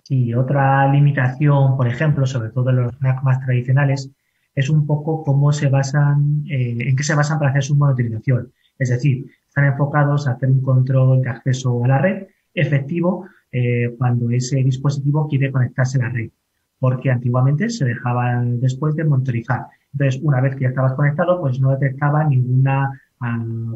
Y 0.08 0.34
otra 0.34 0.90
limitación, 0.92 1.76
por 1.76 1.88
ejemplo, 1.88 2.26
sobre 2.26 2.50
todo 2.50 2.70
en 2.70 2.76
los 2.76 3.00
NAC 3.00 3.22
más 3.22 3.40
tradicionales, 3.40 4.10
es 4.54 4.70
un 4.70 4.86
poco 4.86 5.24
cómo 5.24 5.52
se 5.52 5.68
basan, 5.68 6.44
eh, 6.48 6.76
en 6.78 6.96
qué 6.96 7.02
se 7.02 7.14
basan 7.14 7.38
para 7.38 7.50
hacer 7.50 7.64
su 7.64 7.74
monitorización. 7.74 8.52
Es 8.78 8.90
decir, 8.90 9.26
están 9.48 9.66
enfocados 9.66 10.26
a 10.26 10.32
hacer 10.32 10.50
un 10.50 10.60
control 10.60 11.22
de 11.22 11.30
acceso 11.30 11.84
a 11.84 11.88
la 11.88 11.98
red 11.98 12.26
efectivo 12.52 13.26
eh, 13.50 13.94
cuando 13.98 14.30
ese 14.30 14.56
dispositivo 14.56 15.28
quiere 15.28 15.50
conectarse 15.50 15.98
a 15.98 16.02
la 16.02 16.10
red, 16.10 16.30
porque 16.78 17.10
antiguamente 17.10 17.68
se 17.70 17.84
dejaba 17.84 18.42
después 18.44 18.94
de 18.96 19.04
monitorizar. 19.04 19.66
Entonces, 19.92 20.20
una 20.22 20.40
vez 20.40 20.54
que 20.56 20.62
ya 20.62 20.68
estabas 20.68 20.94
conectado, 20.94 21.40
pues 21.40 21.60
no 21.60 21.70
detectaba 21.70 22.24
ningún 22.24 22.66
ah, 22.66 22.90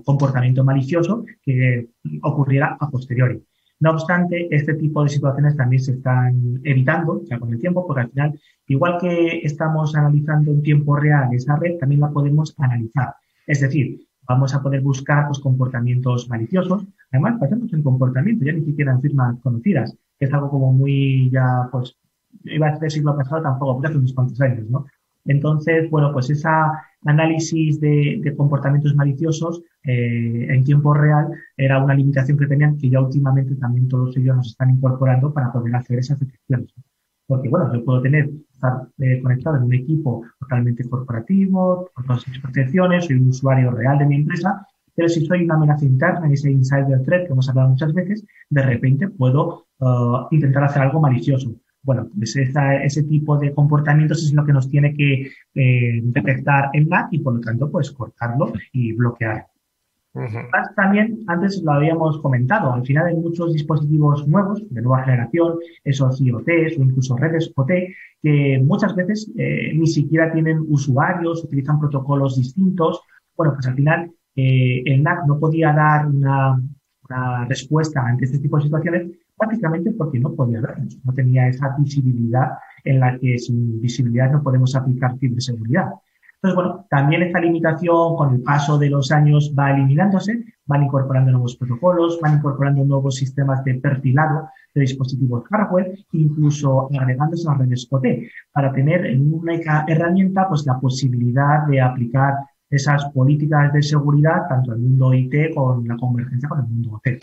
comportamiento 0.04 0.64
malicioso 0.64 1.24
que 1.42 1.88
ocurriera 2.22 2.76
a 2.78 2.90
posteriori. 2.90 3.42
No 3.80 3.92
obstante, 3.92 4.48
este 4.50 4.74
tipo 4.74 5.02
de 5.02 5.08
situaciones 5.08 5.56
también 5.56 5.80
se 5.80 5.92
están 5.92 6.60
evitando 6.64 7.22
ya 7.24 7.38
con 7.38 7.52
el 7.52 7.60
tiempo, 7.60 7.86
porque 7.86 8.02
al 8.02 8.10
final, 8.10 8.40
igual 8.66 8.98
que 9.00 9.38
estamos 9.44 9.94
analizando 9.94 10.50
en 10.50 10.62
tiempo 10.62 10.96
real 10.96 11.28
esa 11.32 11.56
red, 11.56 11.78
también 11.78 12.00
la 12.00 12.10
podemos 12.10 12.54
analizar. 12.58 13.14
Es 13.46 13.60
decir, 13.60 14.00
vamos 14.28 14.54
a 14.54 14.62
poder 14.62 14.80
buscar 14.80 15.26
pues, 15.26 15.38
comportamientos 15.38 16.28
maliciosos. 16.28 16.86
Además, 17.12 17.36
pasamos 17.40 17.72
en 17.72 17.82
comportamiento, 17.82 18.44
ya 18.44 18.52
ni 18.52 18.64
siquiera 18.64 18.92
en 18.92 19.00
firmas 19.00 19.40
conocidas, 19.40 19.96
que 20.18 20.26
es 20.26 20.32
algo 20.32 20.50
como 20.50 20.72
muy 20.72 21.30
ya, 21.30 21.68
pues, 21.70 21.96
iba 22.44 22.68
a 22.68 22.72
decir 22.72 22.90
siglo 22.90 23.16
pasado 23.16 23.42
tampoco, 23.42 23.80
pero 23.80 23.90
hace 23.90 23.98
unos 23.98 24.12
cuantos 24.12 24.40
años, 24.40 24.68
¿no? 24.68 24.86
Entonces, 25.28 25.88
bueno, 25.90 26.10
pues 26.12 26.30
ese 26.30 26.48
análisis 27.04 27.80
de, 27.80 28.34
comportamientos 28.36 28.94
maliciosos 28.96 29.62
eh, 29.84 30.46
en 30.48 30.64
tiempo 30.64 30.94
real 30.94 31.28
era 31.56 31.82
una 31.82 31.94
limitación 31.94 32.38
que 32.38 32.46
tenían 32.46 32.76
que 32.78 32.90
ya 32.90 33.00
últimamente 33.00 33.54
también 33.54 33.88
todos 33.88 34.16
ellos 34.16 34.36
nos 34.36 34.48
están 34.48 34.70
incorporando 34.70 35.32
para 35.32 35.52
poder 35.52 35.76
hacer 35.76 35.98
esas 35.98 36.18
detecciones. 36.18 36.74
Porque, 37.26 37.50
bueno, 37.50 37.72
yo 37.72 37.84
puedo 37.84 38.00
tener, 38.00 38.30
estar 38.54 38.88
eh, 38.98 39.20
conectado 39.22 39.56
en 39.58 39.64
un 39.64 39.74
equipo 39.74 40.24
totalmente 40.40 40.88
corporativo, 40.88 41.90
con 41.92 42.06
todas 42.06 42.26
mis 42.26 42.40
protecciones, 42.40 43.04
soy 43.04 43.16
un 43.16 43.28
usuario 43.28 43.70
real 43.70 43.98
de 43.98 44.06
mi 44.06 44.16
empresa, 44.16 44.66
pero 44.94 45.10
si 45.10 45.26
soy 45.26 45.44
una 45.44 45.56
amenaza 45.56 45.84
interna, 45.84 46.28
ese 46.32 46.50
insider 46.50 47.02
threat 47.04 47.26
que 47.26 47.32
hemos 47.32 47.48
hablado 47.50 47.68
muchas 47.68 47.92
veces, 47.92 48.24
de 48.48 48.62
repente 48.62 49.08
puedo 49.08 49.66
uh, 49.78 50.26
intentar 50.30 50.64
hacer 50.64 50.82
algo 50.82 51.00
malicioso. 51.00 51.54
Bueno, 51.88 52.06
pues 52.14 52.36
ese 52.36 53.02
tipo 53.04 53.38
de 53.38 53.54
comportamientos 53.54 54.22
es 54.22 54.34
lo 54.34 54.44
que 54.44 54.52
nos 54.52 54.68
tiene 54.68 54.92
que 54.92 55.30
eh, 55.54 56.00
detectar 56.02 56.68
el 56.74 56.86
NAC 56.86 57.08
y 57.12 57.20
por 57.20 57.36
lo 57.36 57.40
tanto, 57.40 57.70
pues 57.70 57.92
cortarlo 57.92 58.52
y 58.72 58.92
bloquear. 58.92 59.46
También, 60.76 61.20
antes 61.28 61.62
lo 61.62 61.72
habíamos 61.72 62.20
comentado, 62.20 62.74
al 62.74 62.84
final 62.84 63.06
hay 63.06 63.16
muchos 63.16 63.54
dispositivos 63.54 64.28
nuevos 64.28 64.62
de 64.68 64.82
nueva 64.82 65.02
generación, 65.04 65.54
esos 65.82 66.20
IoTs 66.20 66.78
o 66.78 66.82
incluso 66.82 67.16
redes 67.16 67.50
OT, 67.56 67.70
que 68.20 68.60
muchas 68.62 68.94
veces 68.94 69.32
eh, 69.38 69.72
ni 69.74 69.86
siquiera 69.86 70.30
tienen 70.30 70.58
usuarios, 70.68 71.42
utilizan 71.42 71.80
protocolos 71.80 72.36
distintos. 72.36 73.00
Bueno, 73.34 73.54
pues 73.54 73.66
al 73.66 73.76
final 73.76 74.10
eh, 74.36 74.82
el 74.84 75.02
NAC 75.02 75.26
no 75.26 75.38
podía 75.40 75.72
dar 75.72 76.06
una, 76.06 76.60
respuesta 77.48 78.04
ante 78.04 78.26
este 78.26 78.40
tipo 78.40 78.58
de 78.58 78.64
situaciones 78.64 79.10
básicamente 79.38 79.92
porque 79.92 80.18
no 80.18 80.34
podía 80.34 80.60
vernos, 80.60 80.98
no 81.04 81.12
tenía 81.12 81.48
esa 81.48 81.74
visibilidad 81.78 82.58
en 82.84 83.00
la 83.00 83.18
que 83.18 83.38
sin 83.38 83.80
visibilidad 83.80 84.30
no 84.30 84.42
podemos 84.42 84.74
aplicar 84.74 85.16
ciberseguridad. 85.18 85.90
Entonces, 86.40 86.54
bueno, 86.54 86.86
también 86.88 87.22
esta 87.22 87.40
limitación 87.40 88.16
con 88.16 88.34
el 88.34 88.42
paso 88.42 88.78
de 88.78 88.90
los 88.90 89.10
años 89.10 89.52
va 89.58 89.72
eliminándose, 89.72 90.44
van 90.66 90.84
incorporando 90.84 91.32
nuevos 91.32 91.56
protocolos, 91.56 92.20
van 92.20 92.36
incorporando 92.36 92.84
nuevos 92.84 93.16
sistemas 93.16 93.64
de 93.64 93.74
perfilado 93.74 94.48
de 94.72 94.82
dispositivos 94.82 95.44
hardware, 95.48 95.98
incluso 96.12 96.88
agregándose 96.96 97.48
a 97.48 97.52
las 97.52 97.60
redes 97.60 97.88
OT, 97.90 98.06
para 98.52 98.72
tener 98.72 99.06
en 99.06 99.34
una 99.34 99.54
herramienta 99.88 100.48
pues 100.48 100.64
la 100.64 100.78
posibilidad 100.78 101.66
de 101.66 101.80
aplicar 101.80 102.34
esas 102.70 103.06
políticas 103.06 103.72
de 103.72 103.82
seguridad, 103.82 104.46
tanto 104.48 104.74
el 104.74 104.78
mundo 104.78 105.12
IT 105.14 105.54
con 105.54 105.88
la 105.88 105.96
convergencia 105.96 106.48
con 106.48 106.60
el 106.60 106.66
mundo 106.66 106.90
OT. 106.92 107.18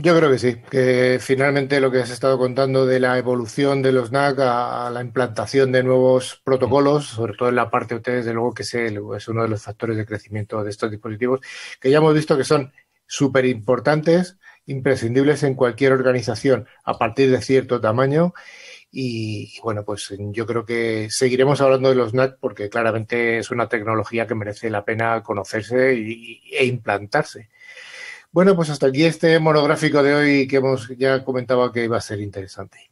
Yo 0.00 0.16
creo 0.16 0.30
que 0.30 0.38
sí, 0.38 0.56
que 0.70 1.18
finalmente 1.20 1.80
lo 1.80 1.90
que 1.90 1.98
has 1.98 2.10
estado 2.10 2.38
contando 2.38 2.86
de 2.86 3.00
la 3.00 3.18
evolución 3.18 3.82
de 3.82 3.90
los 3.90 4.12
NAC 4.12 4.38
a, 4.38 4.90
la 4.90 5.00
implantación 5.00 5.72
de 5.72 5.82
nuevos 5.82 6.40
protocolos, 6.44 7.06
sobre 7.06 7.34
todo 7.34 7.48
en 7.48 7.56
la 7.56 7.68
parte 7.68 7.96
OT, 7.96 8.06
desde 8.06 8.32
luego 8.32 8.54
que 8.54 8.62
es 8.62 9.28
uno 9.28 9.42
de 9.42 9.48
los 9.48 9.60
factores 9.60 9.96
de 9.96 10.06
crecimiento 10.06 10.62
de 10.62 10.70
estos 10.70 10.92
dispositivos, 10.92 11.40
que 11.80 11.90
ya 11.90 11.98
hemos 11.98 12.14
visto 12.14 12.36
que 12.38 12.44
son 12.44 12.72
súper 13.08 13.44
importantes, 13.46 14.38
imprescindibles 14.66 15.42
en 15.42 15.56
cualquier 15.56 15.92
organización 15.92 16.68
a 16.84 16.96
partir 16.96 17.32
de 17.32 17.42
cierto 17.42 17.80
tamaño 17.80 18.34
y, 18.92 19.58
bueno, 19.62 19.84
pues 19.84 20.14
yo 20.16 20.46
creo 20.46 20.64
que 20.64 21.08
seguiremos 21.10 21.60
hablando 21.60 21.88
de 21.88 21.96
los 21.96 22.14
NAC 22.14 22.38
porque 22.38 22.68
claramente 22.68 23.38
es 23.38 23.50
una 23.50 23.68
tecnología 23.68 24.28
que 24.28 24.36
merece 24.36 24.70
la 24.70 24.84
pena 24.84 25.24
conocerse 25.24 25.90
e 25.90 26.64
implantarse. 26.66 27.48
Bueno, 28.32 28.54
pues 28.56 28.70
hasta 28.70 28.86
aquí 28.86 29.04
este 29.04 29.38
monográfico 29.38 30.02
de 30.02 30.14
hoy 30.14 30.48
que 30.48 30.56
hemos 30.56 30.88
ya 30.96 31.24
comentado 31.24 31.72
que 31.72 31.84
iba 31.84 31.96
a 31.96 32.00
ser 32.00 32.20
interesante. 32.20 32.87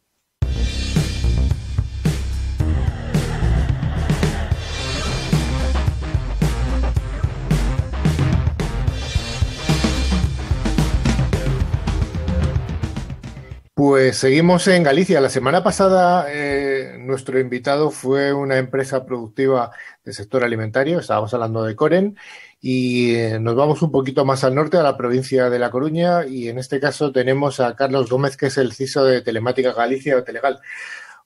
Pues 13.77 14.17
seguimos 14.17 14.67
en 14.69 14.83
Galicia. 14.83 15.21
La 15.21 15.29
semana 15.29 15.63
pasada 15.63 16.29
eh, 16.31 16.97
nuestro 16.99 17.39
invitado 17.39 17.91
fue 17.91 18.33
una 18.33 18.57
empresa 18.57 19.05
productiva 19.05 19.71
del 20.03 20.15
sector 20.15 20.45
alimentario, 20.45 20.99
estábamos 20.99 21.35
hablando 21.35 21.63
de 21.63 21.77
Coren, 21.77 22.17
y 22.59 23.17
eh, 23.17 23.39
nos 23.39 23.55
vamos 23.55 23.83
un 23.83 23.93
poquito 23.93 24.25
más 24.25 24.45
al 24.45 24.55
norte, 24.55 24.79
a 24.79 24.83
la 24.83 24.97
provincia 24.97 25.51
de 25.51 25.59
La 25.59 25.71
Coruña, 25.71 26.25
y 26.25 26.49
en 26.49 26.59
este 26.59 26.81
caso 26.81 27.13
tenemos 27.13 27.61
a 27.61 27.77
Carlos 27.77 28.09
Gómez, 28.09 28.39
que 28.39 28.47
es 28.47 28.57
el 28.57 28.73
CISO 28.73 29.05
de 29.05 29.21
Telemática 29.21 29.75
Galicia 29.75 30.17
o 30.17 30.25
Telegal. 30.25 30.59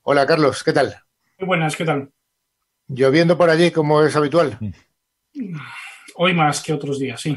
Hola 0.02 0.26
Carlos, 0.26 0.64
¿qué 0.64 0.72
tal? 0.72 0.96
Muy 1.38 1.46
buenas, 1.46 1.76
¿qué 1.76 1.84
tal? 1.84 2.10
Lloviendo 2.88 3.38
por 3.38 3.48
allí, 3.48 3.70
como 3.70 4.02
es 4.02 4.16
habitual. 4.16 4.58
Hoy 6.22 6.34
más 6.34 6.62
que 6.62 6.74
otros 6.74 6.98
días, 6.98 7.18
sí. 7.18 7.34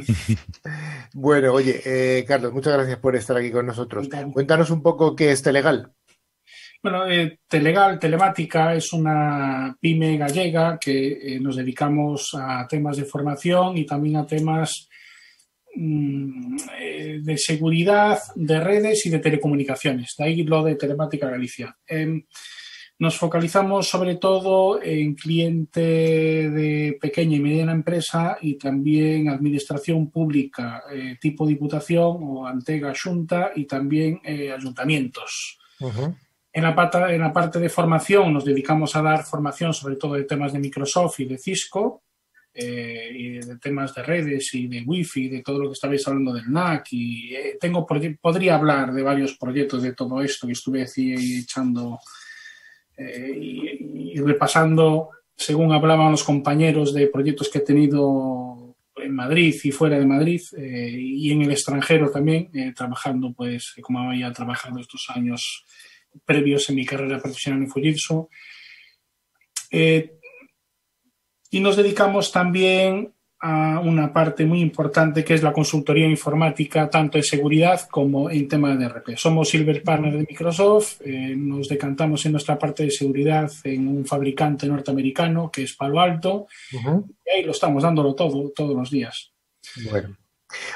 bueno, 1.13 1.53
oye, 1.53 1.79
eh, 1.85 2.25
Carlos, 2.25 2.51
muchas 2.51 2.73
gracias 2.73 2.99
por 2.99 3.15
estar 3.15 3.37
aquí 3.37 3.49
con 3.49 3.65
nosotros. 3.65 4.09
Cuéntanos 4.33 4.71
un 4.71 4.83
poco 4.83 5.15
qué 5.15 5.31
es 5.31 5.41
Telegal. 5.41 5.93
Bueno, 6.81 7.07
eh, 7.09 7.39
Telegal, 7.47 7.97
Telemática, 7.97 8.75
es 8.75 8.91
una 8.91 9.73
pyme 9.79 10.17
gallega 10.17 10.77
que 10.77 11.13
eh, 11.13 11.39
nos 11.39 11.55
dedicamos 11.55 12.31
a 12.37 12.67
temas 12.67 12.97
de 12.97 13.05
formación 13.05 13.77
y 13.77 13.85
también 13.85 14.17
a 14.17 14.27
temas 14.27 14.89
mm, 15.75 16.57
de 17.23 17.37
seguridad 17.37 18.19
de 18.35 18.59
redes 18.59 19.05
y 19.05 19.09
de 19.09 19.19
telecomunicaciones. 19.19 20.13
De 20.17 20.25
ahí 20.25 20.43
lo 20.43 20.61
de 20.61 20.75
Telemática 20.75 21.29
Galicia. 21.29 21.73
Nos 22.99 23.17
focalizamos 23.17 23.89
sobre 23.89 24.15
todo 24.15 24.81
en 24.81 25.15
cliente 25.15 25.81
de 25.81 26.97
pequeña 27.01 27.37
y 27.37 27.39
mediana 27.39 27.71
empresa 27.71 28.37
y 28.39 28.55
también 28.55 29.29
administración 29.29 30.11
pública 30.11 30.83
eh, 30.91 31.17
tipo 31.19 31.47
diputación 31.47 32.17
o 32.21 32.45
antega 32.45 32.93
junta 32.93 33.51
y 33.55 33.65
también 33.65 34.21
eh, 34.23 34.51
ayuntamientos. 34.51 35.59
en, 35.79 36.63
la 36.63 36.75
parte, 36.75 36.97
en 37.15 37.21
la 37.21 37.33
parte 37.33 37.59
de 37.59 37.67
formación 37.67 38.31
nos 38.31 38.45
dedicamos 38.45 38.95
a 38.95 39.01
dar 39.01 39.23
formación 39.23 39.73
sobre 39.73 39.95
todo 39.95 40.13
de 40.13 40.25
temas 40.25 40.53
de 40.53 40.59
Microsoft 40.59 41.19
y 41.21 41.25
de 41.25 41.39
Cisco 41.39 42.03
eh, 42.53 43.09
y 43.11 43.29
de 43.39 43.57
temas 43.57 43.95
de 43.95 44.03
redes 44.03 44.53
y 44.53 44.67
de 44.67 44.83
wifi, 44.85 45.29
de 45.29 45.41
todo 45.41 45.57
lo 45.57 45.69
que 45.69 45.73
estabais 45.73 46.07
hablando 46.07 46.31
del 46.31 46.51
NAC 46.51 46.87
y 46.91 47.33
tengo 47.59 47.87
podría 47.87 48.55
hablar 48.55 48.93
de 48.93 49.01
varios 49.01 49.35
proyectos 49.35 49.81
de 49.81 49.93
todo 49.93 50.21
esto 50.21 50.45
que 50.45 50.53
estuve 50.53 50.85
echando 50.95 51.99
eh, 52.97 53.35
y, 53.39 54.19
repasando, 54.19 55.09
según 55.35 55.71
hablaban 55.71 56.11
los 56.11 56.23
compañeros 56.23 56.93
de 56.93 57.07
proyectos 57.07 57.49
que 57.49 57.59
he 57.59 57.61
tenido 57.61 58.75
en 58.95 59.15
Madrid 59.15 59.55
y 59.63 59.71
fuera 59.71 59.97
de 59.97 60.05
Madrid 60.05 60.41
eh, 60.57 60.95
y 60.97 61.31
en 61.31 61.41
el 61.41 61.51
extranjero 61.51 62.11
también, 62.11 62.49
eh, 62.53 62.73
trabajando 62.75 63.33
pues 63.33 63.73
como 63.81 63.99
había 63.99 64.31
trabajado 64.31 64.79
estos 64.79 65.07
años 65.09 65.65
previos 66.25 66.69
en 66.69 66.75
mi 66.75 66.85
carrera 66.85 67.19
profesional 67.19 67.63
en 67.63 67.69
Fujitsu. 67.69 68.29
y 69.71 71.59
nos 71.59 71.75
dedicamos 71.75 72.31
también 72.31 73.13
a 73.45 73.81
una 73.81 74.13
parte 74.13 74.45
muy 74.45 74.61
importante 74.61 75.21
que 75.25 75.33
es 75.33 75.43
la 75.43 75.51
consultoría 75.51 76.07
informática, 76.07 76.89
tanto 76.89 77.17
en 77.17 77.25
seguridad 77.25 77.89
como 77.91 78.29
en 78.29 78.47
tema 78.47 78.73
de 78.73 78.87
RP. 78.87 79.17
Somos 79.17 79.49
Silver 79.49 79.83
Partner 79.83 80.13
de 80.13 80.25
Microsoft, 80.29 81.01
eh, 81.03 81.35
nos 81.35 81.67
decantamos 81.67 82.25
en 82.25 82.31
nuestra 82.31 82.57
parte 82.57 82.83
de 82.83 82.91
seguridad 82.91 83.51
en 83.65 83.89
un 83.89 84.05
fabricante 84.05 84.65
norteamericano 84.65 85.51
que 85.51 85.63
es 85.63 85.73
Palo 85.73 85.99
Alto, 85.99 86.47
y 86.71 87.29
ahí 87.29 87.43
lo 87.43 87.51
estamos 87.51 87.83
dándolo 87.83 88.15
todo, 88.15 88.49
todos 88.55 88.77
los 88.77 88.89
días. 88.89 89.33
Bueno. 89.91 90.15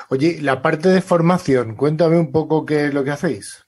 Oye, 0.10 0.42
la 0.42 0.62
parte 0.62 0.90
de 0.90 1.02
formación, 1.02 1.74
cuéntame 1.76 2.18
un 2.18 2.34
poco 2.34 2.66
qué 2.66 2.88
es 2.88 2.94
lo 2.94 3.02
que 3.06 3.12
hacéis. 3.12 3.66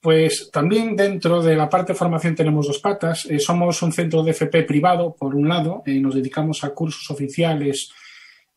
Pues 0.00 0.50
también 0.50 0.96
dentro 0.96 1.40
de 1.42 1.54
la 1.54 1.68
parte 1.68 1.92
de 1.92 1.98
formación 1.98 2.34
tenemos 2.34 2.66
dos 2.66 2.80
patas. 2.80 3.24
Eh, 3.26 3.38
somos 3.38 3.80
un 3.82 3.92
centro 3.92 4.24
de 4.24 4.32
FP 4.32 4.64
privado, 4.64 5.14
por 5.14 5.36
un 5.36 5.48
lado, 5.48 5.84
y 5.86 6.00
nos 6.00 6.16
dedicamos 6.16 6.64
a 6.64 6.70
cursos 6.70 7.08
oficiales 7.08 7.92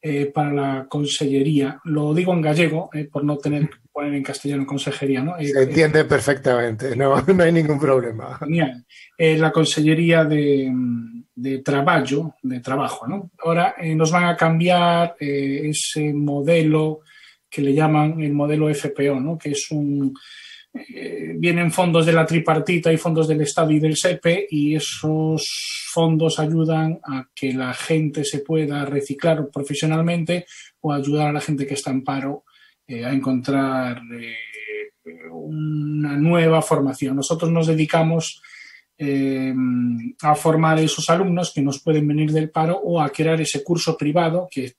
eh, 0.07 0.27
para 0.27 0.53
la 0.53 0.85
consellería. 0.87 1.81
Lo 1.85 2.13
digo 2.13 2.31
en 2.31 2.41
gallego, 2.41 2.91
eh, 2.93 3.09
por 3.11 3.23
no 3.23 3.37
tener 3.39 3.67
que 3.67 3.77
poner 3.91 4.13
en 4.13 4.21
castellano 4.21 4.63
consejería. 4.63 5.23
¿no? 5.23 5.35
Se 5.39 5.63
entiende 5.63 6.05
perfectamente, 6.05 6.95
no, 6.95 7.19
no, 7.27 7.43
hay 7.43 7.51
ningún 7.51 7.79
problema. 7.79 8.37
Genial. 8.37 8.85
la 9.17 9.51
consellería 9.51 10.23
de, 10.23 10.71
de, 11.33 11.57
trabajo, 11.63 12.35
de 12.43 12.59
trabajo. 12.59 13.07
¿no? 13.07 13.31
Ahora 13.43 13.73
eh, 13.79 13.95
nos 13.95 14.11
van 14.11 14.25
a 14.25 14.37
cambiar 14.37 15.15
ese 15.19 16.13
modelo 16.13 16.99
que 17.49 17.63
le 17.63 17.73
llaman 17.73 18.21
el 18.21 18.33
modelo 18.33 18.71
FPO, 18.71 19.19
¿no? 19.19 19.39
que 19.39 19.49
es 19.53 19.71
un 19.71 20.13
eh, 20.75 21.33
vienen 21.37 21.71
fondos 21.71 22.05
de 22.05 22.11
la 22.11 22.25
tripartita 22.25 22.91
y 22.91 22.97
fondos 22.97 23.29
del 23.29 23.39
Estado 23.39 23.71
y 23.71 23.79
del 23.79 23.95
SEPE 23.95 24.47
y 24.49 24.75
esos 24.75 25.87
fondos 25.93 26.37
ayudan 26.37 26.99
a 27.01 27.29
que 27.33 27.53
la 27.53 27.73
gente 27.73 28.25
se 28.25 28.39
pueda 28.39 28.83
reciclar 28.83 29.49
profesionalmente 29.49 30.45
o 30.81 30.91
ayudar 30.91 31.29
a 31.29 31.33
la 31.33 31.39
gente 31.39 31.65
que 31.65 31.75
está 31.75 31.91
en 31.91 32.03
paro 32.03 32.43
eh, 32.85 33.05
a 33.05 33.13
encontrar 33.13 34.01
eh, 34.19 34.35
una 35.31 36.17
nueva 36.17 36.61
formación. 36.61 37.15
Nosotros 37.15 37.51
nos 37.51 37.67
dedicamos 37.67 38.41
a 40.21 40.35
formar 40.35 40.77
a 40.77 40.81
esos 40.81 41.09
alumnos 41.09 41.51
que 41.53 41.61
nos 41.61 41.81
pueden 41.81 42.07
venir 42.07 42.31
del 42.31 42.49
paro 42.49 42.77
o 42.77 43.01
a 43.01 43.09
crear 43.09 43.41
ese 43.41 43.61
curso 43.61 43.97
privado 43.97 44.47
que 44.49 44.75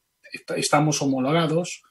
estamos 0.57 1.03
homologados. 1.03 1.83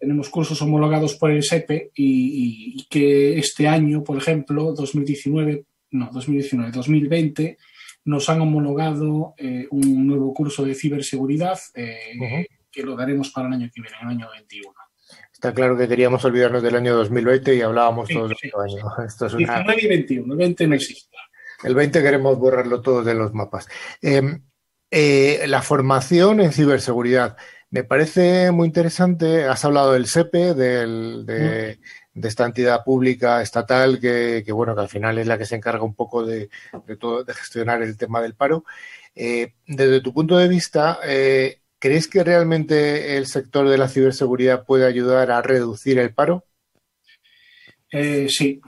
Tenemos 0.00 0.30
cursos 0.30 0.60
homologados 0.62 1.14
por 1.16 1.30
el 1.30 1.42
SEPE 1.42 1.90
y, 1.94 2.86
que 2.88 3.38
este 3.38 3.68
año, 3.68 4.02
por 4.02 4.16
ejemplo, 4.16 4.72
2019, 4.72 5.64
no, 5.90 6.08
2019, 6.10 6.72
2020, 6.72 7.58
nos 8.06 8.28
han 8.30 8.40
homologado 8.40 9.34
eh, 9.36 9.66
un 9.70 10.06
nuevo 10.06 10.32
curso 10.32 10.64
de 10.64 10.74
ciberseguridad 10.74 11.58
eh, 11.74 12.46
que 12.72 12.82
lo 12.82 12.96
daremos 12.96 13.30
para 13.30 13.48
el 13.48 13.54
año 13.54 13.70
que 13.72 13.82
viene, 13.82 13.96
el 14.00 14.08
año 14.08 14.28
21. 14.32 14.72
Está 15.32 15.52
claro 15.52 15.76
que 15.76 15.86
queríamos 15.86 16.24
olvidarnos 16.24 16.62
del 16.62 16.76
año 16.76 16.96
2020 16.96 17.54
y 17.54 17.60
hablábamos 17.60 18.08
todos 18.08 18.30
de 18.30 18.36
otro 18.48 18.60
año. 18.62 18.92
Esto 19.06 19.26
es 19.26 19.34
una... 19.34 19.62
19 19.62 19.82
y 19.82 19.88
21, 19.88 20.32
el 20.32 20.38
20 20.38 20.66
no 20.66 20.74
existe. 20.74 21.16
El 21.62 21.74
20 21.74 22.02
queremos 22.02 22.38
borrarlo 22.38 22.80
todo 22.80 23.02
de 23.02 23.14
los 23.14 23.34
mapas. 23.34 23.68
Em, 24.00 24.42
eh, 24.90 25.44
la 25.46 25.62
formación 25.62 26.40
en 26.40 26.52
ciberseguridad. 26.52 27.36
Me 27.70 27.84
parece 27.84 28.50
muy 28.50 28.66
interesante. 28.66 29.44
Has 29.44 29.64
hablado 29.64 29.92
del 29.92 30.06
SEPE, 30.06 30.54
del, 30.54 31.24
de, 31.24 31.78
esta 32.14 32.44
entidad 32.44 32.82
pública 32.84 33.40
estatal 33.42 34.00
que, 34.00 34.44
bueno, 34.52 34.74
que 34.74 34.80
al 34.80 34.88
final 34.88 35.18
es 35.18 35.28
la 35.28 35.38
que 35.38 35.46
se 35.46 35.54
encarga 35.54 35.84
un 35.84 35.94
poco 35.94 36.26
de, 36.26 36.50
todo, 36.98 37.22
de 37.22 37.32
gestionar 37.32 37.82
el 37.82 37.96
tema 37.96 38.20
del 38.20 38.34
paro. 38.34 38.64
Eh, 39.14 39.54
desde 39.66 40.00
tu 40.00 40.12
punto 40.12 40.36
de 40.36 40.48
vista, 40.48 40.98
eh, 41.04 41.60
¿crees 41.78 42.08
que 42.08 42.24
realmente 42.24 43.16
el 43.16 43.26
sector 43.26 43.68
de 43.68 43.78
la 43.78 43.88
ciberseguridad 43.88 44.64
puede 44.64 44.86
ayudar 44.86 45.30
a 45.30 45.40
reducir 45.40 45.98
el 46.00 46.12
paro? 46.12 46.44
sí, 47.92 48.60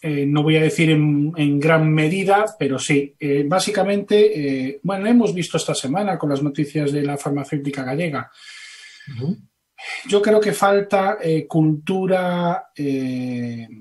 eh, 0.00 0.24
no 0.26 0.44
voy 0.44 0.56
a 0.56 0.62
decir 0.62 0.90
en, 0.90 1.58
gran 1.58 1.92
medida, 1.92 2.44
pero 2.58 2.78
sí. 2.78 3.14
Eh, 3.18 3.44
básicamente, 3.46 4.68
eh, 4.68 4.80
bueno, 4.82 5.06
hemos 5.06 5.34
visto 5.34 5.56
esta 5.56 5.74
semana 5.74 6.16
con 6.16 6.30
las 6.30 6.42
noticias 6.42 6.92
de 6.92 7.02
la 7.02 7.16
farmacéutica 7.16 7.82
gallega. 7.82 8.30
Yo 10.06 10.22
creo 10.22 10.38
que 10.40 10.52
falta 10.52 11.18
cultura 11.48 12.66
en 12.76 13.72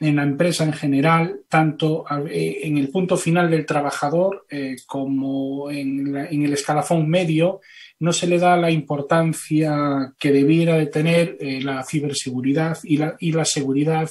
la 0.00 0.22
empresa 0.22 0.64
en 0.64 0.72
general, 0.72 1.40
tanto 1.48 2.04
en 2.10 2.78
el 2.78 2.88
punto 2.88 3.18
final 3.18 3.50
del 3.50 3.66
trabajador 3.66 4.46
como 4.86 5.70
en, 5.70 6.16
el 6.16 6.52
escalafón 6.54 7.06
medio, 7.08 7.60
no 7.98 8.14
se 8.14 8.26
le 8.26 8.38
da 8.38 8.56
la 8.56 8.70
importancia 8.70 10.14
que 10.18 10.32
debiera 10.32 10.78
de 10.78 10.86
tener 10.86 11.36
la 11.62 11.84
ciberseguridad 11.84 12.78
y 12.82 12.96
la, 12.96 13.16
y 13.18 13.32
la 13.32 13.44
seguridad 13.44 14.08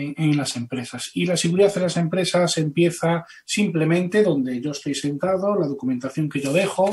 en, 0.00 0.36
las 0.36 0.56
empresas. 0.56 1.10
Y 1.14 1.26
la 1.26 1.36
seguridad 1.36 1.72
de 1.74 1.80
las 1.80 1.96
empresas 1.96 2.56
empieza 2.58 3.24
simplemente 3.44 4.22
donde 4.22 4.60
yo 4.60 4.70
estoy 4.70 4.94
sentado, 4.94 5.58
la 5.58 5.66
documentación 5.66 6.28
que 6.28 6.40
yo 6.40 6.52
dejo, 6.52 6.90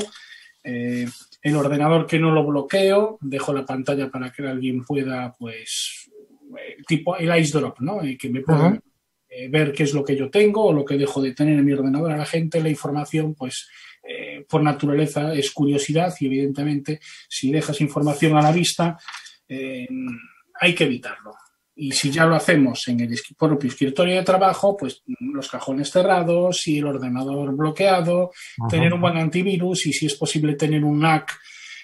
eh, 0.62 1.06
el 1.42 1.56
ordenador 1.56 2.06
que 2.06 2.18
no 2.18 2.30
lo 2.30 2.44
bloqueo, 2.44 3.18
dejo 3.20 3.52
la 3.52 3.64
pantalla 3.64 4.10
para 4.10 4.30
que 4.30 4.46
alguien 4.46 4.84
pueda, 4.84 5.34
pues, 5.38 6.10
eh, 6.58 6.76
tipo 6.86 7.16
el 7.16 7.36
ice 7.38 7.58
drop, 7.58 7.80
¿no? 7.80 8.04
Y 8.04 8.16
que 8.16 8.28
me 8.28 8.40
pueda 8.40 8.80
eh, 9.28 9.48
ver 9.48 9.72
qué 9.72 9.84
es 9.84 9.94
lo 9.94 10.04
que 10.04 10.16
yo 10.16 10.30
tengo 10.30 10.64
o 10.64 10.72
lo 10.72 10.84
que 10.84 10.98
dejo 10.98 11.22
de 11.22 11.32
tener 11.32 11.58
en 11.58 11.64
mi 11.64 11.72
ordenador. 11.72 12.12
A 12.12 12.16
la 12.16 12.26
gente 12.26 12.62
la 12.62 12.70
información, 12.70 13.34
pues, 13.34 13.68
por 14.48 14.62
naturaleza 14.62 15.34
es 15.34 15.50
curiosidad 15.50 16.14
y 16.18 16.26
evidentemente 16.26 16.98
si 17.28 17.52
dejas 17.52 17.78
información 17.82 18.38
a 18.38 18.40
la 18.40 18.52
vista, 18.52 18.96
hay 19.46 20.74
que 20.74 20.84
evitarlo. 20.84 21.34
Y 21.80 21.92
si 21.92 22.10
ya 22.10 22.26
lo 22.26 22.34
hacemos 22.34 22.88
en 22.88 22.98
el 22.98 23.16
propio 23.38 23.70
escritorio 23.70 24.16
de 24.16 24.24
trabajo, 24.24 24.76
pues 24.76 25.00
los 25.20 25.48
cajones 25.48 25.92
cerrados 25.92 26.66
y 26.66 26.78
el 26.78 26.86
ordenador 26.86 27.54
bloqueado, 27.54 28.32
tener 28.68 28.92
un 28.92 29.00
buen 29.00 29.16
antivirus 29.16 29.86
y 29.86 29.92
si 29.92 30.06
es 30.06 30.16
posible 30.16 30.56
tener 30.56 30.82
un 30.82 30.98
NAC 30.98 31.38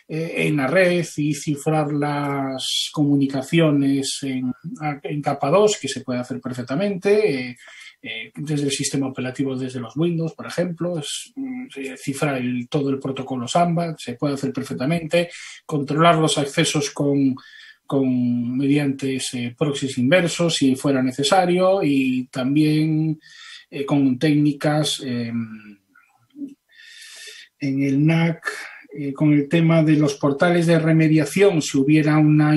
eh, 0.08 0.48
en 0.48 0.56
la 0.56 0.66
red 0.66 1.06
y 1.16 1.32
cifrar 1.32 1.92
las 1.92 2.90
comunicaciones 2.92 4.18
en, 4.22 4.52
en 5.00 5.22
capa 5.22 5.48
2, 5.48 5.78
que 5.80 5.86
se 5.86 6.00
puede 6.00 6.18
hacer 6.18 6.40
perfectamente. 6.40 7.50
Eh, 7.50 7.56
eh, 8.02 8.32
desde 8.34 8.64
el 8.64 8.72
sistema 8.72 9.06
operativo, 9.06 9.56
desde 9.56 9.78
los 9.78 9.96
Windows, 9.96 10.34
por 10.34 10.46
ejemplo, 10.46 10.98
es, 10.98 11.32
mm, 11.36 11.68
cifrar 11.96 12.42
todo 12.68 12.90
el 12.90 12.98
protocolo 12.98 13.46
Samba, 13.46 13.94
se 13.96 14.14
puede 14.14 14.34
hacer 14.34 14.52
perfectamente, 14.52 15.30
controlar 15.64 16.16
los 16.16 16.36
accesos 16.36 16.90
con, 16.90 17.36
con 17.86 18.56
mediante 18.56 19.18
proxies 19.56 19.98
inversos 19.98 20.56
si 20.56 20.74
fuera 20.74 21.02
necesario 21.02 21.82
y 21.82 22.26
también 22.26 23.20
eh, 23.70 23.84
con 23.84 24.18
técnicas 24.18 25.00
em, 25.04 25.78
en 27.58 27.82
el 27.82 28.04
NAC 28.06 28.42
eh, 28.96 29.12
con 29.12 29.32
el 29.32 29.48
tema 29.48 29.82
de 29.82 29.94
los 29.94 30.14
portales 30.14 30.66
de 30.66 30.78
remediación, 30.78 31.60
si 31.60 31.76
hubiera 31.78 32.16
una, 32.18 32.54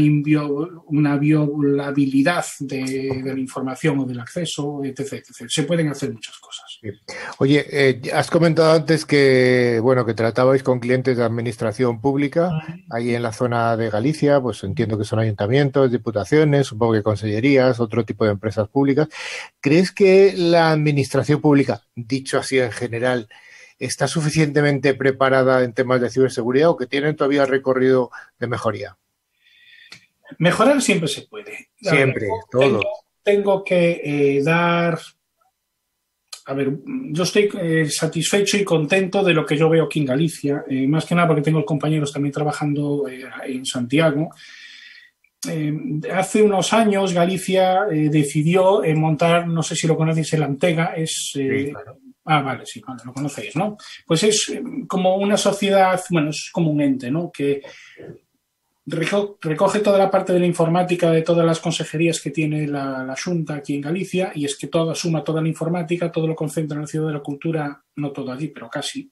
una 0.86 1.18
violabilidad 1.18 2.46
de, 2.60 3.24
la 3.26 3.40
información 3.40 4.00
o 4.00 4.06
del 4.06 4.20
acceso, 4.20 4.82
etc, 4.84 5.26
Se 5.48 5.64
pueden 5.64 5.88
hacer 5.88 6.14
muchas 6.14 6.38
cosas. 6.38 6.80
Oye, 7.40 7.66
eh, 7.72 8.02
has 8.14 8.30
comentado 8.30 8.72
antes 8.74 9.04
que 9.04 9.80
bueno 9.82 10.06
que 10.06 10.14
tratabais 10.14 10.62
con 10.62 10.80
clientes 10.80 11.18
de 11.18 11.24
administración 11.24 12.02
pública 12.02 12.52
ahí 12.92 13.16
en 13.16 13.24
la 13.24 13.34
zona 13.34 13.76
de 13.76 13.90
Galicia, 13.90 14.40
pues 14.40 14.64
entiendo 14.64 14.96
que 14.98 15.06
son 15.06 15.18
ayuntamientos, 15.18 15.92
diputaciones, 15.92 16.68
supongo 16.68 16.94
que 16.94 17.02
consellerías, 17.02 17.80
otro 17.80 18.06
tipo 18.06 18.26
de 18.26 18.32
empresas 18.32 18.68
públicas. 18.68 19.08
¿Crees 19.60 19.92
que 19.92 20.34
la 20.38 20.70
administración 20.70 21.42
pública, 21.42 21.82
dicho 21.96 22.38
así 22.38 22.60
en 22.60 22.72
general, 22.72 23.28
está 23.80 24.08
suficientemente 24.08 24.94
preparada 24.94 25.64
en 25.64 25.74
temas 25.74 26.02
de 26.02 26.10
ciberseguridad 26.10 26.70
o 26.70 26.78
que 26.78 26.88
tienen 26.88 27.16
todavía 27.16 27.46
recorrido 27.46 28.12
de 28.40 28.48
mejoría? 28.48 28.98
Mejorar 30.40 30.82
siempre 30.82 31.08
se 31.08 31.22
puede. 31.24 31.70
Siempre, 31.80 32.28
todo. 32.52 32.82
Tengo, 33.24 33.64
que 33.64 34.02
eh, 34.04 34.44
dar. 34.44 35.00
A 36.46 36.54
ver, 36.54 36.72
yo 37.12 37.24
estoy 37.24 37.50
eh, 37.60 37.90
satisfecho 37.90 38.58
y 38.58 38.64
contento 38.64 39.24
de 39.24 39.34
lo 39.34 39.46
que 39.46 39.58
yo 39.58 39.70
veo 39.70 39.86
aquí 39.86 40.00
en 40.00 40.06
Galicia, 40.06 40.64
eh, 40.70 40.88
más 40.88 41.06
que 41.06 41.14
nada 41.16 41.28
porque 41.28 41.42
tengo 41.42 41.64
compañeros 41.66 42.12
también 42.12 42.32
trabajando 42.32 43.06
en 43.10 43.66
Santiago. 43.66 44.30
hace 46.14 46.42
unos 46.42 46.74
años 46.74 47.14
Galicia 47.14 47.86
decidió 47.90 48.82
montar, 48.96 49.48
no 49.48 49.62
sé 49.62 49.76
si 49.76 49.88
lo 49.88 49.98
conoces, 49.98 50.32
el 50.34 50.44
Antega, 50.44 50.94
es 50.96 51.38
Ah, 52.30 52.42
vale, 52.42 52.66
sí, 52.66 52.82
lo 53.06 53.14
conocéis, 53.14 53.56
¿no? 53.56 53.78
Pues 54.06 54.24
es 54.24 54.50
eh, 54.50 54.62
como 54.86 55.16
una 55.16 55.38
sociedad, 55.38 56.02
bueno, 56.10 56.32
es 56.32 56.50
como 56.52 56.72
un 56.72 56.82
ente, 56.82 57.10
¿no? 57.10 57.32
Que 57.32 57.62
recoge 58.86 59.80
toda 59.80 59.98
la 59.98 60.12
parte 60.12 60.34
de 60.34 60.40
la 60.40 60.46
informática 60.46 61.10
de 61.10 61.22
todas 61.22 61.46
las 61.46 61.60
consejerías 61.60 62.22
que 62.22 62.32
tiene 62.32 62.68
la, 62.68 63.16
Junta 63.22 63.56
aquí 63.56 63.76
en 63.76 63.82
Galicia 63.82 64.32
y 64.36 64.46
es 64.46 64.58
que 64.58 64.68
todo 64.68 64.94
suma 64.94 65.24
toda 65.24 65.42
la 65.42 65.48
informática, 65.48 66.12
todo 66.12 66.28
lo 66.28 66.36
concentra 66.36 66.76
en 66.76 66.82
la 66.82 66.88
ciudad 66.88 67.08
de 67.08 67.14
la 67.14 67.20
cultura, 67.22 67.82
no 67.96 68.12
todo 68.12 68.32
allí, 68.32 68.50
pero 68.50 68.70
casi. 68.70 69.10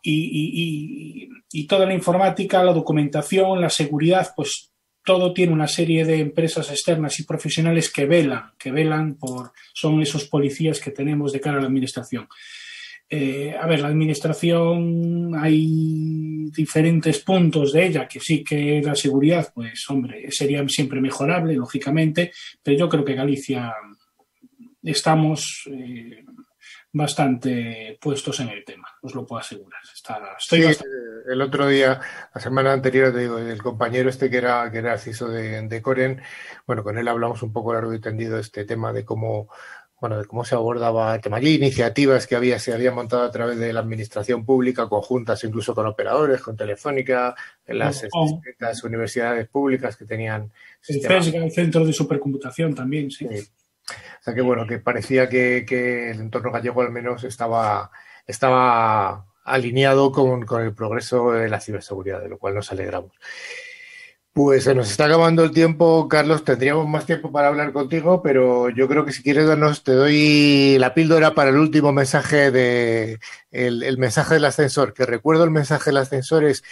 Y, 0.00 1.28
y 1.52 1.66
toda 1.66 1.86
la 1.86 1.94
informática, 1.94 2.62
la 2.62 2.72
documentación, 2.72 3.60
la 3.60 3.68
seguridad, 3.68 4.32
pues 4.34 4.72
todo 5.08 5.32
tiene 5.32 5.54
una 5.54 5.68
serie 5.68 6.04
de 6.04 6.20
empresas 6.20 6.68
externas 6.68 7.18
y 7.18 7.22
profesionales 7.22 7.90
que 7.90 8.04
velan, 8.04 8.52
que 8.58 8.70
velan 8.70 9.14
por, 9.14 9.52
son 9.72 10.02
esos 10.02 10.26
policías 10.26 10.80
que 10.80 10.90
tenemos 10.90 11.32
de 11.32 11.40
cara 11.40 11.56
a 11.56 11.60
la 11.62 11.66
administración. 11.66 12.28
Eh, 13.08 13.56
a 13.58 13.66
ver, 13.66 13.80
la 13.80 13.88
administración 13.88 15.32
hay 15.34 16.50
diferentes 16.54 17.20
puntos 17.20 17.72
de 17.72 17.86
ella 17.86 18.06
que 18.06 18.20
sí 18.20 18.44
que 18.44 18.82
la 18.84 18.94
seguridad, 18.94 19.50
pues 19.54 19.88
hombre, 19.88 20.30
sería 20.30 20.62
siempre 20.68 21.00
mejorable, 21.00 21.54
lógicamente, 21.54 22.30
pero 22.62 22.76
yo 22.76 22.86
creo 22.90 23.06
que 23.06 23.14
Galicia 23.14 23.72
estamos 24.82 25.70
eh, 25.72 26.22
bastante 26.92 27.98
puestos 28.00 28.40
en 28.40 28.48
el 28.48 28.64
tema, 28.64 28.88
os 29.02 29.14
lo 29.14 29.26
puedo 29.26 29.40
asegurar. 29.40 29.80
estoy 30.38 30.76
El 31.30 31.42
otro 31.42 31.68
día, 31.68 32.00
la 32.34 32.40
semana 32.40 32.72
anterior, 32.72 33.12
te 33.12 33.20
digo, 33.20 33.38
el 33.38 33.62
compañero 33.62 34.08
este 34.08 34.30
que 34.30 34.38
era, 34.38 34.70
que 34.70 34.78
era 34.78 34.98
CISO 34.98 35.28
de, 35.28 35.62
de 35.68 35.82
Coren, 35.82 36.22
bueno, 36.66 36.82
con 36.82 36.98
él 36.98 37.08
hablamos 37.08 37.42
un 37.42 37.52
poco 37.52 37.74
largo 37.74 37.92
y 37.92 38.00
tendido 38.00 38.38
este 38.38 38.64
tema 38.64 38.92
de 38.92 39.04
cómo 39.04 39.48
bueno, 40.00 40.18
de 40.18 40.26
cómo 40.26 40.44
se 40.44 40.54
abordaba 40.54 41.14
el 41.16 41.20
tema. 41.20 41.38
Hay 41.38 41.54
iniciativas 41.54 42.26
que 42.26 42.36
había, 42.36 42.58
se 42.58 42.72
habían 42.72 42.94
montado 42.94 43.24
a 43.24 43.30
través 43.30 43.58
de 43.58 43.72
la 43.72 43.80
administración 43.80 44.44
pública, 44.44 44.88
conjuntas 44.88 45.42
incluso 45.42 45.74
con 45.74 45.86
operadores, 45.86 46.40
con 46.40 46.56
Telefónica, 46.56 47.34
en 47.66 47.78
las, 47.78 48.04
universidades 48.84 49.48
públicas 49.48 49.96
que 49.96 50.04
tenían. 50.04 50.52
El 50.86 51.50
centro 51.50 51.84
de 51.84 51.92
supercomputación 51.92 52.74
también, 52.74 53.10
sí. 53.10 53.26
O 53.88 54.22
sea 54.22 54.34
que 54.34 54.42
bueno, 54.42 54.66
que 54.66 54.78
parecía 54.78 55.28
que, 55.28 56.10
el 56.10 56.20
entorno 56.20 56.52
gallego 56.52 56.82
al 56.82 56.90
menos 56.90 57.24
estaba, 57.24 57.90
alineado 59.44 60.12
con, 60.12 60.46
el 60.62 60.74
progreso 60.74 61.32
de 61.32 61.48
la 61.48 61.60
ciberseguridad, 61.60 62.20
de 62.20 62.28
lo 62.28 62.38
cual 62.38 62.54
nos 62.54 62.70
alegramos. 62.72 63.12
Pues 64.32 64.64
se 64.64 64.74
nos 64.74 64.90
está 64.90 65.06
acabando 65.06 65.42
el 65.42 65.50
tiempo, 65.50 66.06
Carlos. 66.08 66.44
Tendríamos 66.44 66.86
más 66.86 67.06
tiempo 67.06 67.32
para 67.32 67.48
hablar 67.48 67.72
contigo, 67.72 68.22
pero 68.22 68.70
yo 68.70 68.86
creo 68.86 69.04
que 69.04 69.12
si 69.12 69.22
quieres 69.22 69.48
darnos, 69.48 69.82
te 69.82 69.92
doy 69.92 70.76
la 70.78 70.94
píldora 70.94 71.34
para 71.34 71.50
el 71.50 71.56
último 71.56 71.92
mensaje 71.92 72.52
de 72.52 73.18
el 73.50 73.98
mensaje 73.98 74.34
del 74.34 74.44
ascensor. 74.44 74.94
Que 74.94 75.06
recuerdo 75.06 75.42
el 75.42 75.50
mensaje 75.50 75.90
del 75.90 75.96
ascensor 75.96 76.44
es 76.44 76.62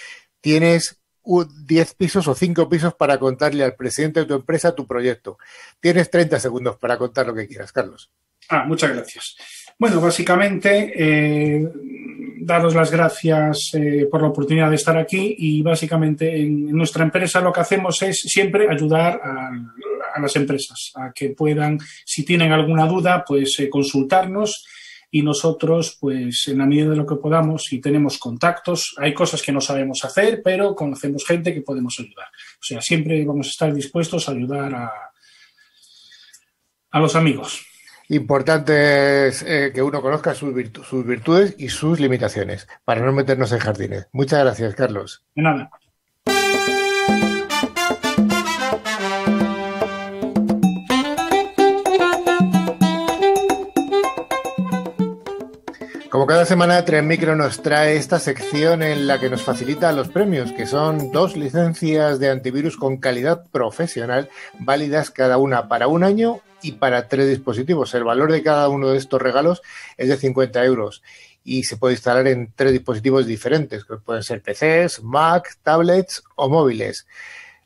tienes 0.40 1.00
10 1.26 1.94
pisos 1.94 2.28
o 2.28 2.34
5 2.34 2.68
pisos 2.68 2.94
para 2.94 3.18
contarle 3.18 3.64
al 3.64 3.74
presidente 3.74 4.20
de 4.20 4.26
tu 4.26 4.34
empresa 4.34 4.74
tu 4.74 4.86
proyecto. 4.86 5.38
Tienes 5.80 6.10
30 6.10 6.38
segundos 6.40 6.76
para 6.76 6.96
contar 6.96 7.26
lo 7.26 7.34
que 7.34 7.46
quieras, 7.46 7.72
Carlos. 7.72 8.10
Ah, 8.48 8.64
muchas 8.64 8.92
gracias. 8.92 9.36
Bueno, 9.78 10.00
básicamente, 10.00 10.92
eh, 10.94 11.68
daros 12.38 12.74
las 12.74 12.90
gracias 12.90 13.70
eh, 13.74 14.06
por 14.10 14.22
la 14.22 14.28
oportunidad 14.28 14.70
de 14.70 14.76
estar 14.76 14.96
aquí 14.96 15.34
y 15.36 15.62
básicamente 15.62 16.40
en, 16.40 16.70
nuestra 16.70 17.02
empresa 17.02 17.40
lo 17.40 17.52
que 17.52 17.60
hacemos 17.60 18.00
es 18.02 18.20
siempre 18.20 18.68
ayudar 18.70 19.20
a, 19.22 19.50
las 20.20 20.34
empresas 20.36 20.92
a 20.94 21.12
que 21.12 21.30
puedan, 21.30 21.78
si 22.04 22.24
tienen 22.24 22.52
alguna 22.52 22.86
duda, 22.86 23.22
pues 23.26 23.58
eh, 23.60 23.68
consultarnos 23.68 24.64
y 25.16 25.22
nosotros, 25.22 25.96
pues 25.98 26.46
en 26.48 26.58
la 26.58 26.66
medida 26.66 26.90
de 26.90 26.96
lo 26.96 27.06
que 27.06 27.16
podamos, 27.16 27.64
si 27.64 27.80
tenemos 27.80 28.18
contactos, 28.18 28.94
hay 28.98 29.14
cosas 29.14 29.40
que 29.40 29.50
no 29.50 29.62
sabemos 29.62 30.04
hacer, 30.04 30.42
pero 30.44 30.74
conocemos 30.74 31.24
gente 31.24 31.54
que 31.54 31.62
podemos 31.62 31.98
ayudar. 31.98 32.26
O 32.26 32.62
sea, 32.62 32.82
siempre 32.82 33.24
vamos 33.24 33.46
a 33.46 33.50
estar 33.50 33.72
dispuestos 33.72 34.28
a 34.28 34.32
ayudar 34.32 34.74
a, 34.74 34.92
a 36.90 37.00
los 37.00 37.16
amigos. 37.16 37.64
Importante 38.10 39.28
es 39.28 39.42
eh, 39.42 39.72
que 39.74 39.80
uno 39.80 40.02
conozca 40.02 40.34
sus, 40.34 40.52
virtu 40.52 40.84
sus 40.84 41.06
virtudes 41.06 41.54
y 41.56 41.70
sus 41.70 41.98
limitaciones 41.98 42.68
para 42.84 43.00
no 43.00 43.10
meternos 43.12 43.50
en 43.52 43.58
jardines. 43.58 44.08
Muchas 44.12 44.40
gracias, 44.40 44.74
Carlos. 44.74 45.24
De 45.34 45.42
nada. 45.42 45.70
Como 56.16 56.26
cada 56.26 56.46
semana, 56.46 56.82
Tren 56.82 57.06
Micro 57.06 57.36
nos 57.36 57.60
trae 57.60 57.96
esta 57.96 58.18
sección 58.18 58.82
en 58.82 59.06
la 59.06 59.20
que 59.20 59.28
nos 59.28 59.42
facilita 59.42 59.92
los 59.92 60.08
premios, 60.08 60.50
que 60.50 60.64
son 60.64 61.12
dos 61.12 61.36
licencias 61.36 62.18
de 62.18 62.30
antivirus 62.30 62.78
con 62.78 62.96
calidad 62.96 63.44
profesional, 63.50 64.30
válidas 64.58 65.10
cada 65.10 65.36
una 65.36 65.68
para 65.68 65.88
un 65.88 66.04
año 66.04 66.40
y 66.62 66.72
para 66.72 67.08
tres 67.08 67.28
dispositivos. 67.28 67.92
El 67.92 68.04
valor 68.04 68.32
de 68.32 68.42
cada 68.42 68.70
uno 68.70 68.88
de 68.88 68.96
estos 68.96 69.20
regalos 69.20 69.60
es 69.98 70.08
de 70.08 70.16
50 70.16 70.64
euros 70.64 71.02
y 71.44 71.64
se 71.64 71.76
puede 71.76 71.96
instalar 71.96 72.26
en 72.28 72.50
tres 72.56 72.72
dispositivos 72.72 73.26
diferentes, 73.26 73.84
que 73.84 73.96
pueden 73.98 74.22
ser 74.22 74.40
PCs, 74.40 75.02
Mac, 75.02 75.58
tablets 75.62 76.22
o 76.34 76.48
móviles. 76.48 77.06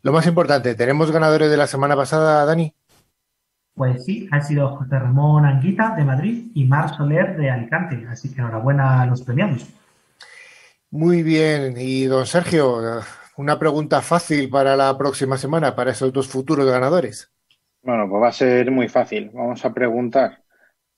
Lo 0.02 0.10
más 0.10 0.26
importante, 0.26 0.74
¿tenemos 0.74 1.12
ganadores 1.12 1.52
de 1.52 1.56
la 1.56 1.68
semana 1.68 1.94
pasada, 1.94 2.44
Dani? 2.44 2.74
Pues 3.74 4.04
sí, 4.04 4.28
han 4.30 4.44
sido 4.44 4.76
José 4.76 4.98
Ramón 4.98 5.44
Anguita 5.44 5.94
de 5.96 6.04
Madrid 6.04 6.50
y 6.54 6.64
Mar 6.64 6.94
Soler 6.94 7.36
de 7.36 7.50
Alicante. 7.50 8.06
Así 8.08 8.32
que 8.32 8.40
enhorabuena 8.40 9.02
a 9.02 9.06
los 9.06 9.22
premiados. 9.22 9.68
Muy 10.90 11.22
bien. 11.22 11.74
Y 11.78 12.04
don 12.04 12.26
Sergio, 12.26 13.02
una 13.36 13.58
pregunta 13.58 14.02
fácil 14.02 14.50
para 14.50 14.76
la 14.76 14.96
próxima 14.98 15.38
semana, 15.38 15.74
para 15.74 15.92
esos 15.92 16.12
dos 16.12 16.28
futuros 16.28 16.66
ganadores. 16.66 17.32
Bueno, 17.82 18.08
pues 18.08 18.22
va 18.22 18.28
a 18.28 18.32
ser 18.32 18.70
muy 18.70 18.88
fácil. 18.88 19.30
Vamos 19.32 19.64
a 19.64 19.72
preguntar. 19.72 20.42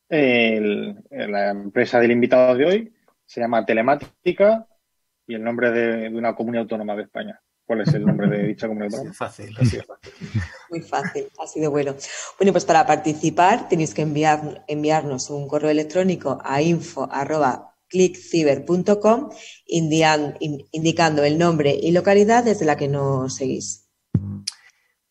El, 0.09 1.03
la 1.11 1.51
empresa 1.51 1.99
del 1.99 2.11
invitado 2.11 2.55
de 2.55 2.67
hoy 2.67 2.93
se 3.25 3.41
llama 3.41 3.65
Telemática 3.65 4.67
y 5.27 5.35
el 5.35 5.43
nombre 5.43 5.71
de, 5.71 6.11
de 6.11 6.19
una 6.19 6.35
comunidad 6.35 6.63
autónoma 6.63 6.95
de 6.97 7.05
España. 7.05 7.41
¿Cuál 7.65 7.83
es 7.83 7.95
el 7.95 8.05
nombre 8.05 8.29
de 8.29 8.49
dicha 8.49 8.67
comunidad 8.67 8.93
autónoma? 8.93 9.15
Fácil, 9.19 9.57
ha 9.59 9.65
sido 9.65 9.85
fácil. 9.85 10.13
Muy 10.73 10.81
fácil, 10.81 11.29
ha 11.39 11.47
sido 11.47 11.71
bueno. 11.71 11.95
Bueno, 12.39 12.53
pues 12.53 12.65
para 12.65 12.87
participar 12.87 13.69
tenéis 13.69 13.93
que 13.93 14.01
enviar, 14.01 14.65
enviarnos 14.69 15.29
un 15.29 15.47
correo 15.47 15.69
electrónico 15.69 16.39
a 16.43 16.63
info.clickciber.com 16.63 19.29
indicando 19.67 21.25
el 21.25 21.37
nombre 21.37 21.79
y 21.79 21.93
localidad 21.93 22.45
desde 22.45 22.65
la 22.65 22.79
que 22.79 22.89
nos 22.89 23.35
seguís. 23.35 23.91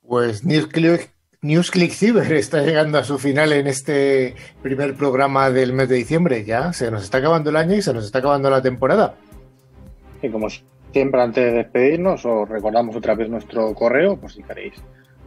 Pues 0.01 0.43
NewsClick, 0.43 1.11
NewsClick 1.43 1.91
Cyber 1.91 2.33
está 2.33 2.63
llegando 2.63 2.97
a 2.97 3.03
su 3.03 3.19
final 3.19 3.53
en 3.53 3.67
este 3.67 4.33
primer 4.63 4.95
programa 4.95 5.51
del 5.51 5.73
mes 5.73 5.89
de 5.89 5.97
diciembre. 5.97 6.43
Ya 6.43 6.73
se 6.73 6.89
nos 6.89 7.03
está 7.03 7.19
acabando 7.19 7.51
el 7.51 7.57
año 7.57 7.75
y 7.75 7.83
se 7.83 7.93
nos 7.93 8.05
está 8.05 8.17
acabando 8.17 8.49
la 8.49 8.63
temporada. 8.63 9.13
Y 10.23 10.29
como 10.29 10.47
siempre, 10.91 11.21
antes 11.21 11.45
de 11.45 11.51
despedirnos, 11.51 12.25
os 12.25 12.49
recordamos 12.49 12.95
otra 12.95 13.13
vez 13.13 13.29
nuestro 13.29 13.75
correo, 13.75 14.17
por 14.17 14.31
si 14.31 14.41
queréis 14.41 14.73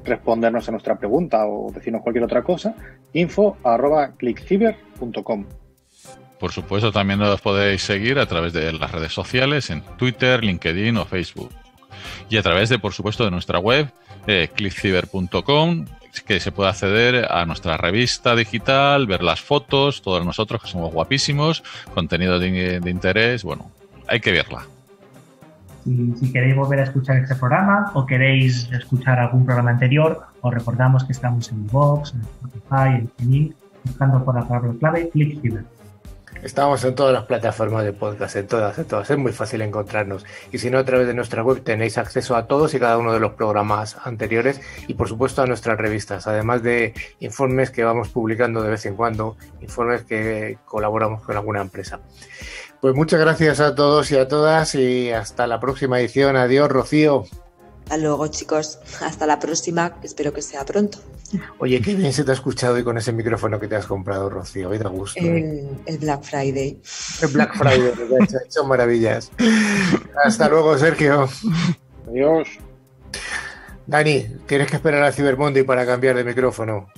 respondernos 0.05 0.69
a 0.69 0.73
nuestra 0.73 0.97
pregunta 0.97 1.47
o 1.47 1.73
decirnos 1.73 2.03
cualquier 2.03 2.25
otra 2.25 2.43
cosa, 2.43 2.75
info 3.13 3.57
arroba 3.65 4.13
clickciber.com. 4.17 5.47
Por 6.39 6.53
supuesto, 6.53 6.93
también 6.93 7.21
nos 7.21 7.41
podéis 7.41 7.83
seguir 7.83 8.19
a 8.19 8.27
través 8.27 8.53
de 8.53 8.73
las 8.73 8.93
redes 8.93 9.13
sociales, 9.13 9.71
en 9.71 9.83
Twitter, 9.97 10.45
LinkedIn 10.45 10.97
o 10.99 11.07
Facebook. 11.07 11.51
Y 12.29 12.37
a 12.37 12.43
través 12.43 12.69
de, 12.69 12.79
por 12.79 12.93
supuesto, 12.93 13.25
de 13.25 13.31
nuestra 13.31 13.59
web, 13.59 13.91
eh, 14.27 14.49
clickciber.com, 14.55 15.87
que 16.27 16.41
se 16.41 16.53
puede 16.53 16.71
acceder 16.71 17.33
a 17.33 17.47
nuestra 17.47 17.77
revista 17.77 18.37
digital, 18.37 19.07
ver 19.07 19.23
las 19.23 19.41
fotos, 19.41 20.03
todos 20.03 20.25
nosotros 20.25 20.63
que 20.63 20.69
somos 20.69 20.93
guapísimos, 20.93 21.63
contenido 21.95 22.39
de, 22.39 22.81
de 22.81 22.91
interés, 22.91 23.43
bueno, 23.43 23.71
hay 24.07 24.21
que 24.21 24.33
verla. 24.33 24.67
Si, 25.85 26.15
si, 26.19 26.33
queréis 26.33 26.57
volver 26.57 26.81
a 26.81 26.85
escuchar 26.85 27.19
este 27.19 27.35
programa 27.35 27.91
o 27.95 28.07
queréis 28.07 28.71
escuchar 28.73 29.19
algún 29.19 29.45
programa 29.45 29.71
anterior, 29.71 30.23
os 30.41 30.55
recordamos 30.55 31.05
que 31.05 31.13
estamos 31.13 31.51
en 31.53 31.67
Vox, 31.67 32.15
en 32.15 32.23
Spotify, 32.23 33.01
en 33.01 33.09
TuneIn, 33.09 33.55
buscando 33.85 34.25
por 34.25 34.35
la 34.35 34.49
palabra 34.49 34.73
clave 34.81 35.11
ClickCiber. 35.11 35.65
Estamos 36.45 36.85
en 36.85 36.95
todas 36.95 37.15
las 37.15 37.25
plataformas 37.25 37.85
de 37.85 37.95
podcast, 37.95 38.37
en 38.37 38.47
todas, 38.47 38.79
en 38.79 38.85
todas. 38.85 39.09
Es 39.09 39.17
muy 39.17 39.33
fácil 39.33 39.63
encontrarnos. 39.63 40.27
Y 40.53 40.59
si 40.59 40.71
no, 40.71 40.79
a 40.79 40.85
través 40.85 41.07
de 41.07 41.15
nuestra 41.15 41.43
web 41.43 41.63
tenéis 41.63 41.97
acceso 41.97 42.37
a 42.37 42.47
todos 42.47 42.75
y 42.75 42.79
cada 42.79 42.99
uno 42.99 43.15
de 43.15 43.21
los 43.21 43.33
programas 43.33 43.97
anteriores 44.05 44.61
y, 44.87 44.93
por 44.93 45.09
supuesto, 45.09 45.41
a 45.41 45.47
nuestras 45.47 45.79
revistas, 45.79 46.27
además 46.27 46.63
de 46.63 46.93
informes 47.21 47.71
que 47.71 47.83
vamos 47.83 48.11
publicando 48.11 48.63
de 48.63 48.69
vez 48.69 48.85
en 48.85 48.95
cuando, 48.95 49.39
informes 49.63 50.03
que 50.05 50.59
colaboramos 50.67 51.23
con 51.23 51.35
alguna 51.35 51.63
empresa. 51.63 52.01
Pues 52.85 52.95
muchas 52.95 53.19
gracias 53.19 53.61
a 53.61 53.75
todos 53.75 54.11
y 54.11 54.17
a 54.19 54.29
todas 54.29 54.75
y 54.75 55.11
hasta 55.11 55.47
la 55.47 55.59
próxima 55.59 55.99
edición. 56.01 56.37
Adiós, 56.37 56.69
Rocío. 56.69 57.25
Hasta 57.85 57.97
luego, 57.97 58.27
chicos. 58.27 58.79
Hasta 59.01 59.27
la 59.27 59.39
próxima. 59.39 59.97
Espero 60.03 60.35
que 60.35 60.43
sea 60.43 60.67
pronto. 60.67 60.99
Oye, 61.61 61.81
qué 61.81 61.95
bien 61.95 62.13
se 62.13 62.25
te 62.25 62.33
ha 62.33 62.35
escuchado 62.35 62.75
hoy 62.75 62.85
con 62.85 62.99
ese 62.99 63.11
micrófono 63.11 63.59
que 63.59 63.69
te 63.69 63.77
has 63.77 63.87
comprado, 63.87 64.29
Rocío. 64.29 64.69
Hoy 64.69 64.77
da 64.77 64.91
gusto. 64.91 65.19
El, 65.19 65.27
¿eh? 65.27 65.69
el 65.87 65.97
Black 65.97 66.25
Friday. 66.25 66.79
El 67.23 67.29
Black 67.29 67.57
Friday, 67.57 67.89
ha 68.21 68.25
hecho, 68.25 68.37
hecho 68.45 68.65
maravillas. 68.65 69.33
Hasta 70.23 70.51
luego, 70.51 70.77
Sergio. 70.77 71.27
Adiós. 72.07 72.49
Dani, 73.87 74.27
tienes 74.47 74.69
que 74.69 74.77
esperar 74.77 75.03
a 75.05 75.11
Cyber 75.11 75.39
Monday 75.39 75.63
para 75.63 75.87
cambiar 75.87 76.17
de 76.17 76.25
micrófono. 76.25 76.89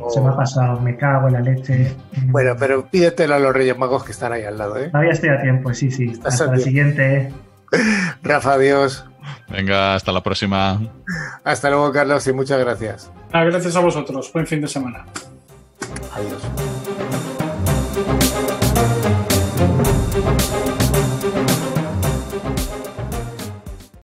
Oh. 0.00 0.10
se 0.10 0.20
me 0.20 0.28
ha 0.28 0.36
pasado, 0.36 0.80
me 0.80 0.96
cago 0.96 1.28
en 1.28 1.34
la 1.34 1.40
leche. 1.40 1.94
Bueno, 2.26 2.54
pero 2.58 2.86
pídetelo 2.86 3.34
a 3.34 3.38
los 3.38 3.52
Reyes 3.54 3.78
Magos 3.78 4.04
que 4.04 4.12
están 4.12 4.32
ahí 4.32 4.42
al 4.42 4.58
lado, 4.58 4.76
¿eh? 4.76 4.88
Todavía 4.88 5.12
estoy 5.12 5.30
a 5.30 5.40
tiempo, 5.40 5.72
sí, 5.74 5.90
sí. 5.90 6.12
Hasta 6.24 6.46
la 6.46 6.58
siguiente. 6.58 7.32
Rafa, 8.22 8.54
adiós. 8.54 9.04
Venga, 9.48 9.94
hasta 9.94 10.12
la 10.12 10.22
próxima. 10.22 10.80
Hasta 11.44 11.70
luego, 11.70 11.92
Carlos, 11.92 12.26
y 12.26 12.32
muchas 12.32 12.58
gracias. 12.60 13.10
Ah, 13.32 13.44
gracias 13.44 13.76
a 13.76 13.80
vosotros. 13.80 14.32
Buen 14.32 14.46
fin 14.46 14.60
de 14.60 14.68
semana. 14.68 15.04
Adiós. 16.14 16.69